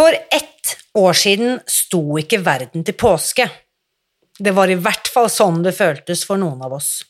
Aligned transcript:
For 0.00 0.12
ett 0.12 0.76
år 0.94 1.12
siden 1.12 1.58
sto 1.68 2.00
ikke 2.16 2.38
verden 2.40 2.86
til 2.88 2.94
påske. 2.96 3.44
Det 4.40 4.54
var 4.56 4.72
i 4.72 4.78
hvert 4.80 5.10
fall 5.12 5.26
sånn 5.28 5.58
det 5.60 5.74
føltes 5.76 6.22
for 6.24 6.40
noen 6.40 6.62
av 6.64 6.72
oss. 6.72 7.02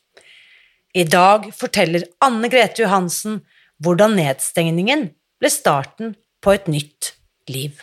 I 0.99 1.05
dag 1.07 1.47
forteller 1.55 2.09
Anne 2.27 2.51
Grete 2.51 2.83
Johansen 2.83 3.45
hvordan 3.79 4.19
nedstengningen 4.19 5.07
ble 5.39 5.53
starten 5.55 6.17
på 6.43 6.57
et 6.57 6.67
nytt 6.67 7.13
liv. 7.47 7.79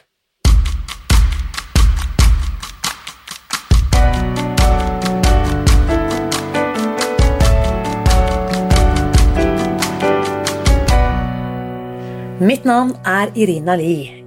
Mitt 12.44 12.68
navn 12.68 12.98
er 13.08 13.32
Irina 13.40 13.80
Li. 13.80 14.27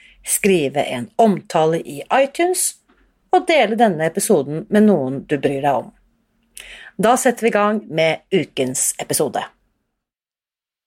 skrive 0.27 0.83
en 0.83 1.09
omtale 1.21 1.81
i 1.81 2.01
iTunes 2.13 2.75
og 3.31 3.47
dele 3.47 3.77
denne 3.79 4.05
episoden 4.05 4.65
med 4.69 4.87
noen 4.87 5.21
du 5.25 5.37
bryr 5.39 5.61
deg 5.63 5.83
om. 5.83 5.89
Da 7.01 7.15
setter 7.17 7.47
vi 7.47 7.51
i 7.51 7.55
gang 7.55 7.81
med 7.89 8.25
ukens 8.33 8.91
episode. 9.01 9.43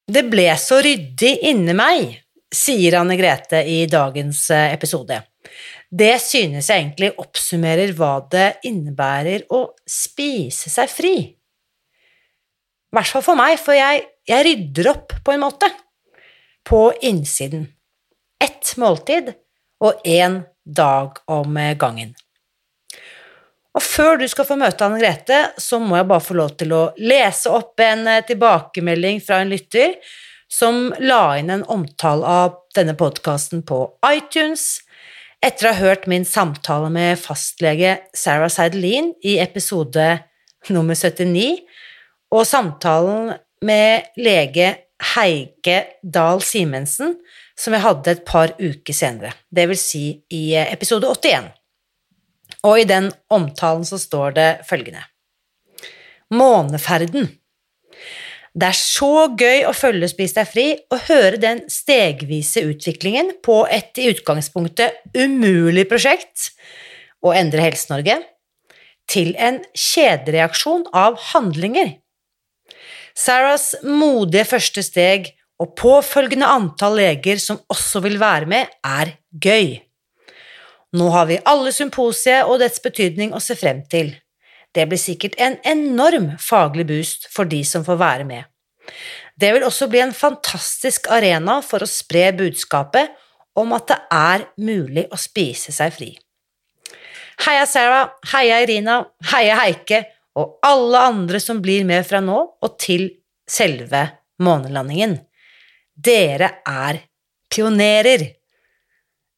Det 0.04 0.26
ble 0.28 0.50
så 0.60 0.82
ryddig 0.84 1.38
inni 1.48 1.74
meg, 1.76 2.18
sier 2.54 2.98
Anne 3.00 3.16
Grete 3.18 3.62
i 3.66 3.86
dagens 3.90 4.44
eh, 4.52 4.74
episode. 4.74 5.16
Det 5.88 6.12
synes 6.20 6.68
jeg 6.68 6.82
egentlig 6.82 7.14
oppsummerer 7.22 7.94
hva 7.96 8.18
det 8.30 8.58
innebærer 8.68 9.46
å 9.54 9.66
spise 9.88 10.70
seg 10.72 10.92
fri. 10.92 11.14
I 11.24 12.94
hvert 12.94 13.10
fall 13.10 13.24
for 13.26 13.38
meg, 13.38 13.56
for 13.58 13.74
jeg, 13.74 14.04
jeg 14.28 14.46
rydder 14.46 14.90
opp, 14.92 15.16
på 15.24 15.34
en 15.34 15.42
måte, 15.42 15.70
på 16.68 16.86
innsiden 17.08 17.66
ett 18.42 18.74
måltid 18.80 19.34
og 19.84 20.04
én 20.04 20.42
dag 20.64 21.18
om 21.30 21.58
gangen. 21.78 22.14
Og 23.74 23.82
før 23.82 24.20
du 24.20 24.26
skal 24.30 24.46
få 24.46 24.56
møte 24.58 24.86
Anne 24.86 25.00
Grete, 25.02 25.40
så 25.58 25.80
må 25.82 25.98
jeg 25.98 26.06
bare 26.10 26.22
få 26.22 26.36
lov 26.38 26.54
til 26.60 26.74
å 26.76 26.82
lese 27.00 27.50
opp 27.50 27.80
en 27.82 28.06
eh, 28.06 28.22
tilbakemelding 28.26 29.18
fra 29.24 29.40
en 29.42 29.50
lytter 29.50 29.96
som 30.50 30.92
la 31.02 31.34
inn 31.40 31.50
en 31.50 31.64
omtale 31.72 32.28
av 32.28 32.60
denne 32.76 32.94
podkasten 32.98 33.64
på 33.66 33.80
iTunes 34.06 34.84
etter 35.44 35.66
å 35.66 35.72
ha 35.74 35.88
hørt 35.88 36.06
min 36.08 36.24
samtale 36.24 36.88
med 36.94 37.18
fastlege 37.20 37.96
Sarah 38.16 38.52
Seidelin 38.52 39.10
i 39.26 39.36
episode 39.42 40.06
nummer 40.72 40.96
79, 40.96 41.58
og 42.32 42.46
samtalen 42.48 43.34
med 43.66 44.06
lege 44.16 44.70
Heike 45.14 45.80
Dahl 46.00 46.40
Simensen 46.40 47.18
som 47.58 47.74
jeg 47.74 47.84
hadde 47.84 48.12
et 48.12 48.24
par 48.26 48.54
uker 48.58 48.96
senere, 48.96 49.34
det 49.54 49.68
vil 49.70 49.78
si 49.78 50.04
i 50.34 50.44
eh, 50.56 50.72
episode 50.74 51.06
81. 51.06 51.52
Og 52.64 52.80
i 52.80 52.88
den 52.88 53.10
omtalen 53.32 53.84
så 53.86 53.98
står 54.00 54.36
det 54.38 54.50
følgende 54.68 55.04
Måneferden. 56.34 57.28
Det 58.54 58.68
er 58.70 58.78
så 58.78 59.26
gøy 59.34 59.64
å 59.66 59.74
følge 59.74 60.08
Spis 60.10 60.34
deg 60.36 60.46
fri 60.46 60.66
og 60.94 61.08
høre 61.08 61.40
den 61.42 61.64
stegvise 61.70 62.62
utviklingen 62.70 63.32
på 63.44 63.64
et 63.66 63.98
i 63.98 64.06
utgangspunktet 64.12 65.02
umulig 65.18 65.88
prosjekt 65.90 66.52
å 67.24 67.34
endre 67.34 67.64
Helse-Norge 67.66 68.20
til 69.10 69.34
en 69.42 69.58
kjedereaksjon 69.76 70.86
av 70.96 71.18
handlinger. 71.32 71.96
Sarahs 73.14 73.74
modige 73.86 74.46
første 74.48 74.82
steg 74.86 75.32
og 75.62 75.74
påfølgende 75.78 76.48
antall 76.50 76.98
leger 76.98 77.38
som 77.42 77.60
også 77.70 78.02
vil 78.04 78.18
være 78.20 78.48
med, 78.50 78.70
er 78.84 79.14
gøy. 79.30 79.76
Nå 80.94 81.08
har 81.10 81.26
vi 81.30 81.42
alle 81.50 81.72
symposiet 81.74 82.46
og 82.46 82.60
dets 82.62 82.82
betydning 82.82 83.34
å 83.34 83.42
se 83.42 83.56
frem 83.58 83.82
til. 83.90 84.12
Det 84.74 84.86
blir 84.90 84.98
sikkert 84.98 85.36
en 85.42 85.56
enorm 85.66 86.32
faglig 86.42 86.86
boost 86.88 87.28
for 87.30 87.46
de 87.50 87.62
som 87.66 87.86
får 87.86 87.98
være 88.00 88.26
med. 88.26 88.42
Det 89.38 89.50
vil 89.54 89.66
også 89.66 89.88
bli 89.90 90.02
en 90.04 90.14
fantastisk 90.14 91.08
arena 91.10 91.60
for 91.66 91.82
å 91.82 91.90
spre 91.90 92.28
budskapet 92.36 93.14
om 93.58 93.72
at 93.74 93.88
det 93.90 93.98
er 94.14 94.46
mulig 94.62 95.06
å 95.10 95.18
spise 95.18 95.74
seg 95.74 95.94
fri. 95.94 96.10
Heia 97.42 97.66
Sarah, 97.66 98.12
heia 98.30 98.60
Irina, 98.62 99.00
heia 99.32 99.58
Heike 99.58 100.04
og 100.38 100.58
alle 100.66 101.02
andre 101.10 101.40
som 101.42 101.62
blir 101.62 101.86
med 101.86 102.06
fra 102.06 102.20
nå 102.22 102.36
og 102.62 102.76
til 102.82 103.08
selve 103.50 104.06
månelandingen. 104.42 105.18
Dere 105.94 106.50
er 106.66 107.00
pionerer. 107.52 108.26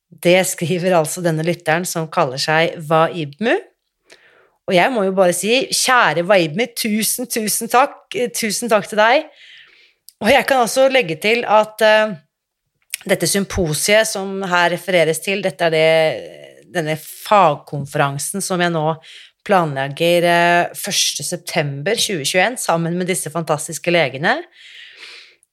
Det 0.08 0.38
skriver 0.48 0.96
altså 0.96 1.22
denne 1.24 1.44
lytteren 1.44 1.84
som 1.88 2.08
kaller 2.12 2.40
seg 2.40 2.78
Waibmu. 2.88 3.56
Og 4.66 4.74
jeg 4.74 4.90
må 4.90 5.04
jo 5.06 5.14
bare 5.14 5.34
si, 5.36 5.66
kjære 5.70 6.24
Waibmu, 6.26 6.66
tusen, 6.78 7.28
tusen 7.30 7.70
takk. 7.70 8.16
Tusen 8.34 8.72
takk 8.72 8.88
til 8.90 8.98
deg. 8.98 9.28
Og 10.24 10.32
jeg 10.32 10.46
kan 10.48 10.64
også 10.64 10.88
legge 10.90 11.18
til 11.20 11.44
at 11.44 11.84
uh, 11.84 12.16
dette 13.06 13.28
symposiet 13.30 14.08
som 14.08 14.40
her 14.48 14.72
refereres 14.72 15.20
til, 15.22 15.44
dette 15.44 15.68
er 15.68 15.74
det, 15.74 16.72
denne 16.72 16.96
fagkonferansen 16.98 18.42
som 18.42 18.62
jeg 18.64 18.72
nå 18.74 18.86
planlegger 19.46 20.26
uh, 20.26 20.72
eh, 20.72 20.88
1.9.2021 20.88 22.56
sammen 22.64 22.96
med 22.98 23.12
disse 23.12 23.30
fantastiske 23.30 23.92
legene. 23.92 24.40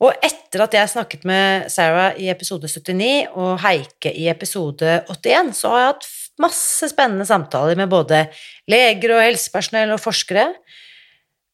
Og 0.03 0.25
etter 0.25 0.65
at 0.65 0.75
jeg 0.75 0.91
snakket 0.91 1.23
med 1.27 1.69
Sarah 1.71 2.17
i 2.19 2.27
episode 2.31 2.67
79 2.67 3.29
og 3.39 3.53
Heike 3.63 4.11
i 4.11 4.27
episode 4.31 4.97
81, 5.07 5.53
så 5.55 5.71
har 5.71 5.79
jeg 5.79 5.91
hatt 5.93 6.09
masse 6.43 6.89
spennende 6.91 7.27
samtaler 7.29 7.77
med 7.79 7.91
både 7.91 8.25
leger 8.71 9.15
og 9.15 9.23
helsepersonell 9.23 9.93
og 9.95 10.01
forskere. 10.03 10.49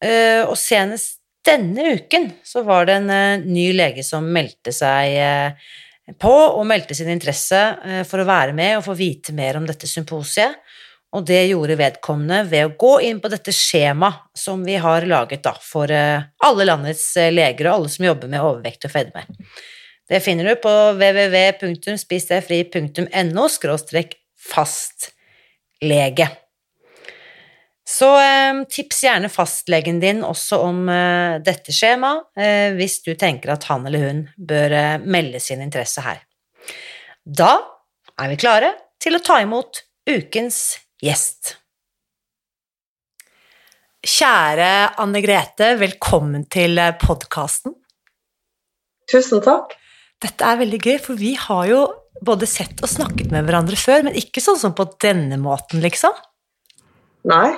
Eh, 0.01 0.41
og 0.47 0.55
senest 0.57 1.19
denne 1.45 1.93
uken 1.99 2.29
så 2.45 2.63
var 2.67 2.87
det 2.87 2.97
en 2.99 3.13
eh, 3.13 3.45
ny 3.45 3.69
lege 3.75 4.05
som 4.07 4.27
meldte 4.33 4.73
seg 4.75 5.19
eh, 5.19 5.69
på 6.19 6.31
og 6.31 6.65
meldte 6.65 6.95
sin 6.97 7.11
interesse 7.11 7.59
for 8.09 8.23
å 8.23 8.25
være 8.25 8.55
med 8.57 8.79
og 8.79 8.85
få 8.87 8.95
vite 8.97 9.35
mer 9.37 9.59
om 9.59 9.67
dette 9.69 9.85
symposiet. 9.85 10.55
Og 11.09 11.25
det 11.25 11.47
gjorde 11.49 11.73
vedkommende 11.79 12.43
ved 12.51 12.67
å 12.67 12.75
gå 12.77 12.91
inn 13.07 13.19
på 13.21 13.29
dette 13.33 13.51
skjemaet 13.55 14.15
som 14.37 14.63
vi 14.65 14.75
har 14.77 15.05
laget 15.09 15.43
da, 15.45 15.53
for 15.57 15.89
eh, 15.89 16.21
alle 16.45 16.65
landets 16.67 17.17
eh, 17.17 17.33
leger 17.33 17.65
og 17.65 17.73
alle 17.73 17.89
som 17.89 18.05
jobber 18.05 18.27
med 18.29 18.43
overvekt 18.45 18.85
og 18.85 18.91
fedme. 18.93 19.23
Det 20.09 20.19
finner 20.25 20.45
du 20.45 20.55
på 20.61 20.93
www.spisdegfri.no 20.97 23.47
fastlege. 24.53 26.27
Så 27.89 28.19
eh, 28.21 28.63
tips 28.69 29.03
gjerne 29.07 29.29
fastlegen 29.33 29.99
din 30.03 30.23
også 30.25 30.57
om 30.67 30.87
dette 31.41 31.71
skjemaet, 31.73 32.23
hvis 32.77 33.01
du 33.07 33.15
tenker 33.17 33.49
at 33.55 33.63
han 33.71 33.85
eller 33.89 34.01
hun 34.05 34.19
bør 34.37 35.01
melde 35.09 35.39
sin 35.41 35.61
interesse 35.65 36.01
her. 36.05 36.19
Da 37.25 37.57
er 38.21 38.29
vi 38.29 38.37
klare 38.45 38.69
til 39.01 39.17
å 39.17 39.25
ta 39.25 39.41
imot 39.41 39.81
ukens 40.09 40.77
gjest. 41.03 41.55
Kjære 43.99 44.71
Anne 45.01 45.21
Grete, 45.23 45.73
velkommen 45.79 46.45
til 46.51 46.79
podkasten. 47.01 47.75
Tusen 49.11 49.43
takk. 49.43 49.75
Dette 50.19 50.45
er 50.45 50.59
veldig 50.59 50.79
gøy, 50.83 50.97
for 51.03 51.19
vi 51.19 51.33
har 51.39 51.65
jo 51.69 51.81
både 52.25 52.47
sett 52.49 52.81
og 52.83 52.91
snakket 52.91 53.31
med 53.31 53.47
hverandre 53.47 53.79
før, 53.79 54.05
men 54.07 54.17
ikke 54.19 54.43
sånn 54.43 54.59
som 54.59 54.75
på 54.75 54.85
denne 54.99 55.39
måten, 55.39 55.79
liksom. 55.83 56.15
Nei, 57.27 57.53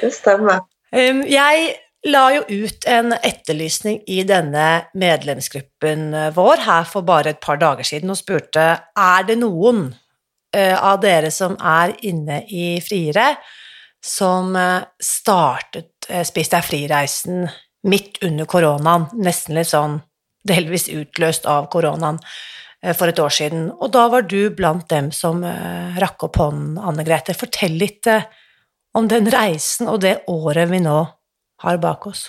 det 0.00 0.12
stemmer. 0.16 0.64
Um, 0.94 1.24
jeg 1.28 1.74
la 2.08 2.24
jo 2.34 2.44
ut 2.64 2.86
en 2.88 3.14
etterlysning 3.16 4.02
i 4.12 4.22
denne 4.28 4.86
medlemsgruppen 4.96 6.10
vår 6.36 6.64
her 6.64 6.88
for 6.88 7.06
bare 7.06 7.32
et 7.32 7.44
par 7.44 7.60
dager 7.60 7.86
siden 7.88 8.12
og 8.12 8.20
spurte 8.20 8.64
er 8.92 9.28
det 9.28 9.38
noen 9.40 9.86
av 10.54 11.00
dere 11.02 11.30
som 11.34 11.56
er 11.58 11.94
inne 12.06 12.42
i 12.46 12.78
Friere, 12.84 13.34
som 14.04 14.52
uh, 14.56 14.84
startet 15.00 16.08
uh, 16.10 16.22
Spis 16.26 16.52
deg 16.52 16.66
fri-reisen 16.66 17.46
midt 17.88 18.20
under 18.24 18.48
koronaen, 18.48 19.08
nesten 19.20 19.58
litt 19.58 19.72
sånn 19.72 19.98
delvis 20.44 20.90
utløst 20.92 21.48
av 21.48 21.66
koronaen 21.72 22.20
for 22.96 23.08
et 23.08 23.20
år 23.20 23.32
siden. 23.32 23.66
Og 23.72 23.92
da 23.96 24.06
var 24.12 24.26
du 24.28 24.50
blant 24.52 24.84
dem 24.92 25.10
som 25.12 25.40
rakk 26.00 26.26
opp 26.26 26.36
hånden, 26.36 26.74
Anne 26.76 27.04
Grete. 27.04 27.32
Fortell 27.36 27.78
litt 27.80 28.08
om 28.96 29.08
den 29.08 29.30
reisen 29.32 29.88
og 29.88 30.02
det 30.04 30.18
året 30.28 30.68
vi 30.68 30.82
nå 30.84 30.98
har 31.64 31.80
bak 31.80 32.06
oss? 32.12 32.26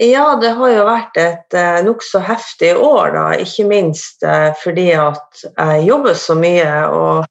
Ja, 0.00 0.34
det 0.42 0.48
har 0.58 0.70
jo 0.72 0.86
vært 0.88 1.18
et 1.22 1.54
eh, 1.54 1.84
nokså 1.86 2.18
heftig 2.26 2.72
år, 2.74 3.12
da. 3.14 3.26
Ikke 3.38 3.66
minst 3.70 4.24
eh, 4.26 4.50
fordi 4.58 4.88
at 4.98 5.44
jeg 5.46 5.84
jobber 5.86 6.16
så 6.18 6.34
mye 6.34 6.70
og 6.90 7.28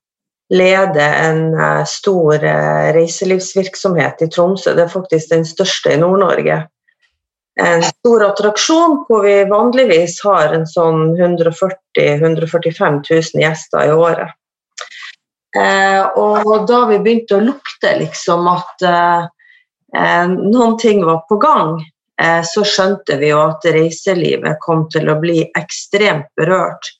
leder 0.54 1.18
en 1.26 1.42
eh, 1.60 1.82
stor 1.90 2.40
eh, 2.40 2.94
reiselivsvirksomhet 2.96 4.24
i 4.24 4.30
Tromsø. 4.32 4.78
Det 4.78 4.86
er 4.86 4.94
faktisk 4.94 5.34
den 5.34 5.44
største 5.48 5.92
i 5.92 6.00
Nord-Norge. 6.00 6.62
En 7.60 7.84
stor 7.84 8.24
attraksjon 8.30 9.02
hvor 9.10 9.28
vi 9.28 9.36
vanligvis 9.52 10.22
har 10.24 10.56
en 10.56 10.64
sånn 10.66 11.18
140 11.20 11.76
000-145 12.24 13.02
000 13.12 13.44
gjester 13.44 13.92
i 13.92 13.92
året. 13.94 14.32
Og 16.18 16.64
da 16.66 16.80
vi 16.90 16.98
begynte 16.98 17.38
å 17.38 17.44
lukte 17.46 17.92
liksom 18.00 18.48
at 18.50 18.82
noen 20.34 20.80
ting 20.82 21.04
var 21.06 21.20
på 21.30 21.38
gang, 21.44 21.76
så 22.46 22.62
skjønte 22.62 23.16
vi 23.18 23.32
jo 23.32 23.40
at 23.42 23.66
reiselivet 23.74 24.60
kom 24.62 24.84
til 24.94 25.10
å 25.10 25.16
bli 25.20 25.40
ekstremt 25.58 26.28
berørt. 26.38 26.92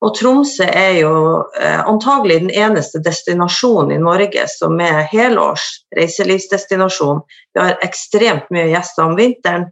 Og 0.00 0.14
Tromsø 0.16 0.64
er 0.64 0.94
jo 1.02 1.12
eh, 1.60 1.80
antagelig 1.84 2.38
den 2.40 2.52
eneste 2.56 3.02
destinasjonen 3.04 3.92
i 3.98 4.00
Norge 4.00 4.46
som 4.48 4.80
er 4.80 5.02
helårs 5.12 5.66
reiselivsdestinasjon. 5.96 7.20
Vi 7.54 7.60
har 7.60 7.76
ekstremt 7.84 8.48
mye 8.54 8.70
gjester 8.70 9.10
om 9.10 9.18
vinteren, 9.18 9.68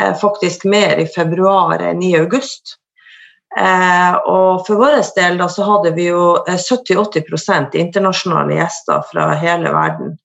eh, 0.00 0.14
faktisk 0.18 0.66
mer 0.66 0.98
i 0.98 1.06
februar 1.06 1.84
enn 1.86 2.02
i 2.02 2.16
august. 2.18 2.74
Eh, 3.58 4.16
og 4.26 4.66
for 4.66 4.82
vår 4.82 4.98
del 5.14 5.38
da, 5.38 5.46
så 5.46 5.68
hadde 5.68 5.94
vi 5.94 6.08
jo 6.08 6.24
70-80% 6.50 7.78
internasjonale 7.78 8.58
gjester 8.58 9.06
fra 9.12 9.30
hele 9.38 9.70
verden. 9.74 10.18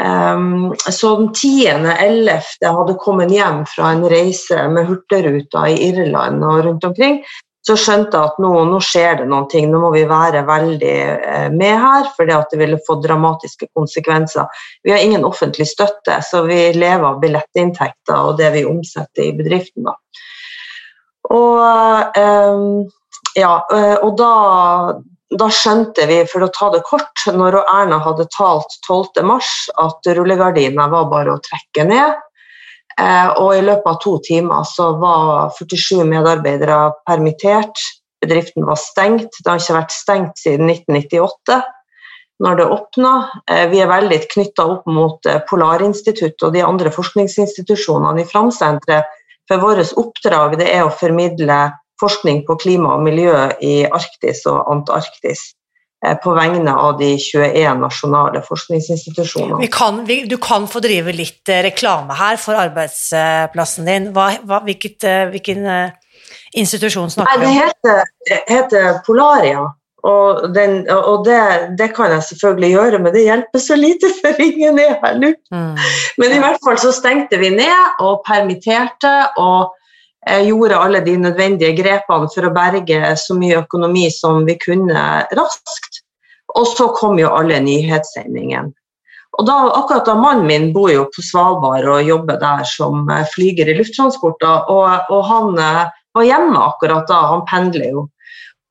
Um, 0.00 0.74
så 0.78 1.16
den 1.16 1.28
10.11. 1.28 2.40
hadde 2.62 2.94
kommet 3.02 3.32
hjem 3.34 3.64
fra 3.68 3.90
en 3.92 4.04
reise 4.08 4.62
med 4.72 4.88
Hurtigruta 4.88 5.66
i 5.68 5.76
Irland 5.90 6.44
og 6.46 6.64
rundt 6.64 6.86
omkring, 6.88 7.18
så 7.66 7.76
skjønte 7.76 8.16
jeg 8.16 8.32
at 8.32 8.38
nå, 8.40 8.50
nå 8.70 8.78
skjer 8.80 9.18
det 9.20 9.26
noen 9.28 9.48
ting, 9.52 9.66
nå 9.68 9.82
må 9.82 9.90
vi 9.92 10.06
være 10.08 10.46
veldig 10.48 10.94
eh, 11.12 11.48
med 11.52 11.74
her, 11.82 12.08
for 12.16 12.28
det 12.30 12.58
ville 12.58 12.80
få 12.86 12.96
dramatiske 13.04 13.68
konsekvenser. 13.76 14.48
Vi 14.82 14.94
har 14.94 15.04
ingen 15.04 15.26
offentlig 15.28 15.68
støtte, 15.68 16.16
så 16.24 16.42
vi 16.48 16.70
lever 16.72 17.04
av 17.10 17.20
billettinntekter 17.20 18.30
og 18.30 18.40
det 18.40 18.54
vi 18.56 18.64
omsetter 18.68 19.26
i 19.26 19.34
bedriften. 19.36 19.90
Da. 19.90 19.96
Og, 21.30 22.16
um, 22.16 22.88
ja, 23.36 23.52
eh, 23.76 23.96
og 24.00 24.16
da, 24.18 24.32
da 25.38 25.46
skjønte 25.54 26.06
vi, 26.10 26.18
for 26.26 26.42
å 26.42 26.50
ta 26.54 26.70
det 26.74 26.82
kort, 26.88 27.22
når 27.30 27.60
Erna 27.60 28.00
hadde 28.02 28.26
talt 28.34 28.72
12.3, 28.88 29.38
at 29.78 30.10
rullegardina 30.18 30.88
var 30.90 31.06
bare 31.12 31.36
å 31.36 31.42
trekke 31.44 31.86
ned. 31.86 32.18
Eh, 33.00 33.28
og 33.38 33.54
i 33.54 33.62
løpet 33.64 33.86
av 33.86 33.98
to 34.02 34.16
timer 34.26 34.66
så 34.68 34.90
var 35.00 35.52
47 35.56 36.02
medarbeidere 36.08 36.80
permittert. 37.08 37.84
Bedriften 38.20 38.66
var 38.68 38.80
stengt. 38.80 39.38
Det 39.38 39.48
har 39.48 39.62
ikke 39.62 39.78
vært 39.78 39.94
stengt 39.94 40.42
siden 40.42 40.68
1998 40.72 41.60
når 42.44 42.58
det 42.58 42.66
åpna. 42.74 43.14
Eh, 43.46 43.66
vi 43.70 43.80
er 43.80 43.90
veldig 43.92 44.20
knytta 44.34 44.66
opp 44.74 44.90
mot 44.90 45.30
eh, 45.30 45.40
Polarinstituttet 45.48 46.42
og 46.48 46.56
de 46.56 46.64
andre 46.66 46.92
forskningsinstitusjonene 46.92 48.24
i 48.24 48.28
Framsenteret. 48.28 49.16
For 49.50 49.62
vårt 49.62 49.94
oppdrag 49.98 50.60
er 50.62 50.84
å 50.84 50.92
formidle 50.94 51.56
forskning 52.00 52.44
på 52.48 52.56
klima 52.60 52.94
og 52.96 53.04
miljø 53.06 53.34
i 53.64 53.80
Arktis 53.86 54.44
og 54.50 54.68
Antarktis 54.72 55.42
eh, 56.04 56.16
på 56.22 56.34
vegne 56.36 56.74
av 56.74 56.98
de 57.00 57.12
21 57.20 57.80
nasjonale 57.82 58.42
forskningsinstitusjonene. 58.46 59.60
Vi 59.62 59.70
kan, 59.72 60.04
vi, 60.08 60.22
du 60.30 60.38
kan 60.42 60.68
få 60.70 60.82
drive 60.84 61.14
litt 61.16 61.48
eh, 61.52 61.64
reklame 61.68 62.16
her 62.18 62.40
for 62.40 62.60
arbeidsplassen 62.60 63.90
din. 63.90 64.12
Hva, 64.16 64.32
hva, 64.44 64.62
hvilket, 64.68 65.02
eh, 65.04 65.26
hvilken 65.34 65.66
institusjon 66.56 67.12
snakker 67.12 67.44
du 67.44 67.46
om? 67.46 67.50
Det 67.50 67.58
heter, 67.60 68.40
heter 68.48 69.04
Polaria. 69.06 69.68
Og, 70.00 70.46
den, 70.54 70.86
og 70.88 71.26
det, 71.26 71.40
det, 71.76 71.90
kan 71.92 72.08
jeg 72.14 72.22
selvfølgelig 72.30 72.70
gjøre, 72.70 72.98
men 73.04 73.12
det 73.12 73.26
hjelper 73.26 73.60
så 73.60 73.76
lite, 73.76 74.08
for 74.20 74.40
ingen 74.40 74.80
er 74.80 74.96
her 75.02 75.18
nå. 75.20 75.34
Mm. 75.52 75.76
Men 76.22 76.32
i 76.36 76.40
hvert 76.40 76.62
fall 76.64 76.80
så 76.80 76.94
stengte 76.96 77.36
vi 77.40 77.52
ned 77.52 78.00
og 78.00 78.22
permitterte. 78.24 79.12
og 79.36 79.76
gjorde 80.26 80.76
alle 80.76 81.00
de 81.00 81.16
nødvendige 81.16 81.72
grepene 81.78 82.28
for 82.34 82.46
å 82.46 82.52
berge 82.52 83.14
så 83.16 83.36
mye 83.38 83.62
økonomi 83.62 84.10
som 84.12 84.44
vi 84.44 84.58
kunne 84.60 85.04
raskt. 85.36 86.02
Og 86.58 86.66
så 86.68 86.90
kom 86.96 87.18
jo 87.20 87.30
alle 87.32 87.60
nyhetssendingene. 87.64 88.74
Og 89.38 89.46
da, 89.46 89.56
akkurat 89.78 90.08
da 90.08 90.16
Mannen 90.18 90.46
min 90.48 90.70
bor 90.74 90.90
jo 90.90 91.04
på 91.14 91.22
Svalbard 91.22 91.86
og 91.88 92.06
jobber 92.06 92.40
der 92.40 92.64
som 92.68 93.06
eh, 93.08 93.26
flyger 93.34 93.70
i 93.70 93.76
lufttransporter. 93.78 94.66
Og, 94.72 95.12
og 95.14 95.20
han 95.28 95.60
eh, 95.62 95.84
var 96.16 96.26
hjemme 96.26 96.64
akkurat 96.64 97.06
da, 97.08 97.20
han 97.34 97.44
pendler 97.48 97.92
jo. 97.94 98.08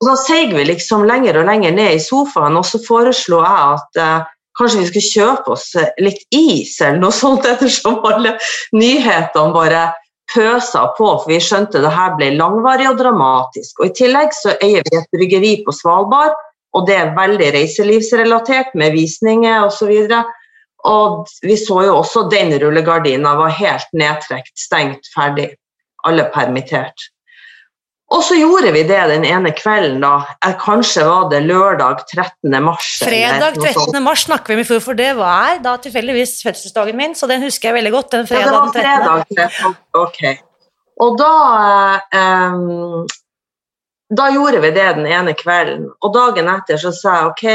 Og 0.00 0.08
Da 0.08 0.16
seig 0.20 0.52
vi 0.56 0.64
liksom 0.68 1.06
lenger 1.08 1.40
og 1.40 1.48
lenger 1.48 1.74
ned 1.76 1.96
i 1.96 2.02
sofaen, 2.02 2.56
og 2.56 2.64
så 2.68 2.80
foreslo 2.84 3.40
jeg 3.44 3.80
at 3.80 4.00
eh, 4.04 4.28
kanskje 4.60 4.82
vi 4.82 4.90
skulle 4.90 5.12
kjøpe 5.14 5.56
oss 5.56 5.66
litt 6.04 6.22
is 6.36 6.76
eller 6.84 7.00
noe 7.06 7.16
sånt, 7.16 7.48
ettersom 7.52 7.98
alle 8.08 8.36
nyhetene 8.76 9.56
bare 9.56 9.88
pøsa 10.30 10.86
på, 10.96 11.08
for 11.22 11.28
vi 11.30 11.40
skjønte 11.42 11.82
det 11.82 11.90
her 11.94 12.14
ble 12.18 12.30
langvarig 12.38 12.88
og 12.90 12.98
dramatisk. 13.00 13.80
Og 13.80 13.90
I 13.90 13.96
tillegg 13.98 14.34
så 14.36 14.54
eier 14.62 14.86
vi 14.86 14.98
et 14.98 15.10
bryggeri 15.14 15.52
på 15.66 15.74
Svalbard, 15.74 16.36
og 16.76 16.86
det 16.86 16.96
er 16.96 17.16
veldig 17.16 17.48
reiselivsrelatert 17.56 18.76
med 18.78 18.94
visninger 18.94 19.66
osv. 19.66 19.90
Og, 19.90 20.10
så 20.10 20.20
og 20.90 21.32
vi 21.42 21.56
så 21.60 21.82
jo 21.88 21.96
også 21.98 22.28
den 22.32 22.54
rullegardina 22.62 23.34
var 23.36 23.56
helt 23.58 23.90
nedtrekt, 23.92 24.54
stengt, 24.58 25.10
ferdig. 25.14 25.50
Alle 26.08 26.30
permittert. 26.32 27.10
Og 28.10 28.24
så 28.26 28.34
gjorde 28.34 28.72
vi 28.74 28.82
det 28.88 28.98
den 29.12 29.24
ene 29.24 29.52
kvelden, 29.54 30.00
da. 30.02 30.24
Kanskje 30.58 31.04
var 31.06 31.28
det 31.30 31.44
lørdag 31.46 32.02
13. 32.10 32.56
mars. 32.64 32.88
Fredag 33.04 33.60
13. 33.60 34.02
mars 34.02 34.24
snakker 34.26 34.56
vi 34.56 34.64
med 34.64 34.82
for 34.82 34.98
det 34.98 35.12
var 35.18 35.60
da 35.62 35.76
tilfeldigvis 35.78 36.40
fødselsdagen 36.42 36.98
min, 36.98 37.14
så 37.14 37.30
den 37.30 37.44
husker 37.46 37.70
jeg 37.70 37.78
veldig 37.78 37.92
godt. 37.94 38.10
den 38.16 38.26
fredag 38.26 38.72
13. 38.74 38.82
Ja, 38.82 39.04
det 39.06 39.12
var 39.14 39.26
fredag 39.30 39.52
13. 39.62 39.76
Ok. 40.02 40.22
Og 41.00 41.16
da 41.20 41.34
um, 42.52 43.06
Da 44.10 44.26
gjorde 44.34 44.58
vi 44.64 44.72
det 44.74 44.88
den 44.98 45.06
ene 45.06 45.36
kvelden, 45.38 45.86
og 46.02 46.14
dagen 46.14 46.50
etter 46.50 46.80
så 46.82 46.90
sa 46.90 47.14
jeg 47.14 47.30
ok, 47.30 47.46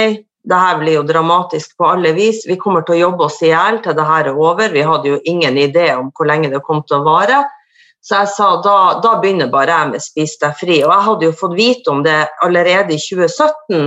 det 0.45 0.61
her 0.61 0.79
blir 0.79 0.99
jo 1.01 1.03
dramatisk 1.03 1.73
på 1.75 1.87
alle 1.89 2.13
vis. 2.15 2.45
Vi 2.47 2.55
kommer 2.61 2.85
til 2.85 2.95
å 2.95 3.01
jobbe 3.09 3.27
oss 3.27 3.41
i 3.43 3.49
hjel 3.49 3.81
til 3.83 3.97
det 3.97 4.05
her 4.07 4.29
er 4.29 4.39
over. 4.39 4.69
Vi 4.71 4.87
hadde 4.87 5.09
jo 5.09 5.19
ingen 5.27 5.57
idé 5.59 5.89
om 5.97 6.13
hvor 6.15 6.29
lenge 6.29 6.51
det 6.53 6.63
kom 6.63 6.83
til 6.85 7.01
å 7.01 7.05
vare. 7.07 7.41
Så 8.05 8.19
jeg 8.19 8.29
sa 8.35 8.47
da, 8.61 8.79
da 9.01 9.15
begynner 9.17 9.47
bare 9.49 9.73
jeg 9.73 9.91
med 9.95 10.03
Spis 10.03 10.35
deg 10.37 10.53
fri. 10.59 10.75
Og 10.85 10.91
jeg 10.93 11.05
hadde 11.07 11.25
jo 11.25 11.37
fått 11.39 11.55
vite 11.57 11.89
om 11.89 12.03
det 12.05 12.19
allerede 12.45 12.93
i 12.93 13.01
2017 13.01 13.79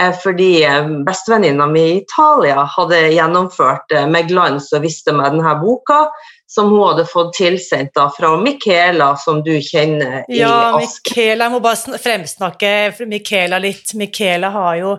eh, 0.00 0.10
fordi 0.20 0.50
eh, 0.68 0.90
bestevenninna 1.06 1.66
mi 1.72 1.86
i 1.86 1.94
Italia 2.02 2.66
hadde 2.74 3.00
gjennomført 3.14 3.96
eh, 3.96 4.04
med 4.10 4.28
glans 4.28 4.68
og 4.76 4.84
visste 4.84 5.16
meg 5.16 5.32
denne 5.32 5.56
boka, 5.62 6.02
som 6.44 6.68
hun 6.74 6.84
hadde 6.90 7.06
fått 7.08 7.32
tilsendt 7.38 7.96
fra 8.18 8.34
Michaela, 8.36 9.14
som 9.16 9.40
du 9.46 9.54
kjenner 9.56 10.26
i 10.28 10.42
ja. 10.42 10.52
Ja, 10.52 10.82
Michaela, 10.82 11.48
jeg 11.48 11.56
må 11.56 11.64
bare 11.64 12.02
fremsnakke 12.04 12.74
Michaela 13.08 13.64
litt. 13.64 13.96
Michaela 13.96 14.52
har 14.52 14.76
jo 14.82 14.98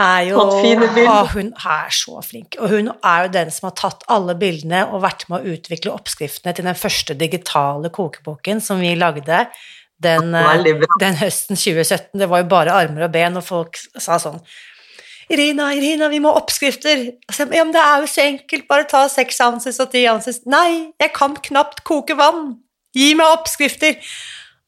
er 0.00 0.26
jo 0.28 0.40
ah, 1.06 1.28
Hun 1.30 1.52
er 1.54 1.94
så 1.94 2.18
flink. 2.26 2.58
Og 2.58 2.72
hun 2.72 2.90
er 2.90 3.26
jo 3.26 3.32
den 3.36 3.52
som 3.54 3.68
har 3.68 3.76
tatt 3.78 4.04
alle 4.10 4.34
bildene 4.38 4.84
og 4.88 5.04
vært 5.04 5.26
med 5.30 5.44
å 5.44 5.54
utvikle 5.54 5.94
oppskriftene 5.94 6.54
til 6.56 6.66
den 6.66 6.78
første 6.78 7.16
digitale 7.18 7.92
kokeboken 7.94 8.62
som 8.64 8.82
vi 8.82 8.94
lagde 8.98 9.44
den, 10.02 10.34
den 11.00 11.18
høsten 11.20 11.56
2017. 11.56 12.18
Det 12.20 12.30
var 12.30 12.42
jo 12.42 12.50
bare 12.50 12.78
armer 12.84 13.06
og 13.06 13.14
ben, 13.14 13.38
og 13.38 13.46
folk 13.46 13.78
sa 13.94 14.18
sånn 14.22 14.42
Irina, 15.32 15.70
Irina, 15.72 16.10
vi 16.12 16.18
må 16.20 16.34
ha 16.34 16.40
oppskrifter. 16.42 17.06
ja, 17.08 17.46
men 17.64 17.72
det 17.72 17.80
er 17.80 18.02
jo 18.02 18.08
så 18.12 18.26
enkelt, 18.26 18.66
bare 18.68 18.84
ta 18.90 19.06
seks 19.08 19.38
ounces 19.40 19.80
og 19.80 19.88
ti 19.94 20.02
ounces. 20.10 20.42
Nei, 20.44 20.92
jeg 21.00 21.14
kan 21.16 21.32
knapt 21.46 21.80
koke 21.88 22.16
vann. 22.18 22.58
Gi 22.92 23.14
meg 23.16 23.32
oppskrifter. 23.32 23.96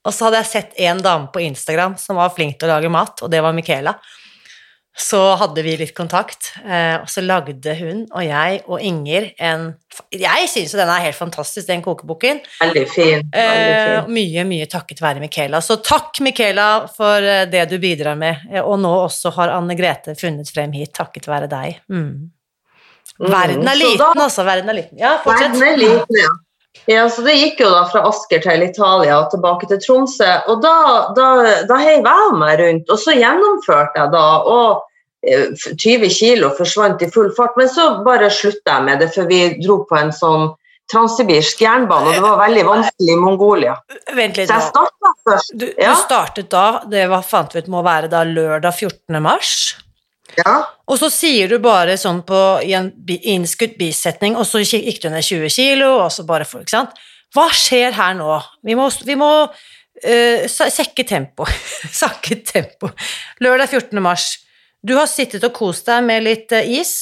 Og 0.06 0.14
så 0.14 0.26
hadde 0.26 0.40
jeg 0.40 0.50
sett 0.54 0.78
en 0.86 1.02
dame 1.04 1.28
på 1.34 1.42
Instagram 1.44 1.98
som 2.00 2.16
var 2.16 2.32
flink 2.32 2.56
til 2.56 2.70
å 2.70 2.76
lage 2.76 2.88
mat, 2.88 3.20
og 3.20 3.28
det 3.32 3.42
var 3.44 3.52
Michaela. 3.56 3.98
Så 4.96 5.18
hadde 5.36 5.62
vi 5.62 5.74
litt 5.76 5.92
kontakt, 5.94 6.54
eh, 6.64 6.94
og 7.02 7.08
så 7.12 7.20
lagde 7.20 7.74
hun 7.76 8.06
og 8.16 8.22
jeg 8.24 8.62
og 8.66 8.80
Inger 8.80 9.26
en 9.38 9.66
Jeg 10.12 10.48
syns 10.48 10.72
jo 10.72 10.78
den 10.80 10.88
er 10.88 11.04
helt 11.04 11.16
fantastisk, 11.18 11.66
den 11.68 11.82
kokeboken. 11.84 12.40
Veldig 12.62 12.84
fin. 12.88 13.22
Veldig 13.32 13.34
Eh, 13.36 14.00
fin. 14.04 14.14
mye, 14.14 14.44
mye 14.44 14.66
takket 14.72 15.00
være 15.00 15.20
Michaela. 15.20 15.60
Så 15.60 15.76
takk, 15.84 16.20
Michaela, 16.20 16.86
for 16.96 17.16
eh, 17.22 17.44
det 17.46 17.68
du 17.70 17.78
bidrar 17.78 18.16
med. 18.16 18.36
Og 18.64 18.78
nå 18.80 18.94
også 19.06 19.32
har 19.36 19.48
Anne 19.56 19.76
Grete 19.76 20.16
funnet 20.16 20.48
frem 20.52 20.72
hit, 20.72 20.92
takket 20.96 21.26
være 21.28 21.48
deg. 21.48 21.78
Mm. 21.92 22.30
Verden 23.18 23.68
er 23.68 23.76
liten, 23.80 23.98
da- 23.98 24.24
altså. 24.26 24.44
Verden 24.44 24.68
er 24.68 24.74
liten. 24.82 24.98
Ja, 24.98 25.18
fortsett. 25.24 25.52
Verden 25.52 25.62
er 25.72 25.76
liten, 25.76 26.20
ja. 26.24 26.28
Ja, 26.88 27.06
så 27.08 27.24
Det 27.24 27.34
gikk 27.40 27.60
jo 27.64 27.70
da 27.72 27.84
fra 27.88 28.02
Asker 28.06 28.42
til 28.44 28.62
Italia 28.62 29.16
og 29.22 29.30
tilbake 29.32 29.66
til 29.68 29.78
Tromsø. 29.80 30.28
og 30.46 30.60
Da, 30.62 30.74
da, 31.16 31.64
da 31.66 31.76
heiv 31.80 32.04
jeg 32.04 32.34
meg 32.38 32.60
rundt, 32.60 32.90
og 32.90 32.98
så 33.00 33.14
gjennomførte 33.16 33.96
jeg 33.96 34.12
da. 34.12 34.26
og 34.44 34.82
20 35.26 36.10
kilo 36.12 36.52
forsvant 36.56 37.02
i 37.02 37.10
full 37.10 37.32
fart, 37.36 37.56
men 37.58 37.68
så 37.68 37.88
bare 38.06 38.30
slutta 38.30 38.78
jeg 38.78 38.86
med 38.86 39.02
det, 39.02 39.10
for 39.14 39.28
vi 39.30 39.40
dro 39.62 39.80
på 39.88 39.98
en 39.98 40.12
sånn 40.14 40.52
transsibirsk 40.92 41.64
jernbane, 41.64 42.12
og 42.12 42.14
det 42.14 42.22
var 42.22 42.36
veldig 42.44 42.62
vanskelig 42.68 43.14
i 43.16 43.18
Mongolia. 43.18 43.72
Vent 44.14 44.36
litt 44.38 44.50
Så 44.50 44.54
jeg 44.54 44.68
starta 44.68 45.12
først. 45.26 45.56
Du, 45.58 45.66
Ja. 45.66 45.90
du 45.90 46.02
startet 46.04 46.50
da, 46.50 46.66
det 46.86 47.08
var, 47.10 47.22
fant 47.26 47.54
vi 47.54 47.58
ut 47.64 47.72
må 47.72 47.82
være 47.82 48.08
da 48.12 48.22
lørdag 48.22 48.72
14. 48.72 49.20
mars. 49.22 49.74
Ja. 50.36 50.54
Og 50.86 50.98
så 51.00 51.10
sier 51.10 51.48
du 51.48 51.58
bare 51.58 51.96
sånn 51.98 52.22
på, 52.26 52.62
i 52.62 52.72
en 52.78 52.92
innskutt 53.08 53.76
bisetning, 53.78 54.36
og 54.36 54.46
så 54.46 54.62
gikk 54.62 55.02
du 55.02 55.10
ned 55.10 55.24
20 55.26 55.50
kilo, 55.50 55.98
og 56.04 56.10
så 56.12 56.26
bare 56.26 56.44
for, 56.44 56.62
ikke 56.62 56.76
sant? 56.76 56.90
Hva 57.34 57.48
skjer 57.50 57.92
her 57.96 58.14
nå? 58.14 58.38
Vi 58.62 58.76
må, 58.78 58.86
vi 59.04 59.16
må 59.18 59.30
eh, 60.02 60.46
sekke 60.46 61.04
tempo. 61.04 61.46
Sakke 62.02 62.38
tempo. 62.46 62.90
Lørdag 63.42 63.74
14. 63.74 64.02
mars. 64.02 64.45
Du 64.86 64.94
har 64.94 65.08
sittet 65.10 65.44
og 65.46 65.54
kost 65.56 65.88
deg 65.90 66.04
med 66.06 66.22
litt 66.26 66.52
eh, 66.54 66.68
is. 66.80 66.92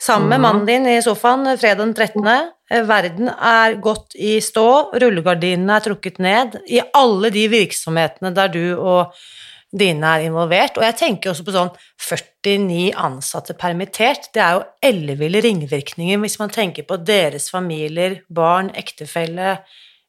Sammen 0.00 0.30
med 0.30 0.40
Mhm. 0.40 0.42
mannen 0.46 0.66
din 0.66 0.86
i 0.88 1.00
sofaen 1.04 1.46
eh, 1.46 1.58
fredag 1.60 1.84
den 1.84 1.94
13. 1.94 2.26
Eh, 2.70 2.82
Verden 2.88 3.28
er 3.28 3.74
gått 3.82 4.14
i 4.16 4.38
stå, 4.40 4.92
rullegardinene 4.96 5.76
er 5.76 5.84
trukket 5.84 6.18
ned 6.18 6.56
i 6.68 6.80
alle 6.94 7.30
de 7.30 7.46
virksomhetene 7.52 8.32
der 8.34 8.48
du 8.48 8.62
og 8.78 9.12
dine 9.76 10.06
er 10.16 10.24
involvert. 10.24 10.78
Og 10.78 10.82
jeg 10.82 10.96
tenker 10.96 11.30
også 11.30 11.44
på 11.44 11.52
sånn 11.54 11.70
49 12.00 12.94
ansatte 12.96 13.54
permittert. 13.54 14.30
Det 14.32 14.40
er 14.42 14.56
jo 14.56 14.64
elleville 14.82 15.42
ringvirkninger 15.44 16.18
hvis 16.18 16.38
man 16.40 16.48
tenker 16.50 16.82
på 16.88 16.96
deres 17.04 17.50
familier, 17.50 18.22
barn, 18.30 18.70
ektefelle. 18.74 19.58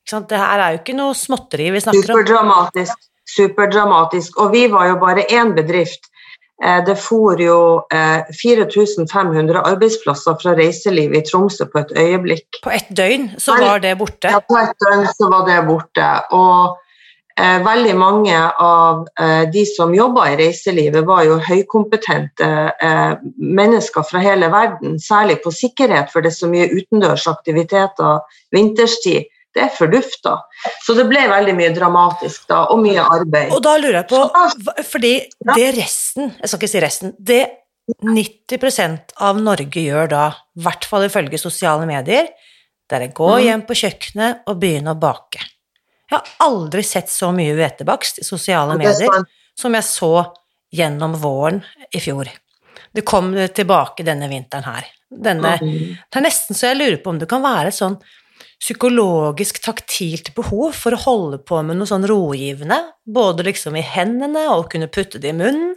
Det 0.10 0.40
her 0.40 0.60
er 0.60 0.72
jo 0.74 0.80
ikke 0.80 0.96
noe 0.98 1.14
småtteri 1.14 1.70
vi 1.72 1.84
snakker 1.84 2.16
om. 2.16 2.24
Superdramatisk. 2.24 2.98
Superdramatisk. 3.36 4.40
Og 4.42 4.52
vi 4.56 4.66
var 4.68 4.88
jo 4.88 4.96
bare 5.04 5.28
én 5.30 5.54
bedrift. 5.56 6.08
Eh, 6.64 6.84
Det 6.86 6.96
for 7.00 7.42
jo 7.42 7.58
eh, 7.94 8.22
4500 8.42 9.64
arbeidsplasser 9.66 10.38
fra 10.42 10.54
reiseliv 10.58 11.16
i 11.18 11.24
Tromsø 11.26 11.66
på 11.66 11.82
et 11.82 11.96
øyeblikk. 11.98 12.62
På 12.64 12.74
ett 12.76 12.90
døgn 12.98 13.32
så 13.38 13.58
var 13.58 13.82
det 13.82 13.98
borte. 13.98 14.30
Ja, 14.30 14.40
på 14.46 14.60
et 14.62 14.78
døgn 14.86 15.08
så 15.18 15.30
var 15.32 15.48
det 15.50 15.58
borte. 15.66 16.10
Og 16.38 16.78
eh, 17.40 17.58
veldig 17.66 17.96
mange 17.98 18.38
av 18.62 19.08
eh, 19.18 19.50
de 19.54 19.66
som 19.66 19.96
jobba 19.96 20.28
i 20.30 20.38
reiselivet, 20.44 21.02
var 21.08 21.26
jo 21.26 21.40
høykompetente 21.42 22.52
eh, 22.78 23.14
mennesker 23.42 24.06
fra 24.06 24.22
hele 24.22 24.52
verden, 24.54 25.00
særlig 25.02 25.42
på 25.42 25.54
sikkerhet, 25.56 26.14
for 26.14 26.22
det 26.22 26.36
er 26.36 26.40
så 26.44 26.52
mye 26.52 26.70
utendørs 26.76 27.26
aktiviteter 27.32 28.22
vinterstid. 28.54 29.31
Det 29.54 29.62
er 29.66 29.72
fordufta. 29.76 30.38
Så 30.86 30.94
det 30.96 31.04
ble 31.10 31.26
veldig 31.28 31.54
mye 31.58 31.74
dramatisk 31.76 32.46
da, 32.48 32.62
og 32.72 32.80
mye 32.80 33.04
arbeid. 33.04 33.52
Og 33.52 33.62
da 33.66 33.74
lurer 33.78 33.98
jeg 34.02 34.08
på, 34.08 34.22
fordi 34.88 35.14
det 35.56 35.66
resten, 35.76 36.32
jeg 36.40 36.48
skal 36.52 36.60
ikke 36.62 36.70
si 36.72 36.80
resten, 36.86 37.14
det 37.20 37.42
90% 38.06 39.16
av 39.28 39.40
Norge 39.42 39.84
gjør 39.84 40.08
da, 40.12 40.26
i 40.56 40.64
hvert 40.64 40.86
fall 40.88 41.08
ifølge 41.08 41.40
sosiale 41.42 41.88
medier, 41.90 42.30
det 42.88 42.98
er 43.00 43.08
å 43.08 43.14
gå 43.14 43.30
Mhm. 43.38 43.44
hjem 43.44 43.62
på 43.68 43.78
kjøkkenet 43.82 44.40
og 44.48 44.60
begynne 44.60 44.92
å 44.96 45.00
bake. 45.00 45.40
Jeg 46.10 46.20
har 46.20 46.24
aldri 46.40 46.84
sett 46.84 47.08
så 47.08 47.32
mye 47.34 47.56
hvetebakst 47.56 48.20
i 48.20 48.24
sosiale 48.24 48.74
er 48.74 48.78
medier 48.78 49.26
som 49.56 49.74
jeg 49.74 49.84
så 49.84 50.34
gjennom 50.74 51.16
våren 51.16 51.64
i 51.94 52.00
fjor. 52.00 52.28
Det 52.94 53.06
kom 53.06 53.34
tilbake 53.34 54.04
denne 54.04 54.28
vinteren 54.30 54.64
her. 54.64 54.86
Denne, 55.10 55.58
Mhm. 55.60 55.98
det 56.12 56.16
er 56.18 56.22
nesten 56.22 56.56
så 56.56 56.68
jeg 56.74 56.78
lurer 56.78 57.04
på 57.04 57.08
om 57.10 57.20
det 57.20 57.28
kan 57.30 57.42
være 57.42 57.72
sånn 57.72 58.02
psykologisk 58.62 59.60
taktilt 59.66 60.32
behov 60.38 60.76
for 60.78 60.94
å 60.94 61.04
holde 61.08 61.42
på 61.42 61.60
med 61.66 61.80
noe 61.80 61.90
sånn 61.90 62.06
rogivende, 62.10 62.78
både 63.06 63.48
liksom 63.48 63.78
i 63.80 63.86
hendene 63.86 64.48
og 64.54 64.70
kunne 64.72 64.92
putte 64.92 65.22
det 65.22 65.34
i 65.34 65.38
munnen. 65.38 65.74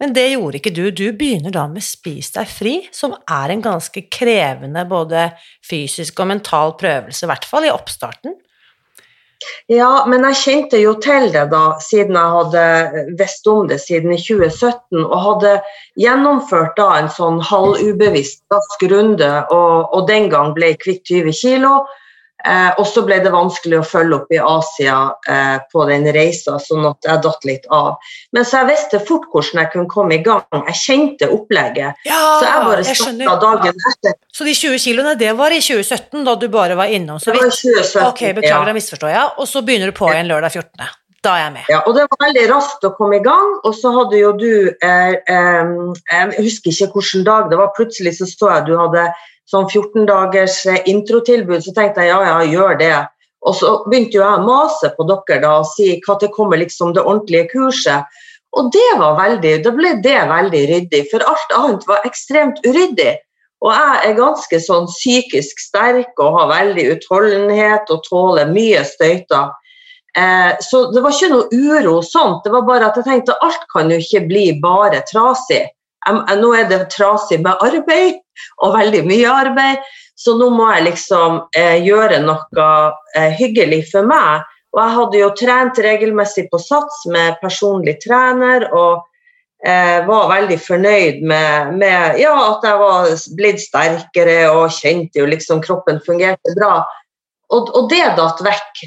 Men 0.00 0.14
det 0.16 0.30
gjorde 0.30 0.56
ikke 0.56 0.72
du. 0.72 0.84
Du 0.96 1.10
begynner 1.12 1.52
da 1.52 1.66
med 1.68 1.84
Spis 1.84 2.30
deg 2.32 2.48
fri, 2.48 2.76
som 2.94 3.12
er 3.28 3.52
en 3.52 3.64
ganske 3.64 4.06
krevende 4.08 4.86
både 4.88 5.26
fysisk 5.66 6.22
og 6.22 6.30
mental 6.30 6.72
prøvelse, 6.80 7.26
i 7.26 7.28
hvert 7.28 7.44
fall 7.48 7.66
i 7.68 7.74
oppstarten. 7.74 8.38
Ja, 9.72 10.04
men 10.08 10.24
jeg 10.28 10.38
kjente 10.40 10.80
jo 10.80 10.94
til 11.00 11.30
det 11.32 11.46
da, 11.52 11.62
siden 11.80 12.16
jeg 12.16 12.32
hadde 12.36 13.04
visst 13.20 13.46
om 13.48 13.68
det 13.70 13.78
siden 13.80 14.12
i 14.12 14.18
2017, 14.20 15.00
og 15.00 15.16
hadde 15.26 15.54
gjennomført 16.00 16.76
da 16.80 16.88
en 16.98 17.08
sånn 17.12 17.40
halvubevisst 17.48 18.42
rask 18.52 18.84
runde, 18.92 19.30
og, 19.48 19.94
og 19.96 20.08
den 20.10 20.28
gang 20.32 20.52
ble 20.56 20.72
jeg 20.72 20.82
kvitt 20.84 21.12
20 21.12 21.40
kilo. 21.40 21.74
Eh, 22.44 22.70
og 22.80 22.86
så 22.88 23.02
ble 23.04 23.18
det 23.24 23.32
vanskelig 23.34 23.80
å 23.80 23.86
følge 23.86 24.16
opp 24.16 24.32
i 24.32 24.38
Asia 24.40 24.96
eh, 25.28 25.56
på 25.72 25.84
den 25.90 26.06
reisa, 26.14 26.56
sånn 26.62 26.86
at 26.88 27.08
jeg 27.08 27.22
datt 27.26 27.48
litt 27.48 27.66
av. 27.74 27.98
Men 28.36 28.46
så 28.48 28.62
jeg 28.62 28.70
visste 28.70 29.02
fort 29.08 29.26
hvordan 29.32 29.62
jeg 29.62 29.72
kunne 29.74 29.90
komme 29.92 30.16
i 30.16 30.22
gang. 30.24 30.46
Jeg 30.70 30.78
kjente 30.80 31.30
opplegget. 31.34 32.00
Ja, 32.08 32.22
Så 32.40 32.46
jeg 32.48 32.64
bare 32.68 32.86
jeg 32.86 33.00
starta 33.02 33.36
dagen 33.44 33.84
etter. 33.92 34.16
Så 34.32 34.48
de 34.48 34.56
20 34.56 34.80
kiloene, 34.86 35.16
det 35.20 35.34
var 35.36 35.52
i 35.52 35.60
2017, 35.64 36.24
da 36.26 36.36
du 36.40 36.48
bare 36.52 36.78
var 36.78 36.92
innom 36.92 37.20
så 37.20 37.34
Det 37.34 37.42
var 37.42 37.52
2017. 37.52 38.06
Ok, 38.08 38.24
beklager, 38.40 38.70
da 38.70 38.76
misforstår 38.76 39.14
jeg. 39.14 39.28
Og 39.36 39.50
så 39.50 39.62
begynner 39.66 39.92
du 39.92 39.96
på 40.00 40.08
igjen 40.12 40.30
lørdag 40.30 40.56
14. 40.56 40.96
Da 41.20 41.34
er 41.36 41.42
jeg 41.42 41.52
med. 41.52 41.66
Ja, 41.68 41.82
og 41.84 41.96
det 41.96 42.06
var 42.08 42.22
veldig 42.22 42.44
raskt 42.48 42.84
å 42.88 42.94
komme 42.96 43.18
i 43.18 43.24
gang. 43.24 43.58
Og 43.68 43.74
så 43.76 43.92
hadde 43.92 44.16
jo 44.22 44.30
du 44.40 44.52
eh, 44.72 45.16
eh, 45.20 45.74
Jeg 46.08 46.46
husker 46.46 46.72
ikke 46.72 46.94
hvilken 46.94 47.26
dag 47.28 47.50
det 47.50 47.58
var. 47.60 47.74
Plutselig 47.76 48.14
så 48.16 48.28
så 48.30 48.54
jeg 48.54 48.70
du 48.70 48.78
hadde 48.80 49.10
sånn 49.50 49.68
14 49.68 50.06
dagers 50.08 50.60
eh, 50.70 50.82
introtilbud, 50.90 51.62
så 51.64 51.74
tenkte 51.76 52.06
jeg 52.06 52.12
ja, 52.14 52.20
ja, 52.26 52.40
gjør 52.46 52.78
det. 52.80 52.94
Og 53.48 53.56
så 53.56 53.72
begynte 53.86 54.18
jo 54.18 54.24
jeg 54.24 54.40
å 54.40 54.44
mase 54.44 54.90
på 54.96 55.06
dere 55.08 55.40
da 55.44 55.54
og 55.62 55.70
si 55.72 55.94
når 56.06 56.28
kommer 56.34 56.60
liksom 56.60 56.92
det 56.96 57.04
ordentlige 57.04 57.48
kurset. 57.54 58.20
Og 58.58 58.70
det 58.74 58.88
var 58.98 59.16
veldig, 59.16 59.54
da 59.64 59.72
ble 59.74 59.94
det 60.04 60.18
veldig 60.28 60.62
ryddig, 60.72 61.04
for 61.12 61.24
alt 61.24 61.54
annet 61.56 61.86
var 61.88 62.06
ekstremt 62.08 62.58
uryddig. 62.66 63.14
Og 63.60 63.72
jeg 63.76 63.96
er 64.08 64.18
ganske 64.18 64.60
sånn 64.64 64.88
psykisk 64.88 65.60
sterk 65.60 66.20
og 66.22 66.36
har 66.38 66.50
veldig 66.50 66.86
utholdenhet 66.96 67.90
og 67.92 68.04
tåler 68.06 68.50
mye 68.50 68.82
støyter. 68.88 69.52
Eh, 70.18 70.52
så 70.64 70.86
det 70.90 71.02
var 71.04 71.14
ikke 71.14 71.30
noe 71.30 71.48
uro 71.52 72.00
sånt, 72.02 72.42
det 72.44 72.52
var 72.54 72.64
bare 72.66 72.88
at 72.88 72.96
jeg 72.98 73.06
tenkte 73.06 73.36
alt 73.44 73.66
kan 73.70 73.92
jo 73.92 74.00
ikke 74.00 74.24
bli 74.30 74.46
bare 74.62 75.04
trasig. 75.10 75.68
Eh, 76.08 76.36
nå 76.40 76.52
er 76.56 76.68
det 76.70 76.84
trasig 76.94 77.40
med 77.44 77.60
arbeid, 77.64 78.20
og 78.64 78.76
veldig 78.76 79.02
mye 79.08 79.34
arbeid, 79.44 79.90
så 80.20 80.36
nå 80.36 80.50
må 80.52 80.68
jeg 80.74 80.86
liksom 80.90 81.42
eh, 81.56 81.78
gjøre 81.84 82.22
noe 82.24 82.70
eh, 83.16 83.30
hyggelig 83.36 83.86
for 83.92 84.08
meg. 84.08 84.46
Og 84.70 84.82
jeg 84.82 84.96
hadde 84.96 85.20
jo 85.22 85.30
trent 85.38 85.78
regelmessig 85.82 86.46
på 86.50 86.60
Sats 86.62 87.06
med 87.10 87.38
personlig 87.42 87.96
trener, 88.04 88.68
og 88.70 89.00
eh, 89.66 89.98
var 90.06 90.30
veldig 90.30 90.58
fornøyd 90.62 91.24
med, 91.26 91.74
med 91.80 92.20
ja, 92.20 92.34
at 92.52 92.66
jeg 92.68 92.80
var 92.82 93.10
blitt 93.38 93.64
sterkere 93.64 94.38
og 94.52 94.70
kjente 94.76 95.22
jo 95.22 95.28
liksom 95.30 95.62
kroppen 95.64 96.00
fungerte 96.06 96.54
bra. 96.58 96.84
Og, 97.50 97.72
og 97.74 97.88
det 97.90 98.04
datt 98.18 98.44
vekk 98.46 98.84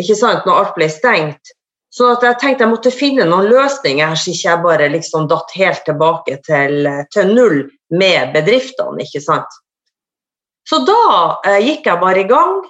ikke 0.00 0.16
sant, 0.18 0.46
når 0.46 0.60
alt 0.60 0.74
ble 0.78 0.88
stengt. 0.90 1.54
Så 1.94 2.08
jeg 2.18 2.38
tenkte 2.42 2.64
jeg 2.64 2.72
måtte 2.72 2.90
finne 2.90 3.26
noen 3.28 3.46
løsninger 3.52 4.16
så 4.18 4.32
ikke 4.32 4.48
jeg 4.48 4.62
bare 4.64 4.88
liksom 4.90 5.28
datt 5.30 5.52
helt 5.54 5.84
tilbake 5.86 6.40
til, 6.42 6.88
til 7.14 7.30
null 7.30 7.60
med 7.94 8.32
bedriftene. 8.34 9.04
ikke 9.04 9.22
sant. 9.22 9.60
Så 10.66 10.80
da 10.88 11.04
eh, 11.46 11.60
gikk 11.62 11.86
jeg 11.86 12.00
bare 12.00 12.24
i 12.24 12.26
gang, 12.26 12.64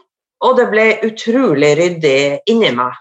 og 0.45 0.59
det 0.59 0.67
ble 0.69 0.87
utrolig 1.07 1.73
ryddig 1.79 2.19
inni 2.53 2.73
meg. 2.77 3.01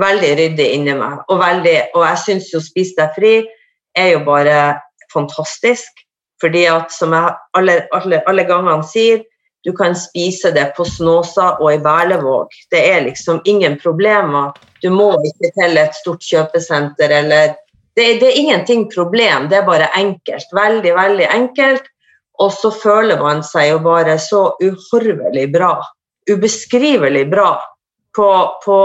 Veldig 0.00 0.30
ryddig 0.38 0.68
inni 0.76 0.94
meg. 0.96 1.18
Og, 1.28 1.36
veldig, 1.42 1.76
og 1.98 2.06
jeg 2.06 2.22
syns 2.24 2.52
jo 2.54 2.62
Spis 2.64 2.94
deg 2.96 3.12
fri 3.18 3.34
er 3.98 4.14
jo 4.14 4.22
bare 4.24 4.78
fantastisk. 5.12 6.06
Fordi 6.40 6.64
at, 6.72 6.88
som 6.94 7.12
jeg 7.12 7.34
alle, 7.58 7.74
alle, 7.92 8.22
alle 8.30 8.46
gangene 8.48 8.86
sier, 8.88 9.20
du 9.64 9.72
kan 9.76 9.96
spise 9.96 10.50
det 10.56 10.70
på 10.76 10.84
Snåsa 10.88 11.50
og 11.60 11.74
i 11.74 11.80
Berlevåg. 11.82 12.54
Det 12.70 12.80
er 12.92 13.04
liksom 13.04 13.42
ingen 13.44 13.76
problemer. 13.80 14.54
Du 14.82 14.88
må 14.90 15.12
ikke 15.28 15.52
til 15.58 15.80
et 15.80 15.94
stort 15.98 16.24
kjøpesenter 16.24 17.12
eller 17.20 17.54
det, 17.98 18.06
det 18.22 18.28
er 18.30 18.38
ingenting 18.38 18.86
problem, 18.92 19.48
det 19.50 19.58
er 19.58 19.66
bare 19.66 19.90
enkelt. 19.98 20.52
Veldig, 20.56 20.92
veldig 20.96 21.26
enkelt. 21.34 21.88
Og 22.40 22.52
så 22.56 22.70
føler 22.72 23.20
man 23.20 23.42
seg 23.44 23.74
jo 23.74 23.80
bare 23.84 24.16
så 24.22 24.46
uhorvelig 24.62 25.50
bra. 25.52 25.74
Ubeskrivelig 26.30 27.26
bra 27.28 27.50
på, 28.16 28.30
på 28.64 28.78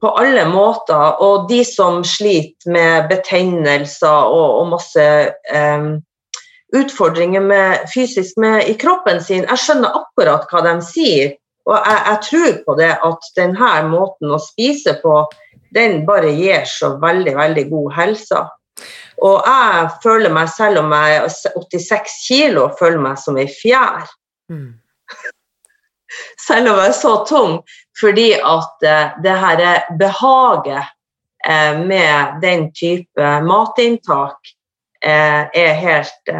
på 0.00 0.10
alle 0.10 0.44
måter. 0.48 1.22
Og 1.22 1.48
de 1.48 1.62
som 1.66 2.02
sliter 2.06 2.72
med 2.72 3.08
betennelser 3.10 4.30
og, 4.30 4.60
og 4.60 4.70
masse 4.76 5.06
um, 5.54 5.96
utfordringer 6.76 7.40
med, 7.40 7.84
fysisk 7.94 8.36
med, 8.36 8.68
i 8.68 8.74
kroppen 8.78 9.22
sin, 9.24 9.46
jeg 9.48 9.62
skjønner 9.62 9.94
akkurat 10.02 10.48
hva 10.50 10.64
de 10.66 10.74
sier. 10.84 11.36
Og 11.68 11.76
jeg, 11.76 12.00
jeg 12.06 12.20
tror 12.28 12.58
på 12.64 12.76
det 12.78 12.92
at 13.08 13.30
denne 13.36 13.72
måten 13.88 14.32
å 14.32 14.40
spise 14.42 14.96
på, 15.02 15.22
den 15.76 16.04
bare 16.08 16.30
gir 16.32 16.64
så 16.68 16.94
veldig, 17.00 17.34
veldig 17.36 17.64
god 17.70 17.90
helse. 17.96 18.44
Og 19.24 19.42
jeg 19.44 19.88
føler 20.04 20.32
meg, 20.32 20.50
selv 20.54 20.82
om 20.84 20.94
jeg 20.94 21.16
er 21.18 21.26
86 21.28 22.20
kilo, 22.28 22.68
føler 22.78 23.02
meg 23.02 23.18
som 23.20 23.38
ei 23.40 23.48
fjær. 23.50 24.06
Mm. 24.52 24.78
selv 26.46 26.72
om 26.72 26.80
jeg 26.80 26.92
er 26.92 26.96
så 26.96 27.14
tung, 27.28 27.58
fordi 27.98 28.30
at 28.38 28.86
uh, 28.86 29.18
det 29.24 29.34
her 29.42 29.64
behaget 29.98 30.86
uh, 31.48 31.74
med 31.82 32.38
den 32.44 32.70
type 32.72 33.32
matinntak 33.44 34.54
er 35.00 35.74
helt 35.78 36.30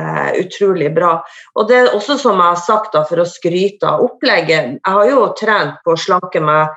utrolig 0.40 0.88
bra. 0.94 1.12
Og 1.54 1.68
det 1.68 1.76
er 1.78 1.92
også 1.94 2.16
som 2.18 2.40
jeg 2.40 2.50
har 2.50 2.58
sagt, 2.58 2.90
da, 2.96 3.04
for 3.06 3.22
å 3.22 3.26
skryte 3.28 3.86
av 3.86 4.02
opplegget 4.02 4.78
Jeg 4.80 4.94
har 4.96 5.10
jo 5.12 5.28
trent 5.38 5.76
på 5.84 5.94
å 5.94 6.00
slanke 6.00 6.42
meg 6.42 6.74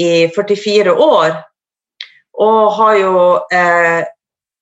i 0.00 0.28
44 0.32 0.94
år, 0.94 1.36
og 2.40 2.72
har 2.78 2.94
jo 2.96 3.16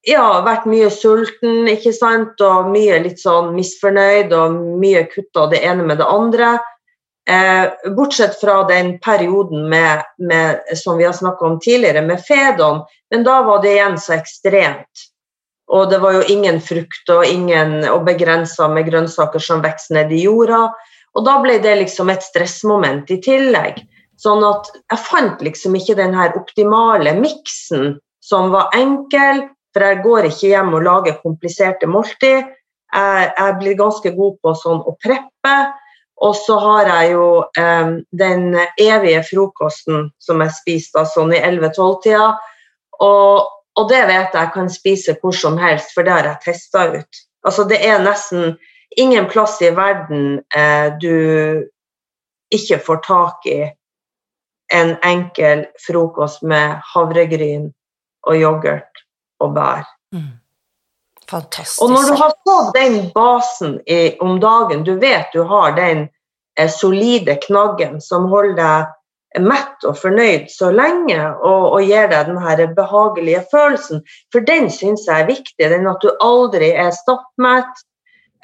ja, 0.06 0.26
vært 0.46 0.68
mye 0.70 0.88
sulten, 0.94 1.66
ikke 1.70 1.92
sant, 1.94 2.38
og 2.44 2.70
mye 2.70 3.00
litt 3.02 3.20
sånn 3.22 3.52
misfornøyd, 3.56 4.32
og 4.34 4.58
mye 4.80 5.04
kutta 5.10 5.48
det 5.50 5.62
ene 5.66 5.86
med 5.86 5.98
det 6.02 6.06
andre. 6.10 6.56
Eh, 7.26 7.90
bortsett 7.96 8.36
fra 8.38 8.60
den 8.68 8.98
perioden 9.02 9.66
med, 9.68 10.04
med, 10.18 10.62
som 10.78 11.00
vi 11.00 11.08
har 11.08 11.16
snakka 11.16 11.46
om 11.46 11.58
tidligere, 11.60 12.04
med 12.06 12.22
Fedon. 12.22 12.84
Men 13.10 13.26
da 13.26 13.40
var 13.42 13.62
det 13.62 13.74
igjen 13.74 13.98
så 13.98 14.14
ekstremt. 14.14 15.06
Og 15.66 15.90
det 15.90 15.98
var 16.02 16.14
jo 16.14 16.26
ingen 16.30 16.60
frukt 16.62 17.10
og, 17.10 17.24
ingen, 17.26 17.80
og 17.90 18.04
begrensa 18.06 18.68
med 18.70 18.86
grønnsaker 18.86 19.42
som 19.42 19.64
vokser 19.64 19.96
ned 19.98 20.12
i 20.14 20.22
jorda. 20.26 20.68
Og 21.16 21.24
da 21.26 21.38
ble 21.42 21.56
det 21.64 21.74
liksom 21.80 22.12
et 22.12 22.22
stressmoment 22.22 23.10
i 23.10 23.18
tillegg. 23.24 23.80
Sånn 24.20 24.44
at 24.46 24.70
jeg 24.72 25.02
fant 25.08 25.42
liksom 25.44 25.74
ikke 25.76 25.96
den 25.98 26.14
her 26.16 26.36
optimale 26.38 27.12
miksen 27.18 27.96
som 28.24 28.52
var 28.54 28.70
enkel, 28.76 29.44
for 29.74 29.84
jeg 29.84 30.02
går 30.04 30.28
ikke 30.30 30.52
hjem 30.52 30.76
og 30.76 30.86
lager 30.86 31.18
kompliserte 31.24 31.88
måltid. 31.90 32.46
Jeg, 32.94 33.26
jeg 33.36 33.56
blir 33.60 33.76
ganske 33.76 34.12
god 34.16 34.38
på 34.42 34.54
sånn 34.62 34.80
å 34.86 34.94
preppe. 35.02 35.56
Og 36.24 36.32
så 36.38 36.56
har 36.62 36.88
jeg 36.88 37.12
jo 37.12 37.26
eh, 37.60 37.90
den 38.16 38.46
evige 38.80 39.20
frokosten 39.26 40.08
som 40.22 40.40
jeg 40.40 40.54
spiser 40.56 41.02
da, 41.02 41.04
sånn 41.10 41.34
i 41.36 41.42
11-12-tida. 41.42 42.30
Og, 43.04 43.50
og, 43.76 43.88
det 43.88 44.02
vet 44.08 44.34
jeg 44.34 44.40
jeg 44.40 44.52
kan 44.54 44.70
spise 44.72 45.16
hvor 45.20 45.36
som 45.36 45.58
helst, 45.58 45.92
for 45.94 46.02
det 46.02 46.12
har 46.12 46.28
jeg 46.30 46.42
testa 46.44 46.86
ut. 46.96 47.22
Altså 47.46 47.64
Det 47.64 47.78
er 47.86 48.02
nesten 48.02 48.56
ingen 48.96 49.28
plass 49.28 49.60
i 49.62 49.70
verden 49.76 50.40
eh, 50.56 50.92
du 51.00 51.66
ikke 52.54 52.78
får 52.78 53.02
tak 53.06 53.46
i 53.46 53.60
en 54.74 54.96
enkel 55.04 55.66
frokost 55.86 56.42
med 56.42 56.80
havregryn 56.94 57.70
og 58.26 58.40
yoghurt 58.40 59.04
og 59.40 59.54
bær. 59.54 59.84
Mm. 60.14 60.34
Fantastisk. 61.30 61.82
Og 61.82 61.90
når 61.90 62.02
du 62.08 62.12
har 62.20 62.34
fått 62.46 62.74
den 62.74 62.98
basen 63.14 63.80
i, 63.86 64.16
om 64.22 64.38
dagen, 64.40 64.84
du 64.84 64.94
vet 65.02 65.32
du 65.34 65.42
har 65.42 65.74
den 65.76 66.06
eh, 66.58 66.70
solide 66.70 67.36
knaggen 67.42 68.00
som 68.00 68.28
holder 68.30 68.56
deg 68.60 68.92
mett 69.42 69.84
og 69.86 69.98
fornøyd 70.00 70.48
så 70.52 70.70
lenge 70.74 71.18
og, 71.18 71.76
og 71.76 71.84
gir 71.84 72.08
deg 72.12 72.30
den 72.30 72.40
her 72.40 72.62
behagelige 72.76 73.42
følelsen, 73.52 74.02
for 74.32 74.46
den 74.46 74.70
syns 74.72 75.06
jeg 75.08 75.24
er 75.24 75.30
viktig. 75.30 75.70
Den 75.72 75.88
at 75.90 76.04
du 76.04 76.10
aldri 76.24 76.72
er 76.72 76.92
stappmett. 76.96 77.84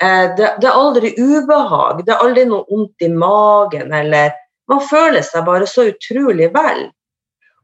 Eh, 0.02 0.32
det, 0.36 0.54
det, 0.60 0.68
er 0.68 0.78
aldri 0.78 1.12
ubehag, 1.18 2.04
det 2.06 2.14
er 2.14 2.24
aldri 2.24 2.46
noe 2.48 2.66
vondt 2.70 3.06
i 3.06 3.12
magen 3.12 3.94
eller 3.94 4.38
Man 4.70 4.78
føler 4.86 5.24
seg 5.26 5.42
bare 5.44 5.66
så 5.66 5.88
utrolig 5.90 6.46
vel. 6.54 6.84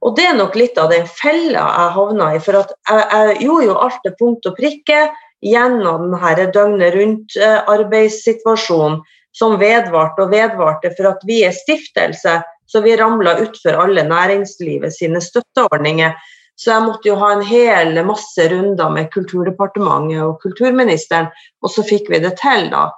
Og 0.04 0.16
det 0.18 0.24
er 0.28 0.34
nok 0.36 0.56
litt 0.58 0.78
av 0.78 0.90
den 0.92 1.06
fella 1.06 1.62
jeg 1.62 1.92
havna 1.94 2.32
i. 2.34 2.40
For 2.42 2.58
jeg, 2.58 2.74
jeg, 2.90 3.36
gjorde 3.46 3.68
jo 3.68 3.76
alt 3.86 4.00
til 4.04 4.16
punkt 4.18 4.48
og 4.50 4.56
prikke 4.58 5.04
gjennom 5.46 6.10
denne 6.10 6.48
døgnet 6.54 6.96
rundt-arbeidssituasjonen 6.98 8.98
som 9.38 9.56
vedvarte 9.62 10.26
og 10.26 10.34
vedvarte. 10.34 10.92
For 10.98 11.14
at 11.14 11.22
vi 11.30 11.38
er 11.46 11.54
stiftelse, 11.56 12.34
så 12.68 12.82
vi 12.84 12.96
ramla 13.00 13.38
utfor 13.42 13.80
alle 13.80 14.04
næringslivet 14.04 14.92
sine 14.92 15.22
støtteordninger. 15.24 16.14
Så 16.58 16.72
jeg 16.72 16.84
måtte 16.84 17.08
jo 17.08 17.16
ha 17.20 17.32
en 17.32 17.44
hel 17.46 17.98
masse 18.04 18.48
runder 18.50 18.90
med 18.90 19.12
Kulturdepartementet 19.14 20.24
og 20.24 20.40
kulturministeren, 20.42 21.30
og 21.62 21.70
så 21.72 21.84
fikk 21.86 22.10
vi 22.12 22.20
det 22.24 22.34
til, 22.40 22.66
da. 22.72 22.88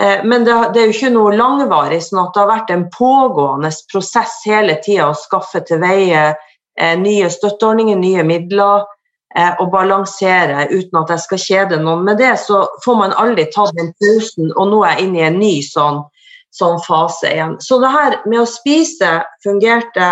Eh, 0.00 0.24
men 0.24 0.44
det, 0.44 0.52
er 0.52 0.88
jo 0.88 0.94
ikke 0.94 1.12
noe 1.12 1.36
langvarig, 1.36 2.00
sånn 2.04 2.22
at 2.24 2.34
det 2.34 2.42
har 2.42 2.50
vært 2.50 2.72
en 2.72 2.86
pågående 2.92 3.70
prosess 3.92 4.42
hele 4.48 4.76
tida 4.84 5.10
å 5.10 5.16
skaffe 5.16 5.62
til 5.68 5.80
veie 5.84 6.26
eh, 6.32 6.96
nye 7.00 7.30
støtteordninger, 7.32 8.00
nye 8.00 8.24
midler, 8.26 8.84
eh, 9.36 9.54
og 9.60 9.70
balansere 9.72 10.66
uten 10.72 11.00
at 11.00 11.14
jeg 11.14 11.24
skal 11.24 11.44
kjede 11.44 11.80
noen 11.84 12.04
med 12.08 12.20
det. 12.20 12.34
Så 12.44 12.64
får 12.84 13.00
man 13.00 13.16
aldri 13.16 13.48
tatt 13.54 13.76
den 13.78 13.92
pausen, 14.00 14.52
og 14.56 14.72
nå 14.72 14.82
er 14.84 14.96
jeg 14.96 15.08
inne 15.08 15.22
i 15.22 15.26
en 15.30 15.40
ny 15.40 15.54
sånn, 15.64 16.04
sånn 16.56 16.80
fase 16.86 17.30
igjen. 17.30 17.54
Så 17.60 17.78
det 17.82 17.92
her 17.92 18.18
med 18.24 18.42
å 18.42 18.48
spise 18.48 19.18
fungerte 19.44 20.08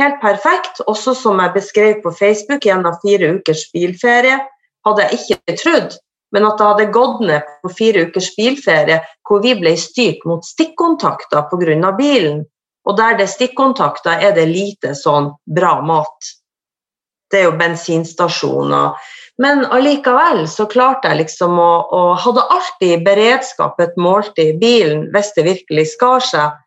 helt 0.00 0.20
perfekt, 0.22 0.80
også 0.86 1.16
som 1.16 1.40
jeg 1.42 1.56
beskrev 1.56 1.98
på 2.04 2.12
Facebook 2.16 2.68
gjennom 2.68 2.96
fire 3.02 3.34
ukers 3.36 3.66
bilferie. 3.74 4.38
Hadde 4.86 5.08
jeg 5.08 5.20
ikke 5.20 5.58
trodd 5.60 5.98
men 6.30 6.46
at 6.46 6.58
det 6.58 6.66
hadde 6.66 6.90
gått 6.94 7.22
ned 7.26 7.46
på 7.62 7.72
fire 7.74 8.06
ukers 8.06 8.30
bilferie 8.36 9.00
hvor 9.26 9.42
vi 9.44 9.54
ble 9.58 9.74
styrt 9.78 10.22
mot 10.28 10.46
stikkontakter 10.46 11.48
pga. 11.50 11.92
bilen. 11.98 12.44
Og 12.88 12.96
der 12.96 13.16
det 13.18 13.26
er 13.26 13.34
stikkontakter, 13.34 14.18
er 14.20 14.32
det 14.34 14.46
lite 14.48 14.94
sånn 14.94 15.32
bra 15.46 15.80
mat. 15.82 16.30
Det 17.30 17.40
er 17.40 17.44
jo 17.50 17.58
bensinstasjoner. 17.58 18.96
Men 19.40 19.64
allikevel 19.72 20.44
så 20.52 20.66
klarte 20.68 21.08
jeg 21.08 21.22
liksom 21.22 21.56
å, 21.58 21.70
å 21.96 22.00
Hadde 22.20 22.44
alltid 22.52 22.90
i 22.92 23.04
beredskap 23.04 23.80
et 23.80 23.96
måltid 23.96 24.58
bilen 24.60 25.06
hvis 25.14 25.32
det 25.36 25.46
virkelig 25.46 25.86
skar 25.94 26.24
seg. 26.24 26.58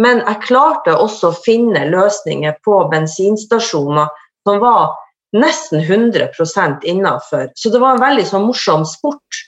Men 0.00 0.22
jeg 0.22 0.44
klarte 0.46 0.94
også 0.94 1.30
å 1.32 1.38
finne 1.44 1.88
løsninger 1.90 2.54
på 2.64 2.84
bensinstasjoner 2.92 4.12
som 4.46 4.60
var 4.62 4.94
nesten 5.36 5.82
100% 5.82 6.86
innafor. 6.88 7.50
Så 7.54 7.70
det 7.70 7.82
var 7.82 7.96
en 7.96 8.04
veldig 8.04 8.26
sånn 8.30 8.46
morsom 8.46 8.86
sport 8.88 9.42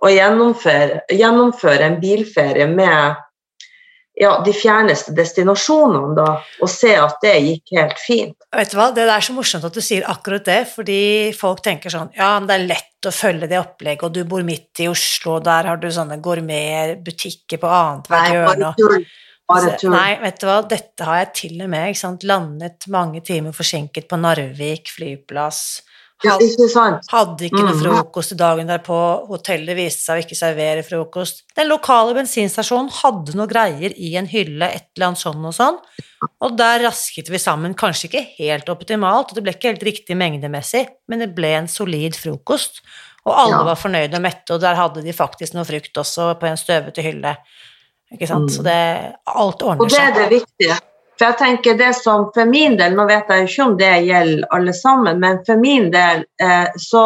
å 0.00 0.10
gjennomføre, 0.10 1.02
gjennomføre 1.12 1.86
en 1.86 1.98
bilferie 2.00 2.66
med 2.70 3.18
ja, 4.20 4.34
de 4.44 4.52
fjerneste 4.52 5.14
destinasjonene, 5.16 6.12
da, 6.18 6.34
og 6.60 6.68
se 6.70 6.92
at 7.00 7.22
det 7.24 7.38
gikk 7.40 7.72
helt 7.78 8.02
fint. 8.02 8.36
Vet 8.52 8.72
du 8.72 8.76
hva, 8.76 8.90
Det 8.92 9.06
er 9.06 9.24
så 9.24 9.32
morsomt 9.32 9.64
at 9.64 9.76
du 9.76 9.80
sier 9.84 10.04
akkurat 10.10 10.44
det, 10.44 10.60
fordi 10.68 11.00
folk 11.36 11.62
tenker 11.64 11.92
sånn 11.92 12.12
Ja, 12.18 12.34
men 12.38 12.48
det 12.50 12.58
er 12.58 12.66
lett 12.68 13.08
å 13.08 13.14
følge 13.14 13.48
det 13.48 13.60
opplegget, 13.62 14.04
og 14.04 14.12
du 14.12 14.24
bor 14.28 14.44
midt 14.44 14.82
i 14.84 14.90
Oslo, 14.90 15.38
og 15.38 15.46
der 15.48 15.70
har 15.70 15.80
du 15.80 15.88
sånne 15.88 16.20
gourmetbutikker 16.20 17.62
på 17.62 17.72
annethvert 17.72 18.34
hjørne. 18.34 18.74
Altså, 19.50 19.90
nei, 19.90 20.12
vet 20.20 20.36
du 20.38 20.46
hva, 20.46 20.60
dette 20.68 21.06
har 21.08 21.22
jeg 21.24 21.30
til 21.40 21.62
og 21.64 21.70
med 21.72 21.96
sant, 21.98 22.22
landet 22.28 22.86
mange 22.92 23.22
timer 23.26 23.56
forsinket 23.56 24.06
på 24.10 24.18
Narvik 24.20 24.92
flyplass. 24.94 25.80
Had, 26.20 26.42
sant? 26.68 27.06
hadde 27.08 27.46
ikke 27.46 27.62
noe 27.62 27.72
mm. 27.72 27.80
frokost 27.80 28.34
i 28.34 28.38
dagen 28.38 28.68
derpå, 28.68 28.96
hotellet 29.30 29.78
viste 29.78 30.04
seg 30.04 30.18
å 30.18 30.24
ikke 30.24 30.36
servere 30.36 30.84
frokost. 30.84 31.46
Den 31.56 31.70
lokale 31.70 32.12
bensinstasjonen 32.18 32.90
hadde 32.98 33.36
noe 33.38 33.48
greier 33.48 33.94
i 33.96 34.12
en 34.20 34.28
hylle, 34.28 34.68
et 34.68 34.90
eller 34.92 35.10
annet 35.10 35.22
sånn 35.22 35.46
og 35.48 35.56
sånn, 35.56 35.78
og 36.44 36.58
der 36.60 36.84
rasket 36.84 37.32
vi 37.32 37.40
sammen, 37.40 37.76
kanskje 37.78 38.10
ikke 38.10 38.24
helt 38.36 38.68
optimalt, 38.72 39.32
og 39.32 39.38
det 39.38 39.46
ble 39.46 39.56
ikke 39.56 39.72
helt 39.72 39.86
riktig 39.88 40.18
mengdemessig, 40.20 40.84
men 41.08 41.24
det 41.24 41.32
ble 41.36 41.54
en 41.62 41.70
solid 41.72 42.18
frokost, 42.20 42.82
og 43.24 43.32
alle 43.34 43.56
ja. 43.56 43.64
var 43.70 43.80
fornøyde 43.80 44.20
og 44.20 44.24
mette, 44.24 44.52
og 44.52 44.60
der 44.60 44.76
hadde 44.76 45.04
de 45.04 45.16
faktisk 45.16 45.56
noe 45.56 45.64
frukt 45.68 46.04
også 46.04 46.34
på 46.40 46.48
en 46.50 46.60
støvete 46.60 47.04
hylle. 47.04 47.34
Ikke 48.12 48.28
sant? 48.28 48.52
Så 48.52 48.64
mm. 48.64 48.68
det, 48.68 48.78
alt 49.40 49.62
ordner 49.62 49.88
seg. 49.88 49.88
Og 49.88 49.92
det 49.94 50.04
er 50.04 50.16
det 50.16 50.30
viktige. 50.40 50.78
For 51.20 51.28
jeg 51.28 51.36
tenker 51.36 51.76
det 51.76 51.90
som 51.98 52.30
for 52.32 52.48
min 52.48 52.78
del, 52.80 52.94
Nå 52.96 53.04
vet 53.10 53.28
jeg 53.28 53.44
ikke 53.44 53.64
om 53.66 53.74
det 53.76 53.92
gjelder 54.08 54.46
alle 54.56 54.72
sammen, 54.72 55.18
men 55.20 55.42
for 55.44 55.60
min 55.60 55.90
del 55.92 56.22
eh, 56.40 56.70
så 56.80 57.04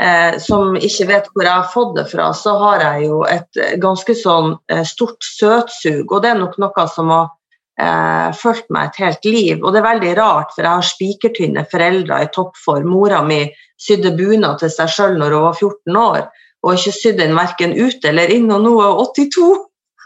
eh, 0.00 0.40
Som 0.42 0.74
ikke 0.74 1.06
vet 1.06 1.28
hvor 1.30 1.46
jeg 1.46 1.54
har 1.54 1.70
fått 1.70 1.94
det 2.00 2.08
fra, 2.10 2.32
så 2.34 2.56
har 2.58 2.82
jeg 2.82 3.06
jo 3.06 3.22
et 3.30 3.62
ganske 3.78 4.16
sånn 4.18 4.56
eh, 4.72 4.82
stort 4.88 5.22
søtsug. 5.22 6.10
Og 6.10 6.18
det 6.24 6.32
er 6.32 6.42
nok 6.42 6.58
noe 6.58 6.86
som 6.90 7.14
har 7.14 7.30
eh, 7.78 8.34
fulgt 8.42 8.66
meg 8.74 8.90
et 8.90 9.02
helt 9.04 9.30
liv. 9.30 9.56
Og 9.62 9.70
det 9.70 9.84
er 9.84 9.90
veldig 9.92 10.14
rart, 10.18 10.50
for 10.56 10.66
jeg 10.66 10.72
har 10.80 10.90
spikertynne 10.90 11.66
foreldre 11.70 12.22
i 12.24 12.30
toppform. 12.34 12.90
Mora 12.90 13.22
mi 13.22 13.44
sydde 13.78 14.16
bunad 14.18 14.58
til 14.62 14.72
seg 14.74 14.90
sjøl 14.90 15.18
når 15.20 15.36
hun 15.36 15.46
var 15.46 15.60
14 15.60 16.00
år, 16.02 16.24
og 16.62 16.74
ikke 16.74 16.94
sydd 16.98 17.22
den 17.22 17.38
verken 17.38 17.78
ute 17.78 18.10
eller 18.10 18.34
inn, 18.34 18.50
og 18.50 18.66
nå 18.66 18.74
er 18.82 18.96
hun 18.98 19.14
82. 19.14 19.52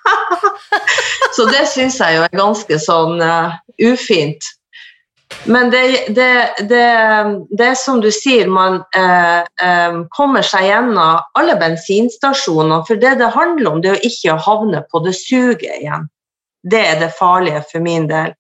så 1.36 1.48
det 1.50 1.64
syns 1.70 1.98
jeg 2.02 2.18
jo 2.18 2.26
er 2.26 2.38
ganske 2.38 2.78
sånn 2.82 3.20
uh, 3.22 3.56
ufint. 3.82 4.52
Men 5.44 5.70
det, 5.70 6.06
det, 6.14 6.54
det, 6.68 6.86
det, 7.50 7.66
er 7.66 7.74
som 7.78 8.00
du 8.00 8.08
sier, 8.14 8.46
man 8.50 8.80
eh, 8.96 9.42
eh, 9.62 9.96
kommer 10.14 10.46
seg 10.46 10.68
gjennom 10.68 11.22
alle 11.38 11.56
bensinstasjoner. 11.58 12.84
For 12.86 12.98
det 13.02 13.16
det 13.20 13.32
handler 13.34 13.70
om, 13.72 13.82
det 13.82 13.90
er 13.90 13.98
å 13.98 14.06
ikke 14.10 14.36
havne 14.46 14.84
på 14.90 15.02
det 15.06 15.16
suget 15.18 15.80
igjen. 15.80 16.06
Det 16.66 16.82
er 16.82 17.00
det 17.02 17.14
farlige 17.18 17.62
for 17.70 17.82
min 17.82 18.08
del. 18.10 18.34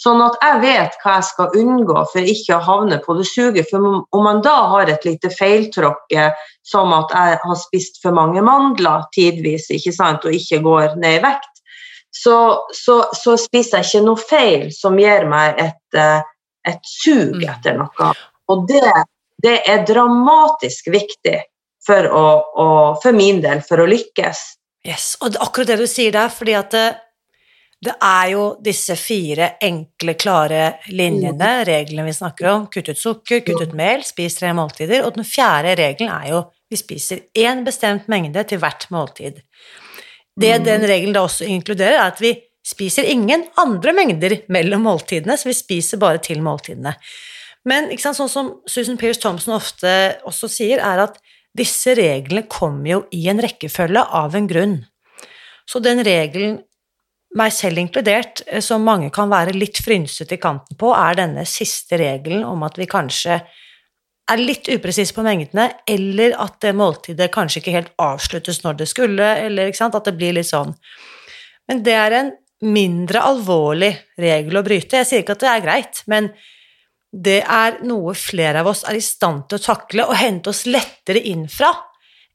Sånn 0.00 0.18
at 0.24 0.34
jeg 0.42 0.60
vet 0.64 0.96
hva 1.04 1.18
jeg 1.20 1.26
skal 1.28 1.56
unngå 1.60 2.00
for 2.10 2.30
ikke 2.34 2.56
å 2.56 2.64
havne 2.66 2.98
på 3.04 3.14
det 3.14 3.28
suget. 3.30 3.68
For 3.70 3.84
om 4.02 4.24
man 4.26 4.40
da 4.42 4.56
har 4.72 4.90
et 4.90 5.06
lite 5.06 5.30
feiltråkk, 5.30 6.16
som 6.66 6.94
at 6.96 7.14
jeg 7.14 7.38
har 7.44 7.60
spist 7.60 8.00
for 8.02 8.16
mange 8.16 8.42
mandler 8.42 9.06
tidvis 9.14 9.70
ikke 9.74 9.94
sant, 9.94 10.26
og 10.26 10.34
ikke 10.34 10.62
går 10.66 10.96
ned 10.98 11.20
i 11.20 11.22
vekt, 11.22 11.50
så, 12.14 12.36
så, 12.74 13.00
så 13.14 13.36
spiser 13.38 13.82
jeg 13.82 13.90
ikke 13.90 14.04
noe 14.06 14.22
feil 14.22 14.68
som 14.74 14.98
gir 14.98 15.26
meg 15.30 15.58
et, 15.62 15.98
eh, 15.98 16.20
et 16.66 16.86
sug 16.86 17.40
mm. 17.40 17.48
etter 17.50 17.78
noe. 17.78 18.10
Og 18.50 18.66
det, 18.70 18.84
det 19.42 19.56
er 19.70 19.86
dramatisk 19.86 20.92
viktig 20.94 21.38
for, 21.84 22.06
å, 22.06 22.26
å, 22.54 22.68
for 23.02 23.16
min 23.16 23.42
del 23.44 23.62
for 23.66 23.82
å 23.82 23.88
lykkes. 23.90 24.44
Yes, 24.86 25.14
og 25.24 25.38
akkurat 25.42 25.72
det 25.72 25.80
du 25.80 25.88
sier 25.90 26.14
der, 26.14 26.30
fordi 26.30 26.54
at 26.58 26.76
det, 27.84 27.94
er 28.02 28.30
jo 28.32 28.44
disse 28.64 28.96
fire 28.98 29.54
enkle, 29.62 30.14
klare 30.20 30.62
linjene, 30.88 31.36
mm. 31.36 31.64
reglene 31.68 32.06
vi 32.08 32.16
snakker 32.16 32.50
om. 32.50 32.66
Kutt 32.72 32.90
ut 32.90 33.00
sukker, 33.00 33.42
kutt 33.46 33.62
ut 33.62 33.76
mel, 33.76 34.04
spis 34.06 34.38
tre 34.38 34.52
måltider. 34.56 35.04
Og 35.06 35.18
den 35.18 35.28
fjerde 35.28 35.76
regelen 35.80 36.12
er 36.14 36.30
jo 36.32 36.42
vi 36.72 36.80
spiser 36.80 37.20
én 37.38 37.62
bestemt 37.66 38.08
mengde 38.10 38.42
til 38.48 38.58
hvert 38.62 38.88
måltid. 38.90 39.38
Det 40.34 40.56
mm. 40.56 40.64
den 40.66 40.88
regelen 40.90 41.14
da 41.14 41.22
også 41.26 41.46
inkluderer, 41.46 42.00
er 42.00 42.10
at 42.14 42.22
vi 42.24 42.34
spiser 42.64 43.06
ingen 43.06 43.44
andre 43.60 43.92
mengder 43.94 44.38
mellom 44.52 44.86
måltidene, 44.88 45.36
så 45.36 45.50
vi 45.50 45.56
spiser 45.56 46.00
bare 46.02 46.22
til 46.24 46.40
måltidene. 46.42 46.96
Men 47.68 47.92
sant, 48.00 48.18
sånn 48.18 48.32
som 48.32 48.50
Susan 48.68 48.98
Pearce 49.00 49.22
Thompson 49.22 49.56
ofte 49.56 49.92
også 50.28 50.50
sier, 50.52 50.82
er 50.84 51.04
at 51.06 51.20
disse 51.56 51.94
reglene 51.96 52.48
kommer 52.50 52.90
jo 52.90 53.00
i 53.14 53.26
en 53.30 53.40
rekkefølge 53.40 54.02
av 54.18 54.34
en 54.36 54.48
grunn. 54.50 54.78
Så 55.68 55.80
den 55.80 56.02
regelen, 56.04 56.58
meg 57.38 57.52
selv 57.54 57.80
inkludert, 57.82 58.42
eh, 58.46 58.62
som 58.62 58.84
mange 58.84 59.10
kan 59.14 59.30
være 59.30 59.56
litt 59.56 59.80
frynsete 59.82 60.36
i 60.36 60.42
kanten 60.42 60.78
på, 60.78 60.92
er 60.94 61.18
denne 61.18 61.44
siste 61.48 61.98
regelen 62.00 62.44
om 62.46 62.62
at 62.66 62.78
vi 62.78 62.86
kanskje 62.90 63.40
er 64.30 64.40
litt 64.40 64.70
upresise 64.72 65.12
på 65.12 65.24
mengdene, 65.24 65.66
eller 65.86 66.36
at 66.40 66.56
det 66.64 66.72
måltidet 66.76 67.32
kanskje 67.32 67.60
ikke 67.60 67.74
helt 67.74 67.92
avsluttes 68.00 68.62
når 68.64 68.78
det 68.80 68.88
skulle, 68.88 69.26
eller 69.44 69.68
at 69.68 70.04
det 70.06 70.16
blir 70.16 70.32
litt 70.32 70.48
sånn. 70.48 70.72
Men 71.68 71.82
det 71.84 71.96
er 71.98 72.16
en 72.16 72.32
mindre 72.64 73.20
alvorlig 73.20 73.92
regel 74.16 74.56
å 74.56 74.64
bryte. 74.64 75.02
Jeg 75.02 75.08
sier 75.08 75.24
ikke 75.24 75.36
at 75.36 75.44
det 75.44 75.50
er 75.50 75.64
greit, 75.66 76.02
men 76.08 76.30
det 77.12 77.42
er 77.42 77.82
noe 77.86 78.14
flere 78.16 78.64
av 78.64 78.70
oss 78.72 78.82
er 78.88 78.96
i 78.96 79.04
stand 79.04 79.44
til 79.48 79.60
å 79.60 79.66
takle 79.66 80.08
og 80.08 80.16
hente 80.18 80.50
oss 80.50 80.64
lettere 80.66 81.20
inn 81.20 81.44
fra 81.52 81.70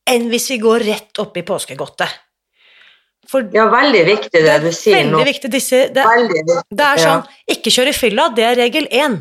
enn 0.09 0.29
hvis 0.31 0.49
vi 0.53 0.61
går 0.61 0.85
rett 0.85 1.21
opp 1.21 1.35
i 1.37 1.45
påskegodtet. 1.45 2.28
For 3.29 3.45
ja, 3.53 3.67
veldig 3.69 4.05
viktig 4.07 4.41
det, 4.41 4.55
du 4.63 4.71
sier 4.73 5.03
nå. 5.05 5.21
Viktig, 5.27 5.51
disse, 5.53 5.83
det, 5.93 6.05
det, 6.73 6.85
er 6.85 7.01
sånn 7.01 7.27
Ikke 7.51 7.73
kjør 7.73 7.91
i 7.91 7.93
fylla, 7.93 8.29
det 8.33 8.47
er 8.47 8.57
regel 8.57 8.87
én. 8.89 9.19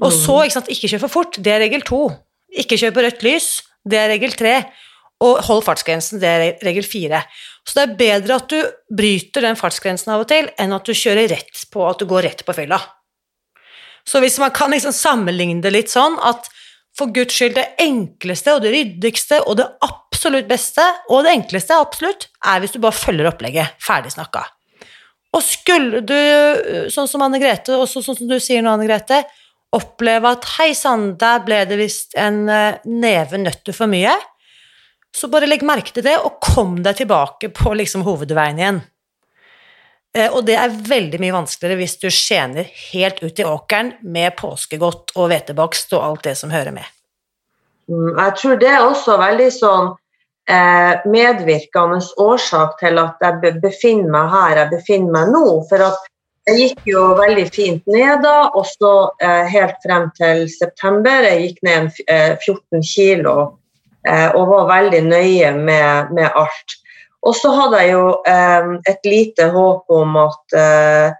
Og 0.00 0.08
mm. 0.08 0.16
så, 0.16 0.38
ikke 0.46 0.56
sant, 0.56 0.70
ikke 0.72 0.88
kjør 0.88 1.02
for 1.04 1.16
fort, 1.18 1.36
det 1.44 1.52
er 1.52 1.60
regel 1.66 1.84
to. 1.84 2.06
Ikke 2.62 2.78
kjør 2.80 2.94
på 2.96 3.04
rødt 3.04 3.26
lys, 3.26 3.50
det 3.84 4.00
er 4.00 4.08
regel 4.14 4.32
tre. 4.38 4.54
Og 5.22 5.42
hold 5.46 5.60
fartsgrensen, 5.66 6.22
det 6.22 6.30
er 6.30 6.64
regel 6.64 6.86
fire. 6.88 7.20
Så 7.68 7.76
det 7.76 7.84
er 7.84 7.98
bedre 8.00 8.40
at 8.40 8.48
du 8.50 8.96
bryter 8.96 9.44
den 9.44 9.60
fartsgrensen 9.60 10.14
av 10.14 10.24
og 10.24 10.30
til, 10.32 10.48
enn 10.58 10.74
at 10.74 10.88
du 10.88 10.96
kjører 10.96 11.30
rett 11.30 11.66
på 11.70 11.84
at 11.86 12.00
du 12.00 12.08
går 12.10 12.26
rett 12.26 12.42
på 12.46 12.56
fylla. 12.56 12.80
Så 14.08 14.18
hvis 14.24 14.40
man 14.42 14.50
kan 14.54 14.72
liksom 14.72 14.94
sammenligne 14.96 15.62
det 15.62 15.70
litt 15.76 15.92
sånn 15.92 16.16
at 16.26 16.48
for 16.98 17.12
Guds 17.14 17.36
skyld, 17.36 17.56
det 17.56 17.68
enkleste 17.82 18.56
og 18.56 18.64
det 18.64 18.72
ryddigste 18.74 19.40
og 19.46 19.56
det 19.60 19.68
absolutt 19.86 20.48
beste, 20.50 20.84
og 21.10 21.24
det 21.24 21.36
enkleste 21.38 21.78
absolutt, 21.78 22.28
er 22.46 22.60
hvis 22.62 22.74
du 22.74 22.82
bare 22.82 22.96
følger 22.96 23.30
opplegget. 23.30 23.78
Ferdig 23.82 24.12
snakka. 24.14 24.44
Og 25.32 25.40
skulle 25.44 26.02
du, 26.04 26.18
sånn 26.92 27.08
som 27.08 27.24
Anne 27.24 27.40
Grete, 27.40 27.78
også 27.80 28.02
sånn 28.04 28.18
som 28.18 28.28
du 28.28 28.36
sier 28.42 28.64
nå, 28.64 28.74
Anne 28.74 28.88
Grete, 28.88 29.22
oppleve 29.72 30.34
at 30.34 30.48
hei 30.58 30.72
sann, 30.76 31.14
der 31.20 31.40
ble 31.46 31.62
det 31.68 31.78
visst 31.80 32.12
en 32.20 32.44
eh, 32.52 32.82
neve 32.84 33.40
nøtter 33.40 33.72
for 33.72 33.88
mye, 33.88 34.12
så 35.12 35.28
bare 35.32 35.48
legg 35.48 35.64
merke 35.64 35.94
til 35.96 36.04
det, 36.04 36.18
og 36.20 36.40
kom 36.44 36.78
deg 36.84 37.00
tilbake 37.00 37.48
på 37.56 37.72
liksom 37.80 38.04
hovedveien 38.04 38.60
igjen. 38.60 38.82
Eh, 40.12 40.28
og 40.28 40.44
det 40.44 40.58
er 40.60 40.74
veldig 40.88 41.20
mye 41.22 41.34
vanskeligere 41.38 41.80
hvis 41.80 41.96
du 42.02 42.10
skjener 42.12 42.68
helt 42.92 43.22
ut 43.24 43.38
i 43.40 43.46
åkeren 43.48 43.94
med 44.04 44.36
påskegodt 44.36 45.14
og 45.16 45.30
hvetebakst 45.32 45.94
og 45.96 46.04
alt 46.04 46.28
det 46.28 46.36
som 46.40 46.52
hører 46.52 46.74
med. 46.76 46.88
Mm, 47.88 48.12
jeg 48.18 48.34
tror 48.40 48.60
det 48.60 48.68
er 48.68 48.84
også 48.84 49.16
veldig 49.20 49.48
sånn 49.56 49.88
eh, 50.52 51.08
medvirkende 51.08 52.02
årsak 52.20 52.76
til 52.82 53.00
at 53.00 53.24
jeg 53.24 53.54
befinner 53.64 54.12
meg 54.12 54.34
her 54.36 54.64
jeg 54.64 54.72
befinner 54.74 55.16
meg 55.16 55.32
nå. 55.32 55.46
For 55.70 55.86
at 55.88 56.10
jeg 56.50 56.58
gikk 56.58 56.86
jo 56.90 57.06
veldig 57.16 57.48
fint 57.54 57.84
ned 57.86 58.24
da, 58.26 58.50
og 58.50 58.66
så 58.68 58.92
eh, 59.22 59.48
helt 59.48 59.80
frem 59.86 60.10
til 60.18 60.44
september. 60.50 61.24
Jeg 61.24 61.46
gikk 61.46 61.66
ned 61.68 61.90
14 62.42 62.84
kilo 62.84 63.36
og 64.02 64.48
var 64.50 64.64
veldig 64.66 64.98
nøye 65.06 65.52
med, 65.54 66.08
med 66.10 66.26
alt. 66.34 66.74
Og 67.22 67.36
så 67.38 67.52
hadde 67.54 67.82
jeg 67.82 67.92
jo 67.94 68.06
eh, 68.26 68.70
et 68.90 69.04
lite 69.06 69.48
håp 69.54 69.92
om 69.94 70.16
at 70.24 70.56
eh, 70.58 71.14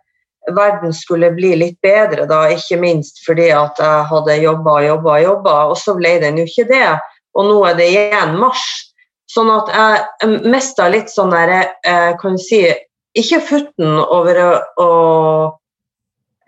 verden 0.50 0.94
skulle 0.94 1.30
bli 1.36 1.54
litt 1.60 1.78
bedre, 1.84 2.26
da, 2.26 2.44
ikke 2.50 2.80
minst 2.82 3.22
fordi 3.26 3.52
at 3.54 3.78
jeg 3.78 4.08
hadde 4.10 4.40
jobba 4.42 4.78
og 4.80 4.86
jobba 4.88 5.12
og 5.16 5.26
jobba, 5.26 5.56
og 5.70 5.76
så 5.78 5.94
ble 5.98 6.16
den 6.22 6.40
jo 6.42 6.46
ikke 6.48 6.66
det. 6.72 6.88
Og 7.38 7.48
nå 7.48 7.60
er 7.68 7.78
det 7.78 7.90
igjen 7.92 8.34
mars. 8.40 8.64
Sånn 9.30 9.48
at 9.48 9.70
jeg 9.72 10.40
mista 10.50 10.90
litt 10.92 11.08
sånn 11.12 11.32
der, 11.32 11.72
eh, 11.86 12.12
kan 12.20 12.38
si 12.38 12.66
Ikke 13.12 13.42
futten 13.44 13.98
over 14.00 14.38
å 14.80 14.88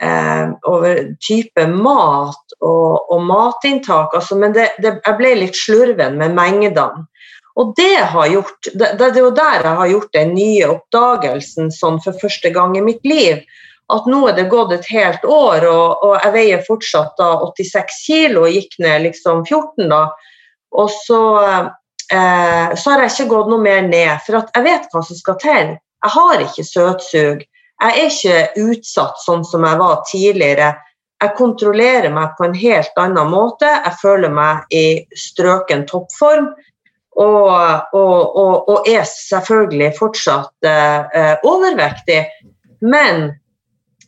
eh, 0.01 0.49
over 0.65 1.01
type 1.21 1.67
mat 1.69 2.55
og, 2.61 3.11
og 3.13 3.21
matinntak, 3.29 4.15
altså, 4.17 4.39
men 4.41 4.55
det, 4.57 4.71
det, 4.81 4.95
jeg 5.05 5.19
ble 5.19 5.35
litt 5.43 5.59
slurven 5.59 6.17
med 6.21 6.33
mengdene. 6.37 7.05
Og 7.55 7.75
det, 7.79 8.01
har 8.11 8.27
gjort, 8.27 8.67
det, 8.73 8.89
det, 8.99 9.11
er 9.13 9.21
jo 9.21 9.35
der 9.35 9.63
jeg 9.63 9.79
har 9.79 9.91
gjort 9.93 10.17
den 10.17 10.33
nye 10.35 10.71
oppdagelsen 10.73 11.71
sånn 11.75 12.01
for 12.03 12.19
første 12.19 12.51
gang 12.55 12.75
i 12.79 12.83
mitt 12.83 13.05
liv. 13.07 13.45
At 13.95 14.09
nå 14.11 14.23
er 14.31 14.35
det 14.35 14.49
gått 14.51 14.73
et 14.75 14.87
helt 14.91 15.25
år, 15.29 15.67
og, 15.69 16.03
og 16.03 16.15
jeg 16.17 16.35
veier 16.35 16.67
fortsatt 16.67 17.15
da 17.21 17.31
86 17.45 17.99
kilo 18.07 18.47
og 18.47 18.57
gikk 18.57 18.79
ned 18.83 19.05
liksom 19.07 19.45
14 19.45 19.91
da. 19.93 20.03
Og 20.75 20.91
så, 20.91 21.23
eh, 22.11 22.75
så 22.75 22.91
har 22.91 23.05
jeg 23.05 23.13
ikke 23.13 23.31
gått 23.37 23.53
noe 23.53 23.63
mer 23.63 23.85
ned, 23.87 24.17
for 24.27 24.41
jeg 24.41 24.67
vet 24.67 24.89
hva 24.91 25.05
som 25.05 25.21
skal 25.21 25.39
til. 25.43 25.75
Jeg 25.77 26.15
har 26.17 26.43
ikke 26.43 26.67
søtsug. 26.67 27.45
Jeg 27.85 27.93
er 27.93 28.09
ikke 28.09 28.67
utsatt 28.71 29.21
sånn 29.23 29.45
som 29.47 29.65
jeg 29.67 29.79
var 29.79 30.03
tidligere. 30.11 30.73
Jeg 31.23 31.37
kontrollerer 31.39 32.11
meg 32.13 32.35
på 32.39 32.49
en 32.49 32.57
helt 32.59 33.01
annen 33.01 33.31
måte. 33.31 33.69
Jeg 33.69 34.01
føler 34.01 34.33
meg 34.33 34.75
i 34.75 34.87
strøken 35.19 35.87
toppform. 35.91 36.51
Og, 37.15 37.51
og, 37.95 38.37
og, 38.37 38.69
og 38.69 38.89
er 38.91 39.05
selvfølgelig 39.07 39.93
fortsatt 39.99 40.67
eh, 40.67 41.37
overvektig. 41.47 42.25
Men 42.83 43.29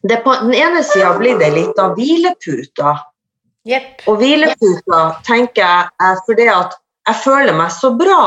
det 0.03 0.23
på 0.25 0.35
den 0.40 0.55
ene 0.55 0.83
sida 0.87 1.12
blir 1.19 1.38
det 1.38 1.53
litt 1.55 1.79
av 1.79 1.95
hvileputa. 1.99 2.97
Yep. 3.66 4.07
Og 4.11 4.19
hvileputa 4.21 5.01
tenker 5.27 5.62
jeg 5.62 6.09
er 6.09 6.21
fordi 6.27 6.49
at 6.51 6.77
jeg 7.07 7.23
føler 7.23 7.55
meg 7.57 7.73
så 7.75 7.92
bra. 7.95 8.23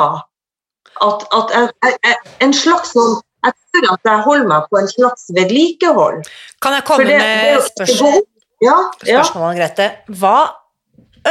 At, 1.03 1.27
at 1.35 1.53
jeg, 1.55 1.97
jeg, 2.03 2.15
en 2.43 2.55
slags 2.55 2.95
sånn 2.95 3.19
jeg 3.45 3.55
tror 3.55 3.85
at 3.93 4.09
jeg 4.09 4.23
holder 4.25 4.47
meg 4.49 4.65
på 4.67 4.79
en 4.81 4.89
slags 4.91 5.29
vedlikehold. 5.35 6.25
Kan 6.63 6.75
jeg 6.75 6.85
komme 6.87 7.05
det, 7.07 7.19
med 7.23 7.61
spørsmål? 7.69 8.17
spørsmål? 8.17 8.25
Ja, 8.65 8.77
spørsmål, 8.99 9.53
Grete. 9.55 9.85
Hva 10.19 10.39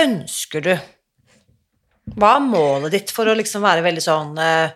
ønsker 0.00 0.64
du? 0.64 0.72
Hva 2.16 2.34
er 2.36 2.44
målet 2.46 2.94
ditt 2.94 3.12
for 3.14 3.28
å 3.28 3.36
liksom 3.36 3.64
være 3.64 3.84
veldig 3.84 4.02
sånn 4.04 4.38
eh, 4.40 4.70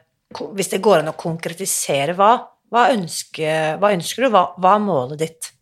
Hvis 0.56 0.72
det 0.74 0.82
går 0.84 1.00
an 1.00 1.12
å 1.12 1.18
konkretisere, 1.18 2.16
hva, 2.18 2.34
hva, 2.72 2.90
ønsker, 2.92 3.78
hva 3.80 3.92
ønsker, 3.94 4.26
du? 4.26 4.34
Hva, 4.34 4.46
hva 4.58 4.76
er 4.76 4.84
målet 4.84 5.24
ditt? 5.24 5.52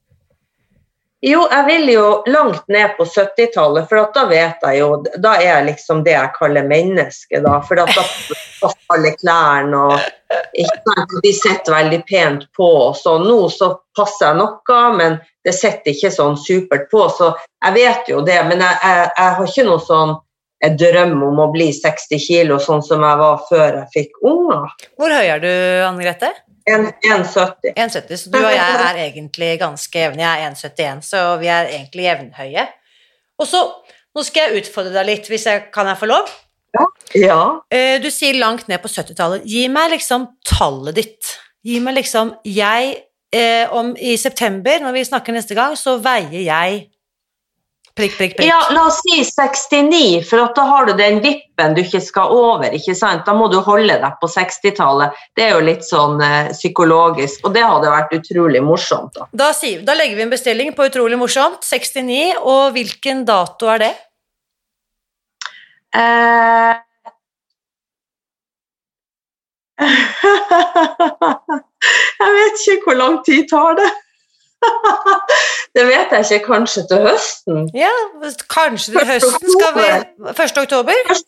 Jo, 1.20 1.42
jeg 1.52 1.64
vil 1.66 1.90
jo 1.92 2.04
langt 2.32 2.62
ned 2.72 2.94
på 2.96 3.04
70-tallet, 3.04 3.84
for 3.90 4.08
da 4.14 4.22
vet 4.30 4.62
jeg 4.64 4.78
jo 4.78 5.02
Da 5.20 5.34
er 5.36 5.44
jeg 5.44 5.66
liksom 5.66 6.00
det 6.06 6.14
jeg 6.14 6.32
kaller 6.38 6.64
menneske, 6.68 7.42
da. 7.44 7.58
For 7.60 7.76
da 7.76 7.84
passer 7.90 8.94
alle 8.94 9.12
klærne 9.18 9.82
og 9.90 11.20
De 11.20 11.32
sitter 11.34 11.74
veldig 11.74 12.00
pent 12.08 12.46
på. 12.56 12.70
Så 12.96 13.18
nå 13.20 13.36
så 13.52 13.74
passer 13.96 14.30
jeg 14.30 14.40
noe, 14.40 14.80
men 14.96 15.18
det 15.44 15.52
sitter 15.56 15.92
ikke 15.92 16.12
sånn 16.14 16.40
supert 16.40 16.88
på. 16.92 17.04
Så 17.12 17.34
jeg 17.66 17.76
vet 17.76 18.08
jo 18.08 18.24
det, 18.24 18.40
men 18.48 18.64
jeg, 18.64 18.80
jeg, 18.80 19.12
jeg 19.18 19.36
har 19.36 19.52
ikke 19.52 19.68
noe 19.68 19.84
sånn 19.84 20.16
en 20.60 20.76
drømmer 20.76 21.26
om 21.30 21.40
å 21.40 21.48
bli 21.54 21.70
60 21.72 22.20
kilo, 22.20 22.58
sånn 22.60 22.82
som 22.84 23.04
jeg 23.06 23.20
var 23.20 23.40
før 23.48 23.80
jeg 23.80 23.90
fikk 23.94 24.20
unger. 24.28 24.74
Hvor 25.00 25.14
høy 25.14 25.26
er 25.26 25.42
du, 25.42 25.50
Anne 25.86 26.04
Grete? 26.04 26.32
1,70. 26.68 27.72
1,70, 27.72 28.20
så 28.20 28.30
du 28.30 28.38
og 28.38 28.52
jeg 28.52 28.76
er 28.84 29.00
egentlig 29.06 29.54
ganske 29.62 30.04
jevne. 30.04 30.22
Jeg 30.22 30.44
er 30.44 30.52
1,71, 30.52 31.02
så 31.08 31.24
vi 31.40 31.48
er 31.50 31.72
egentlig 31.72 32.06
jevnhøye. 32.06 32.66
Og 33.40 33.48
så, 33.48 33.64
nå 34.14 34.24
skal 34.26 34.50
jeg 34.50 34.64
utfordre 34.64 34.94
deg 34.98 35.08
litt, 35.08 35.30
hvis 35.32 35.48
jeg 35.48 35.68
kan 35.74 35.88
jeg 35.90 36.00
få 36.00 36.10
lov? 36.10 36.30
Ja. 36.76 36.86
ja. 37.18 37.42
Du 38.02 38.10
sier 38.12 38.36
langt 38.38 38.68
ned 38.70 38.82
på 38.82 38.90
70-tallet. 38.92 39.46
Gi 39.48 39.64
meg 39.72 39.94
liksom 39.96 40.28
tallet 40.46 41.00
ditt. 41.00 41.36
Gi 41.66 41.80
meg 41.82 41.98
liksom 41.98 42.34
Jeg 42.46 42.92
eh, 43.34 43.66
om 43.74 43.92
I 43.96 44.16
september, 44.20 44.78
når 44.84 44.96
vi 44.96 45.08
snakker 45.08 45.34
neste 45.34 45.56
gang, 45.58 45.76
så 45.78 45.96
veier 46.02 46.44
jeg 46.44 46.84
prikk, 48.00 48.16
prikk, 48.16 48.34
prikk. 48.38 48.48
ja, 48.48 48.58
la 48.74 48.86
oss 48.88 49.00
si 49.04 49.20
69, 49.24 50.24
for 50.26 50.42
at 50.42 50.56
da 50.56 50.64
har 50.68 50.88
du 50.88 50.92
den 50.98 51.20
vippen 51.24 51.76
du 51.76 51.82
ikke 51.82 52.00
skal 52.02 52.32
over. 52.34 52.72
ikke 52.76 52.94
sant? 52.96 53.24
Da 53.26 53.34
må 53.36 53.48
du 53.52 53.58
holde 53.64 53.96
deg 54.02 54.18
på 54.20 54.30
60-tallet. 54.30 55.16
Det 55.36 55.46
er 55.46 55.54
jo 55.54 55.62
litt 55.66 55.84
sånn 55.86 56.20
eh, 56.24 56.52
psykologisk, 56.56 57.44
og 57.44 57.56
det 57.56 57.64
hadde 57.66 57.92
vært 57.92 58.14
utrolig 58.16 58.62
morsomt. 58.64 59.16
da. 59.16 59.28
Da, 59.44 59.50
sier, 59.56 59.84
da 59.86 59.96
legger 59.98 60.16
vi 60.18 60.26
en 60.26 60.34
bestilling 60.34 60.74
på 60.76 60.88
utrolig 60.90 61.18
morsomt. 61.20 61.64
69. 61.66 62.40
Og 62.40 62.70
hvilken 62.76 63.24
dato 63.28 63.70
er 63.74 63.84
det? 63.84 63.94
Eh... 65.96 66.78
Jeg 72.20 72.32
vet 72.36 72.62
ikke 72.68 72.84
hvor 72.84 72.96
lang 72.98 73.14
tid 73.24 73.46
tar 73.48 73.78
det. 73.78 73.90
Det 75.76 75.84
vet 75.86 76.12
jeg 76.12 76.26
ikke. 76.26 76.46
Kanskje 76.50 76.84
til 76.90 77.04
høsten? 77.06 77.68
Ja, 77.76 77.92
kanskje 78.50 78.96
til 78.96 79.06
høsten 79.06 79.54
skal 79.54 79.76
vi 79.76 79.86
1. 80.32 80.58
oktober? 80.64 81.20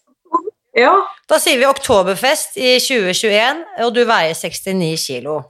Ja. 0.76 0.92
Da 1.28 1.38
sier 1.40 1.60
vi 1.60 1.68
oktoberfest 1.68 2.56
i 2.56 2.74
2021, 2.80 3.64
og 3.84 3.92
du 3.94 4.02
veier 4.08 4.34
69 4.34 5.06
kilo. 5.06 5.40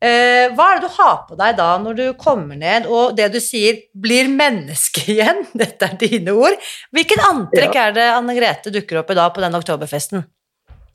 Eh, 0.00 0.46
hva 0.56 0.66
er 0.70 0.78
det 0.78 0.88
du 0.88 0.94
har 0.94 1.16
på 1.28 1.36
deg 1.36 1.58
da 1.58 1.74
når 1.76 1.96
du 1.98 2.04
kommer 2.16 2.56
ned, 2.56 2.86
og 2.88 3.18
det 3.18 3.26
du 3.34 3.40
sier 3.44 3.82
blir 3.92 4.30
menneske 4.32 5.04
igjen? 5.12 5.42
Dette 5.60 5.90
er 5.90 5.98
dine 6.00 6.32
ord. 6.32 6.56
Hvilket 6.94 7.26
antrekk 7.26 7.76
er 7.76 7.98
det 7.98 8.06
Anne 8.14 8.36
Grete 8.38 8.72
dukker 8.72 9.02
opp 9.02 9.12
i 9.12 9.18
da 9.18 9.28
på 9.34 9.44
den 9.44 9.58
oktoberfesten? 9.58 10.24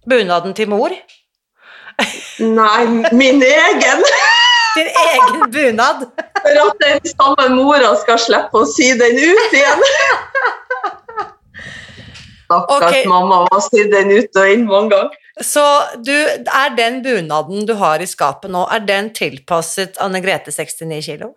Bunaden 0.09 0.57
til 0.57 0.71
mor? 0.71 0.95
Nei, 2.39 2.81
min 3.13 3.45
egen. 3.45 4.09
Din 4.75 4.89
egen 5.01 5.51
bunad? 5.51 6.07
For 6.41 6.61
at 6.65 6.81
den 6.83 7.13
samme 7.13 7.47
mora 7.55 7.93
skal 8.01 8.19
slippe 8.21 8.61
å 8.61 8.67
sy 8.69 8.91
den 8.99 9.17
ut 9.19 9.55
igjen. 9.55 9.85
Stakkars 12.45 12.83
okay. 12.83 13.05
mamma 13.09 13.45
har 13.49 13.63
sydd 13.65 13.89
den 13.93 14.11
ut 14.13 14.37
og 14.37 14.51
inn 14.51 14.67
mange 14.69 14.91
ganger. 14.93 15.21
Så 15.43 15.63
du, 16.05 16.13
er 16.13 16.75
den 16.77 17.01
bunaden 17.03 17.65
du 17.67 17.73
har 17.79 17.99
i 17.99 18.07
skapet 18.07 18.51
nå, 18.53 18.67
er 18.71 18.85
den 18.87 19.09
tilpasset 19.15 19.97
Anne 20.03 20.21
Grete 20.23 20.53
69 20.53 21.01
kilo? 21.09 21.33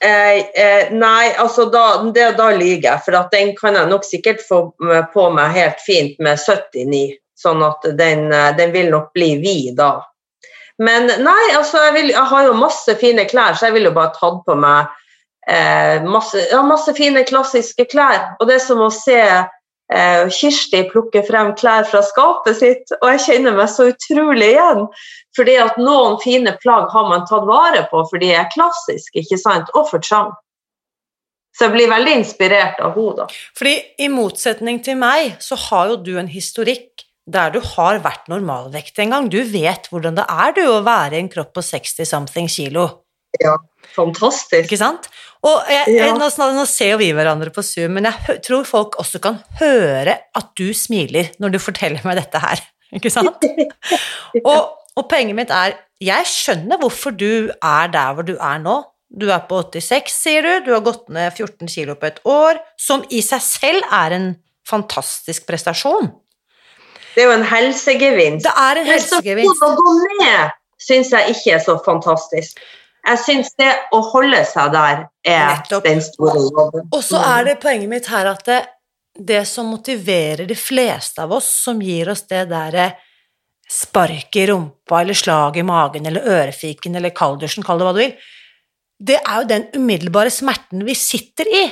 Eh, 0.00 0.38
eh, 0.60 0.92
nei, 0.92 1.32
altså 1.40 1.66
da, 1.72 1.84
det, 2.14 2.30
da 2.38 2.50
lyver 2.52 2.84
jeg, 2.84 3.02
for 3.04 3.28
den 3.32 3.52
kan 3.56 3.76
jeg 3.76 3.90
nok 3.90 4.04
sikkert 4.04 4.42
få 4.44 4.60
på 5.12 5.28
meg 5.32 5.54
helt 5.56 5.80
fint 5.84 6.20
med 6.22 6.40
79, 6.40 7.16
sånn 7.36 7.64
at 7.64 7.88
den, 7.96 8.26
eh, 8.32 8.50
den 8.56 8.74
vil 8.76 8.92
nok 8.92 9.10
bli 9.16 9.34
vid 9.40 9.76
da. 9.80 9.94
Men 10.82 11.08
nei, 11.08 11.42
altså 11.56 11.80
jeg, 11.86 11.94
vil, 11.96 12.12
jeg 12.12 12.28
har 12.30 12.46
jo 12.50 12.56
masse 12.60 12.96
fine 13.00 13.24
klær, 13.28 13.56
så 13.56 13.70
jeg 13.70 13.78
vil 13.78 13.88
jo 13.88 13.96
bare 13.96 14.12
tatt 14.16 14.42
på 14.44 14.56
meg 14.60 14.90
eh, 15.48 16.04
masse, 16.04 16.42
ja, 16.50 16.60
masse 16.66 16.92
fine 16.96 17.24
klassiske 17.24 17.88
klær. 17.92 18.34
Og 18.40 18.50
det 18.50 18.58
er 18.58 18.64
som 18.66 18.82
å 18.84 18.90
se 18.92 19.16
eh, 19.24 20.24
Kirsti 20.36 20.82
plukke 20.90 21.24
frem 21.26 21.54
klær 21.56 21.88
fra 21.88 22.02
skapet 22.04 22.60
sitt, 22.60 22.92
og 23.00 23.08
jeg 23.14 23.24
kjenner 23.28 23.56
meg 23.56 23.72
så 23.72 23.88
utrolig 23.92 24.52
igjen. 24.52 24.84
Fordi 25.36 25.56
at 25.64 25.80
noen 25.80 26.20
fine 26.20 26.52
plagg 26.60 26.90
har 26.92 27.08
man 27.08 27.24
tatt 27.28 27.48
vare 27.48 27.86
på, 27.90 28.04
for 28.10 28.20
de 28.20 28.34
er 28.36 28.50
klassiske, 28.52 29.24
ikke 29.24 29.40
sant, 29.40 29.72
og 29.76 29.88
for 29.92 30.04
trang. 30.04 30.34
Så 31.56 31.70
jeg 31.70 31.72
blir 31.72 31.88
veldig 31.88 32.18
inspirert 32.18 32.80
av 32.84 32.96
henne, 32.98 33.16
da. 33.22 33.42
Fordi 33.56 33.78
i 34.04 34.12
motsetning 34.12 34.82
til 34.84 35.00
meg, 35.00 35.38
så 35.40 35.56
har 35.70 35.92
jo 35.94 36.00
du 36.04 36.16
en 36.20 36.28
historikk 36.28 37.05
der 37.26 37.50
du 37.54 37.60
har 37.74 37.98
vært 38.04 38.28
normalvekt 38.30 39.00
en 39.02 39.14
gang. 39.14 39.30
Du 39.32 39.40
vet 39.50 39.88
hvordan 39.90 40.18
det 40.18 40.26
er 40.30 40.54
du 40.56 40.62
å 40.70 40.82
være 40.86 41.18
i 41.18 41.24
en 41.24 41.30
kropp 41.32 41.54
på 41.56 41.64
60 41.64 42.06
something 42.06 42.50
kilo. 42.50 42.86
Ja, 43.42 43.56
Fantastisk. 43.96 44.66
Ikke 44.66 44.78
sant? 44.80 45.08
Og 45.46 45.68
jeg, 45.70 45.94
Ja. 45.94 46.08
nå, 46.16 46.28
nå 46.56 46.64
ser 46.68 46.94
jo 46.94 46.98
vi 47.00 47.12
hverandre 47.14 47.52
på 47.54 47.62
Zoom, 47.64 47.94
men 47.98 48.08
jeg 48.08 48.40
tror 48.44 48.64
folk 48.66 48.96
også 49.00 49.20
kan 49.22 49.38
høre 49.60 50.18
at 50.34 50.48
du 50.58 50.72
smiler 50.74 51.30
når 51.42 51.54
du 51.54 51.58
forteller 51.62 52.02
meg 52.04 52.18
dette 52.20 52.40
her. 52.42 52.62
Ikke 52.96 53.10
sant? 53.12 53.42
Og, 54.44 54.74
og 54.96 55.08
poenget 55.10 55.36
mitt 55.36 55.50
er, 55.54 55.76
jeg 56.02 56.28
skjønner 56.28 56.78
hvorfor 56.80 57.14
du 57.16 57.50
er 57.52 57.88
der 57.92 58.14
hvor 58.14 58.26
du 58.26 58.36
er 58.36 58.60
nå. 58.62 58.76
Du 59.10 59.28
er 59.30 59.42
på 59.48 59.60
86, 59.62 60.12
sier 60.12 60.44
du. 60.44 60.66
Du 60.66 60.72
har 60.74 60.82
gått 60.84 61.08
ned 61.12 61.30
14 61.32 61.68
kilo 61.70 61.94
på 61.98 62.08
et 62.08 62.18
år, 62.26 62.58
som 62.80 63.04
i 63.10 63.22
seg 63.24 63.42
selv 63.44 63.86
er 63.94 64.16
en 64.16 64.28
fantastisk 64.66 65.46
prestasjon. 65.48 66.10
Det 67.16 67.24
er 67.24 67.30
jo 67.30 67.34
en 67.38 67.46
helsegevinst. 67.48 68.44
Det 68.44 68.54
er 68.60 68.82
en 68.82 68.88
helsegevinst. 68.90 69.62
Å 69.64 69.74
gå 69.78 69.92
ned 70.20 70.56
syns 70.86 71.12
jeg 71.14 71.32
ikke 71.32 71.54
er 71.56 71.62
så 71.64 71.78
fantastisk. 71.84 72.60
Jeg 73.06 73.22
syns 73.22 73.52
det 73.58 73.70
å 73.94 74.02
holde 74.10 74.42
seg 74.48 74.72
der 74.74 75.04
er 75.24 75.52
Nettopp. 75.54 75.84
den 75.86 76.02
store 76.04 76.42
jobben. 76.42 76.88
Og 76.90 77.04
så 77.06 77.20
er 77.22 77.46
det 77.50 77.58
poenget 77.62 77.90
mitt 77.90 78.10
her 78.10 78.28
at 78.32 78.42
det, 78.48 78.60
det 79.16 79.44
som 79.48 79.70
motiverer 79.70 80.44
de 80.48 80.56
fleste 80.58 81.22
av 81.22 81.32
oss, 81.38 81.48
som 81.64 81.80
gir 81.82 82.10
oss 82.12 82.26
det 82.28 82.48
derre 82.50 82.90
spark 83.70 84.36
i 84.38 84.46
rumpa 84.50 85.00
eller 85.02 85.16
slag 85.18 85.56
i 85.58 85.64
magen 85.66 86.06
eller 86.06 86.26
ørefiken 86.36 86.98
eller 86.98 87.14
kalddusjen, 87.14 87.64
kall 87.66 87.80
det 87.80 87.86
hva 87.88 87.94
du 87.94 88.02
vil, 88.02 88.12
det 89.06 89.16
er 89.20 89.40
jo 89.40 89.48
den 89.50 89.66
umiddelbare 89.74 90.30
smerten 90.32 90.84
vi 90.86 90.94
sitter 90.98 91.50
i 91.50 91.64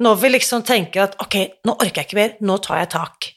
når 0.00 0.16
vi 0.22 0.30
liksom 0.32 0.64
tenker 0.64 1.04
at 1.04 1.18
ok, 1.20 1.36
nå 1.68 1.76
orker 1.76 2.02
jeg 2.02 2.08
ikke 2.08 2.18
mer, 2.18 2.34
nå 2.40 2.56
tar 2.64 2.80
jeg 2.80 2.90
tak. 2.94 3.28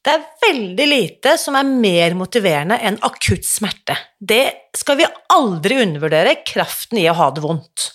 Det 0.00 0.12
er 0.14 0.28
veldig 0.40 0.86
lite 0.88 1.34
som 1.36 1.56
er 1.58 1.68
mer 1.68 2.14
motiverende 2.16 2.78
enn 2.88 2.96
akutt 3.04 3.44
smerte. 3.44 3.98
Det 4.16 4.72
skal 4.76 4.96
vi 5.02 5.08
aldri 5.34 5.82
undervurdere, 5.82 6.38
kraften 6.48 7.02
i 7.02 7.08
å 7.10 7.16
ha 7.18 7.28
det 7.36 7.44
vondt. 7.44 7.90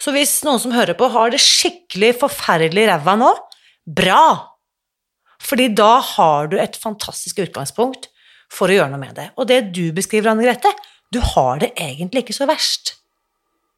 Så 0.00 0.12
hvis 0.14 0.38
noen 0.46 0.60
som 0.60 0.72
hører 0.76 0.96
på, 0.96 1.08
har 1.12 1.32
det 1.32 1.40
skikkelig 1.42 2.14
forferdelig 2.22 2.86
ræva 2.88 3.16
nå, 3.20 3.32
bra! 3.84 4.24
Fordi 5.46 5.68
da 5.76 5.98
har 6.16 6.48
du 6.50 6.56
et 6.60 6.76
fantastisk 6.80 7.42
utgangspunkt 7.44 8.08
for 8.52 8.72
å 8.72 8.78
gjøre 8.78 8.92
noe 8.94 9.02
med 9.02 9.16
det. 9.18 9.28
Og 9.36 9.48
det 9.50 9.66
du 9.76 9.90
beskriver, 9.96 10.32
Anne 10.32 10.46
Grete, 10.46 10.72
du 11.12 11.20
har 11.34 11.60
det 11.62 11.74
egentlig 11.76 12.24
ikke 12.24 12.36
så 12.36 12.48
verst. 12.48 12.96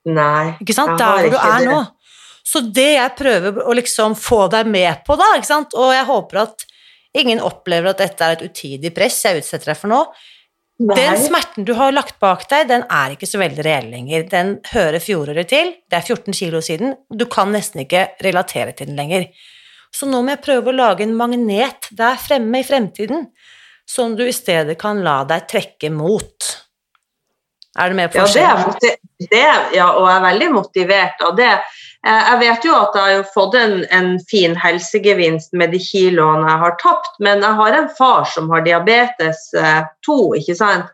Nei. 0.09 0.54
Ikke 0.62 0.76
sant? 0.76 0.94
jeg 0.94 1.02
Der 1.02 1.11
har 1.11 1.26
hvor 1.26 1.35
du 1.35 1.38
er 1.42 1.66
det. 1.66 1.74
nå. 1.74 1.83
Så 2.48 2.62
det 2.72 2.90
jeg 2.94 3.16
prøver 3.18 3.59
å 3.66 3.74
liksom 3.76 4.14
få 4.16 4.46
deg 4.52 4.70
med 4.70 5.02
på, 5.04 5.18
da, 5.20 5.35
ikke 5.37 5.50
sant, 5.50 5.74
og 5.76 5.90
jeg 5.92 6.07
håper 6.09 6.44
at 6.46 6.64
ingen 7.16 7.40
opplever 7.40 7.92
at 7.92 8.03
dette 8.03 8.25
er 8.25 8.37
et 8.37 8.44
utidig 8.51 8.92
press 8.97 9.23
jeg 9.25 9.40
utsetter 9.40 9.73
deg 9.73 9.79
for 9.81 9.92
nå, 9.92 10.01
Nei. 10.79 10.94
den 10.94 11.16
smerten 11.18 11.66
du 11.66 11.73
har 11.75 11.90
lagt 11.90 12.21
bak 12.23 12.44
deg, 12.51 12.68
den 12.71 12.85
er 12.87 13.14
ikke 13.14 13.27
så 13.27 13.40
veldig 13.40 13.64
reell 13.66 13.88
lenger. 13.90 14.27
Den 14.31 14.53
hører 14.71 15.03
fjoråret 15.03 15.49
til, 15.51 15.73
det 15.90 15.99
er 15.99 16.05
14 16.07 16.37
kilo 16.38 16.61
siden, 16.62 16.94
du 17.11 17.25
kan 17.31 17.51
nesten 17.55 17.83
ikke 17.83 18.05
relatere 18.23 18.77
til 18.79 18.92
den 18.92 19.01
lenger. 19.01 19.27
Så 19.94 20.07
nå 20.07 20.21
må 20.23 20.35
jeg 20.37 20.44
prøve 20.44 20.71
å 20.71 20.77
lage 20.77 21.03
en 21.07 21.16
magnet 21.18 21.88
der 21.97 22.21
fremme 22.21 22.61
i 22.61 22.66
fremtiden, 22.66 23.27
som 23.88 24.14
du 24.14 24.23
i 24.29 24.37
stedet 24.37 24.77
kan 24.79 25.01
la 25.03 25.23
deg 25.27 25.49
trekke 25.51 25.90
mot. 25.90 26.51
Er 27.79 27.90
du 27.90 27.97
med 27.99 28.12
på 28.12 28.18
Ja, 28.21 28.27
det 28.29 28.42
er, 28.42 28.62
forskjellen? 28.62 28.99
det, 29.33 29.44
ja, 29.79 29.87
og 29.97 30.09
er 30.11 30.23
veldig 30.29 30.49
motivert 30.53 31.23
av 31.25 31.37
det. 31.38 31.53
Eh, 32.06 32.30
Jeg 32.30 32.38
vet 32.38 32.64
jo 32.64 32.74
at 32.78 32.94
jeg 32.96 33.16
har 33.18 33.28
fått 33.34 33.54
en, 33.58 33.84
en 33.90 34.11
fin 34.30 34.54
helsegevinst 34.56 35.52
med 35.52 35.72
de 35.74 35.80
kiloene 35.82 36.46
jeg 36.48 36.62
har 36.64 36.76
tapt, 36.82 37.14
men 37.18 37.42
jeg 37.42 37.58
har 37.61 37.78
en 37.78 37.88
far 37.98 38.24
som 38.30 38.50
har 38.50 38.66
diabetes 38.66 39.48
eh, 39.54 39.82
2, 40.06 40.18
ikke 40.42 40.56
sant. 40.58 40.92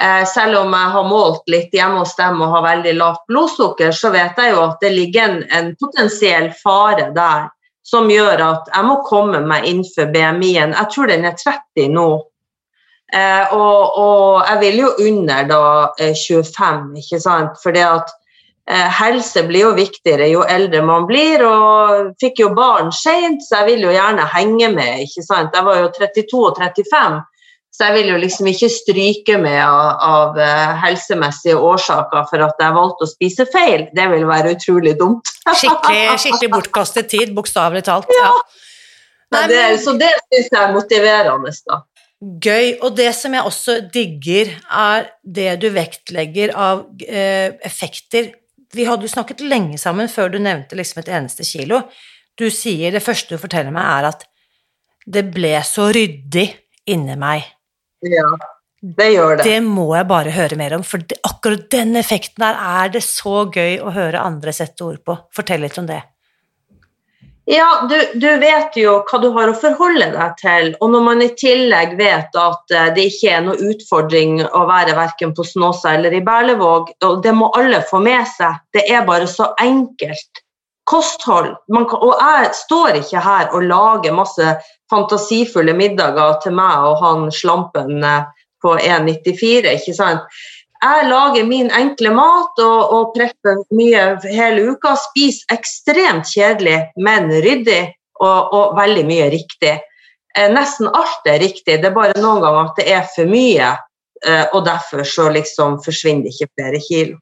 Eh, 0.00 0.22
Selv 0.28 0.60
om 0.60 0.72
jeg 0.76 0.92
har 0.94 1.08
målt 1.10 1.50
litt 1.50 1.74
hjemme 1.74 2.02
hos 2.04 2.14
dem 2.20 2.40
og 2.44 2.52
har 2.54 2.66
veldig 2.68 2.94
lavt 3.00 3.26
blodsukker, 3.32 3.92
så 3.96 4.12
vet 4.14 4.38
jeg 4.38 4.54
jo 4.54 4.62
at 4.68 4.80
det 4.84 4.92
ligger 4.94 5.28
en, 5.28 5.42
en 5.50 5.74
potensiell 5.80 6.50
fare 6.62 7.10
der 7.16 7.48
som 7.86 8.10
gjør 8.10 8.40
at 8.42 8.70
jeg 8.74 8.82
må 8.86 8.96
komme 9.06 9.40
meg 9.46 9.66
innenfor 9.68 10.08
BMI-en. 10.10 10.74
Jeg 10.74 10.90
tror 10.90 11.06
den 11.10 11.26
er 11.28 11.36
30 11.38 11.92
nå. 11.94 12.06
Eh, 13.14 13.52
og, 13.54 13.98
og 14.02 14.48
jeg 14.48 14.58
vil 14.64 14.80
jo 14.82 14.88
under 15.06 15.46
da 15.46 15.60
eh, 16.02 16.14
25, 16.18 16.88
ikke 16.98 17.20
sant. 17.22 17.54
For 17.62 17.76
det 17.76 17.84
at 17.86 18.10
eh, 18.10 18.25
helse 18.66 19.44
blir 19.46 19.68
jo 19.68 19.76
viktigere 19.76 20.26
jo 20.26 20.42
eldre 20.42 20.82
man 20.82 21.06
blir. 21.06 21.44
Og 21.46 22.12
fikk 22.22 22.42
jo 22.42 22.50
barn 22.56 22.92
seint, 22.94 23.44
så 23.46 23.62
jeg 23.62 23.72
vil 23.72 23.86
jo 23.86 23.94
gjerne 23.94 24.26
henge 24.34 24.70
med, 24.74 25.06
ikke 25.06 25.24
sant. 25.26 25.54
Jeg 25.54 25.66
var 25.68 25.80
jo 25.84 25.88
32 25.94 26.42
og 26.42 26.58
35, 26.58 27.20
så 27.76 27.88
jeg 27.90 27.96
vil 27.98 28.10
jo 28.14 28.20
liksom 28.22 28.46
ikke 28.48 28.68
stryke 28.72 29.38
med 29.40 29.58
av, 29.60 29.88
av 30.00 30.38
eh, 30.40 30.76
helsemessige 30.80 31.58
årsaker 31.60 32.28
for 32.30 32.44
at 32.46 32.62
jeg 32.62 32.76
valgte 32.78 33.04
å 33.04 33.10
spise 33.10 33.46
feil. 33.52 33.88
Det 33.96 34.06
vil 34.14 34.24
være 34.28 34.54
utrolig 34.56 34.94
dumt. 34.98 35.28
Skikkelig, 35.44 36.14
skikkelig 36.24 36.54
bortkastet 36.54 37.10
tid, 37.12 37.34
bokstavelig 37.36 37.84
talt. 37.86 38.08
Ja. 38.16 38.32
Men 39.34 39.50
det, 39.50 39.60
så 39.82 39.92
det 39.98 40.08
syns 40.22 40.48
jeg 40.48 40.62
er 40.62 40.72
motiverende, 40.72 41.52
da. 41.68 41.82
Gøy. 42.16 42.78
Og 42.80 42.94
det 42.96 43.10
som 43.12 43.34
jeg 43.36 43.44
også 43.44 43.76
digger, 43.92 44.54
er 44.72 45.10
det 45.20 45.50
du 45.60 45.68
vektlegger 45.74 46.54
av 46.56 46.86
eh, 47.04 47.52
effekter. 47.66 48.32
Vi 48.76 48.86
hadde 48.88 49.08
jo 49.08 49.12
snakket 49.12 49.44
lenge 49.46 49.78
sammen 49.80 50.10
før 50.12 50.34
du 50.34 50.40
nevnte 50.42 50.76
liksom 50.78 51.02
et 51.02 51.12
eneste 51.16 51.46
kilo. 51.48 51.82
Du 52.36 52.48
sier 52.52 52.92
det 52.92 53.04
første 53.04 53.36
du 53.36 53.40
forteller 53.40 53.72
meg, 53.72 53.86
er 53.86 54.10
at 54.10 54.26
det 55.06 55.24
ble 55.32 55.54
så 55.64 55.88
ryddig 55.94 56.48
inni 56.92 57.16
meg. 57.18 57.46
Ja, 58.04 58.26
det 58.82 59.06
gjør 59.14 59.38
det. 59.38 59.46
Det 59.46 59.60
må 59.64 59.86
jeg 59.96 60.08
bare 60.10 60.34
høre 60.34 60.58
mer 60.60 60.76
om, 60.76 60.84
for 60.86 61.02
det, 61.02 61.18
akkurat 61.26 61.64
den 61.72 61.96
effekten 61.98 62.44
der 62.44 62.58
er 62.82 62.92
det 62.92 63.02
så 63.06 63.46
gøy 63.48 63.80
å 63.80 63.94
høre 63.94 64.22
andre 64.22 64.52
sette 64.54 64.84
ord 64.84 65.00
på. 65.06 65.16
Fortell 65.34 65.64
litt 65.64 65.78
om 65.80 65.88
det. 65.88 66.02
Ja, 67.48 67.86
du, 67.90 68.18
du, 68.18 68.26
vet 68.42 68.74
jo 68.74 68.96
hva 69.06 69.18
du 69.22 69.28
har 69.36 69.52
å 69.52 69.58
forholde 69.60 70.08
deg 70.16 70.32
til. 70.40 70.72
Og 70.82 70.90
når 70.90 71.02
man 71.06 71.20
i 71.22 71.28
tillegg 71.38 71.92
vet 71.98 72.34
at 72.42 72.74
eh, 72.74 72.88
det 72.96 73.04
ikke 73.12 73.36
er 73.36 73.44
noe 73.46 73.68
utfordring 73.70 74.40
å 74.46 74.64
være 74.66 74.96
verken 74.98 75.30
på 75.34 75.46
Snåsa 75.46 75.92
eller 75.94 76.16
i 76.16 76.24
Berlevåg, 76.26 76.90
og 77.06 77.22
det 77.22 77.36
må 77.38 77.52
alle 77.54 77.84
få 77.86 78.00
med 78.02 78.26
seg, 78.32 78.58
det 78.74 78.82
er 78.90 79.06
bare 79.06 79.30
så 79.30 79.52
enkelt. 79.62 80.42
Kosthold. 80.90 81.54
Kan, 81.70 81.86
og 81.94 82.18
jeg 82.18 82.50
står 82.64 82.98
ikke 82.98 83.22
her 83.22 83.54
og 83.54 83.70
lager 83.70 84.18
masse 84.18 84.56
fantasifulle 84.90 85.74
middager 85.74 86.40
til 86.42 86.54
meg 86.58 86.90
og 86.90 86.98
han 87.04 87.30
slampen 87.34 88.02
eh, 88.02 88.26
på 88.62 88.74
1,94, 88.74 89.76
ikke 89.78 89.94
sant. 89.94 90.42
Jeg 90.82 91.08
lager 91.08 91.46
min 91.48 91.70
enkle 91.72 92.12
mat 92.14 92.60
og, 92.62 92.80
og 92.92 93.12
prepper 93.16 93.62
mye 93.76 94.04
hele 94.28 94.72
uka. 94.72 94.94
Spiser 95.08 95.56
ekstremt 95.56 96.28
kjedelig, 96.28 96.78
men 97.00 97.30
ryddig, 97.32 97.82
og, 98.20 98.52
og 98.52 98.76
veldig 98.78 99.04
mye 99.08 99.30
riktig. 99.32 99.74
Eh, 100.36 100.48
nesten 100.52 100.88
alt 100.92 101.28
er 101.28 101.40
riktig, 101.40 101.80
det 101.80 101.90
er 101.90 101.96
bare 101.96 102.16
noen 102.20 102.42
ganger 102.44 102.70
at 102.70 102.80
det 102.80 102.88
er 102.92 103.04
for 103.14 103.28
mye. 103.30 103.74
Eh, 104.26 104.44
og 104.56 104.64
derfor 104.64 105.04
så 105.04 105.28
liksom 105.32 105.80
forsvinner 105.84 106.26
det 106.26 106.34
ikke 106.34 106.52
flere 106.56 106.82
kilo. 106.84 107.18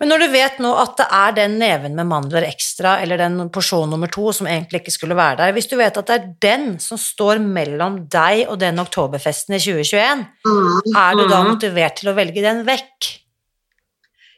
Men 0.00 0.10
når 0.10 0.24
du 0.24 0.26
vet 0.32 0.60
nå 0.62 0.70
at 0.80 0.96
det 0.98 1.06
er 1.16 1.34
den 1.36 1.56
neven 1.60 1.96
med 1.98 2.08
mandler 2.10 2.46
ekstra, 2.48 2.98
eller 3.04 3.20
den 3.20 3.48
porsjon 3.54 3.90
nummer 3.92 4.10
to 4.12 4.30
som 4.36 4.48
egentlig 4.50 4.82
ikke 4.82 4.94
skulle 4.94 5.18
være 5.18 5.40
der, 5.42 5.56
hvis 5.56 5.70
du 5.70 5.76
vet 5.80 5.98
at 6.00 6.10
det 6.10 6.16
er 6.16 6.30
den 6.44 6.66
som 6.82 7.00
står 7.00 7.42
mellom 7.42 8.02
deg 8.12 8.46
og 8.48 8.58
den 8.62 8.82
oktoberfesten 8.82 9.56
i 9.56 9.62
2021, 9.62 10.24
mm, 10.46 10.94
er 10.94 11.20
du 11.20 11.26
da 11.26 11.42
mm. 11.42 11.52
motivert 11.54 12.00
til 12.00 12.12
å 12.12 12.16
velge 12.18 12.44
den 12.44 12.64
vekk? 12.68 13.12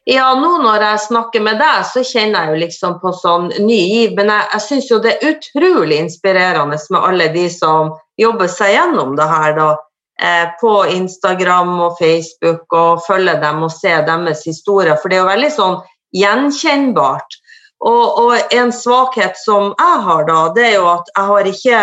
Ja, 0.06 0.28
nå 0.38 0.60
når 0.62 0.84
jeg 0.84 1.02
snakker 1.08 1.42
med 1.42 1.58
deg, 1.58 1.80
så 1.90 2.04
kjenner 2.06 2.44
jeg 2.44 2.52
jo 2.52 2.58
liksom 2.62 3.00
på 3.02 3.10
sånn 3.16 3.48
ny 3.58 3.78
giv. 3.90 4.12
Men 4.14 4.30
jeg, 4.30 4.46
jeg 4.52 4.62
syns 4.68 4.90
jo 4.92 5.00
det 5.02 5.16
er 5.16 5.32
utrolig 5.32 5.98
inspirerende 5.98 6.78
med 6.94 7.00
alle 7.08 7.26
de 7.34 7.48
som 7.50 7.90
jobber 8.20 8.46
seg 8.52 8.76
gjennom 8.76 9.16
det 9.18 9.26
her, 9.26 9.56
da. 9.58 9.72
Eh, 10.22 10.48
på 10.60 10.86
Instagram 10.86 11.74
og 11.80 11.98
Facebook 11.98 12.72
og 12.72 13.02
følge 13.04 13.34
dem 13.42 13.66
og 13.66 13.72
se 13.72 13.90
deres 14.06 14.46
historier. 14.48 14.96
For 14.96 15.12
det 15.12 15.18
er 15.18 15.20
jo 15.20 15.28
veldig 15.28 15.50
sånn 15.52 15.74
gjenkjennbart. 16.16 17.36
Og, 17.84 18.04
og 18.22 18.54
en 18.56 18.72
svakhet 18.72 19.36
som 19.36 19.74
jeg 19.76 19.98
har, 20.06 20.22
da, 20.24 20.38
det 20.56 20.64
er 20.70 20.78
jo 20.78 20.86
at 20.94 21.10
jeg 21.12 21.30
har 21.30 21.50
ikke 21.50 21.80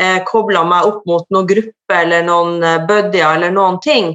eh, 0.00 0.22
kobla 0.24 0.62
meg 0.64 0.88
opp 0.88 1.02
mot 1.10 1.28
noen 1.34 1.50
gruppe 1.50 1.98
eller 1.98 2.24
noen 2.24 2.64
eh, 2.64 3.20
eller 3.20 3.52
noen 3.52 3.76
ting. 3.84 4.14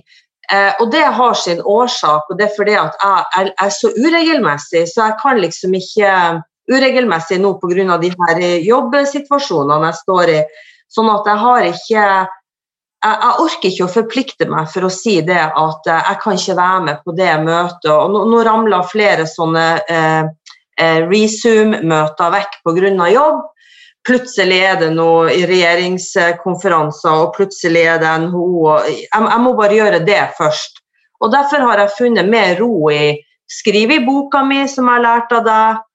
Eh, 0.50 0.74
og 0.82 0.90
det 0.90 1.06
har 1.06 1.38
sin 1.38 1.62
årsak, 1.62 2.26
og 2.26 2.42
det 2.42 2.48
er 2.48 2.56
fordi 2.58 2.74
at 2.74 2.98
jeg, 2.98 3.30
jeg, 3.38 3.54
er 3.62 3.70
så 3.78 3.94
uregelmessig, 3.94 4.84
så 4.90 5.12
jeg 5.12 5.20
kan 5.22 5.42
liksom 5.46 5.78
ikke 5.78 6.14
Uregelmessig 6.70 7.40
nå 7.42 7.56
pga. 7.58 7.96
de 7.98 8.12
her 8.14 8.40
jobbsituasjonene 8.62 9.88
jeg 9.88 9.98
står 10.04 10.30
i. 10.30 10.42
Sånn 10.94 11.08
at 11.10 11.26
jeg 11.26 11.42
har 11.42 11.64
ikke 11.66 12.04
jeg, 13.00 13.36
orker 13.40 13.72
ikke 13.72 13.86
å 13.86 13.92
forplikte 13.92 14.48
meg 14.50 14.68
for 14.72 14.88
å 14.88 14.92
si 14.92 15.20
det 15.26 15.40
at 15.40 15.88
uh, 15.88 16.02
jeg 16.10 16.20
kan 16.24 16.40
ikke 16.40 16.58
være 16.58 16.82
med 16.88 17.06
på 17.06 17.16
det 17.16 17.32
møtet. 17.46 17.92
Og 17.94 18.12
nå, 18.14 18.26
nå 18.32 18.42
ramler 18.48 18.90
flere 18.90 19.28
sånne 19.30 19.68
uh, 19.88 20.28
uh, 20.28 21.00
resume-møter 21.08 22.36
vekk 22.36 22.60
pga. 22.68 23.08
jobb. 23.14 23.40
Plutselig 24.08 24.60
er 24.64 24.78
det 24.80 24.92
noe 24.96 25.32
i 25.36 25.44
regjeringskonferanser, 25.48 27.24
og 27.24 27.34
plutselig 27.36 27.84
er 27.94 28.00
det 28.02 28.14
NHO. 28.26 28.78
Jeg, 28.88 29.10
jeg 29.12 29.42
må 29.44 29.56
bare 29.58 29.76
gjøre 29.76 30.00
det 30.08 30.22
først. 30.38 30.80
Og 31.20 31.32
Derfor 31.32 31.68
har 31.68 31.84
jeg 31.84 31.98
funnet 31.98 32.32
mer 32.32 32.56
ro 32.60 32.90
i 32.92 33.20
skrive 33.50 34.00
i 34.00 34.06
boka 34.06 34.42
mi, 34.48 34.64
som 34.72 34.88
jeg 34.88 35.00
har 35.00 35.04
lært 35.04 35.36
av 35.36 35.46
deg. 35.46 35.86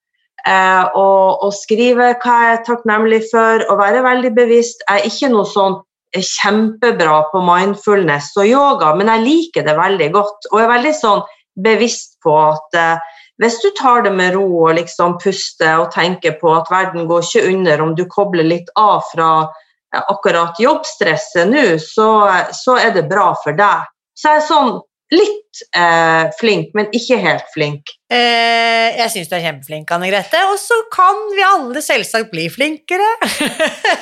og, 0.45 1.41
og 1.41 1.53
skrive 1.57 2.11
hva 2.21 2.35
jeg 2.45 2.53
er 2.53 2.63
takknemlig 2.67 3.23
for, 3.31 3.63
og 3.71 3.79
være 3.81 4.03
veldig 4.05 4.31
bevisst. 4.37 4.83
Jeg 4.85 5.01
er 5.01 5.09
ikke 5.09 5.31
noe 5.33 5.49
sånn 5.49 5.79
kjempebra 6.23 7.23
på 7.31 7.41
mindfulness 7.43 8.31
og 8.39 8.47
yoga, 8.47 8.93
men 8.95 9.11
jeg 9.11 9.25
liker 9.25 9.65
det 9.67 9.75
veldig 9.77 10.09
godt. 10.15 10.47
Og 10.51 10.61
er 10.61 10.71
veldig 10.71 10.93
sånn 10.95 11.23
bevisst 11.65 12.17
på 12.23 12.33
at 12.35 12.79
eh, 12.79 13.11
hvis 13.41 13.59
du 13.63 13.69
tar 13.75 14.05
det 14.05 14.13
med 14.15 14.35
ro 14.35 14.45
og 14.67 14.75
liksom 14.77 15.17
puster 15.19 15.81
og 15.81 15.91
tenker 15.95 16.37
på 16.39 16.53
at 16.55 16.71
verden 16.71 17.07
går 17.09 17.23
ikke 17.25 17.47
under 17.51 17.83
om 17.83 17.95
du 17.95 18.05
kobler 18.11 18.47
litt 18.47 18.71
av 18.79 19.03
fra 19.11 19.29
eh, 19.43 20.01
akkurat 20.01 20.59
jobbstresset 20.59 21.51
nå, 21.51 21.65
så, 21.83 22.09
så, 22.55 22.77
er 22.79 22.95
det 22.95 23.09
bra 23.11 23.33
for 23.43 23.57
deg. 23.57 23.87
Så 24.15 24.31
jeg 24.31 24.43
er 24.43 24.49
sånn 24.49 24.75
litt 25.13 25.61
eh, 25.77 26.31
flink, 26.39 26.71
men 26.77 26.89
ikke 26.95 27.19
helt 27.21 27.45
flink. 27.53 27.93
Eh, 28.09 28.95
jeg 28.97 29.11
syns 29.13 29.29
du 29.29 29.35
er 29.37 29.45
kjempeflink, 29.45 29.91
Anne 29.93 30.09
Grete, 30.09 30.41
og 30.49 30.57
så 30.61 30.79
kan 30.93 31.21
vi 31.35 31.45
alle 31.45 31.83
selvsagt 31.85 32.31
bli 32.33 32.47
flinkere. 32.53 33.11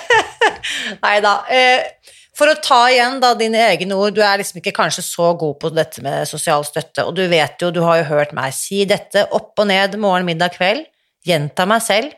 Nei 1.04 1.18
da. 1.24 1.38
Eh, 1.52 2.14
for 2.34 2.50
å 2.50 2.58
ta 2.64 2.80
igjen 2.90 3.20
da 3.22 3.34
dine 3.38 3.60
egne 3.68 3.98
ord, 4.00 4.16
du 4.16 4.24
er 4.26 4.40
liksom 4.42 4.58
ikke 4.62 4.74
kanskje 4.80 5.04
så 5.06 5.34
god 5.38 5.60
på 5.62 5.70
dette 5.76 6.02
med 6.06 6.26
sosial 6.30 6.66
støtte, 6.66 7.06
og 7.06 7.14
du 7.20 7.28
vet 7.30 7.62
jo, 7.62 7.70
du 7.70 7.84
har 7.86 8.02
jo 8.02 8.10
hørt 8.10 8.34
meg 8.34 8.56
si 8.58 8.82
dette 8.90 9.28
opp 9.36 9.60
og 9.62 9.70
ned, 9.70 10.00
morgen, 10.02 10.26
middag, 10.32 10.56
kveld, 10.56 10.88
gjenta 11.28 11.68
meg 11.70 11.84
selv. 11.86 12.16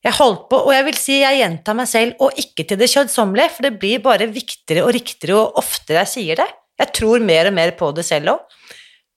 Jeg 0.00 0.16
holdt 0.16 0.46
på, 0.48 0.60
og 0.64 0.70
jeg 0.72 0.84
vil 0.86 0.96
si 0.96 1.18
jeg 1.18 1.40
gjentar 1.42 1.76
meg 1.76 1.88
selv, 1.90 2.22
og 2.24 2.38
ikke 2.40 2.64
til 2.68 2.78
det 2.80 2.88
kjødsommelige, 2.92 3.52
for 3.56 3.66
det 3.66 3.74
blir 3.82 4.04
bare 4.04 4.30
viktigere 4.32 4.86
og 4.86 4.94
riktigere 4.96 5.42
og 5.42 5.60
oftere 5.60 6.04
jeg 6.04 6.12
sier 6.14 6.40
det. 6.40 6.48
Jeg 6.80 6.94
tror 6.96 7.22
mer 7.24 7.50
og 7.50 7.56
mer 7.56 7.74
på 7.76 7.90
det 7.96 8.06
selv 8.08 8.34
òg. 8.34 8.56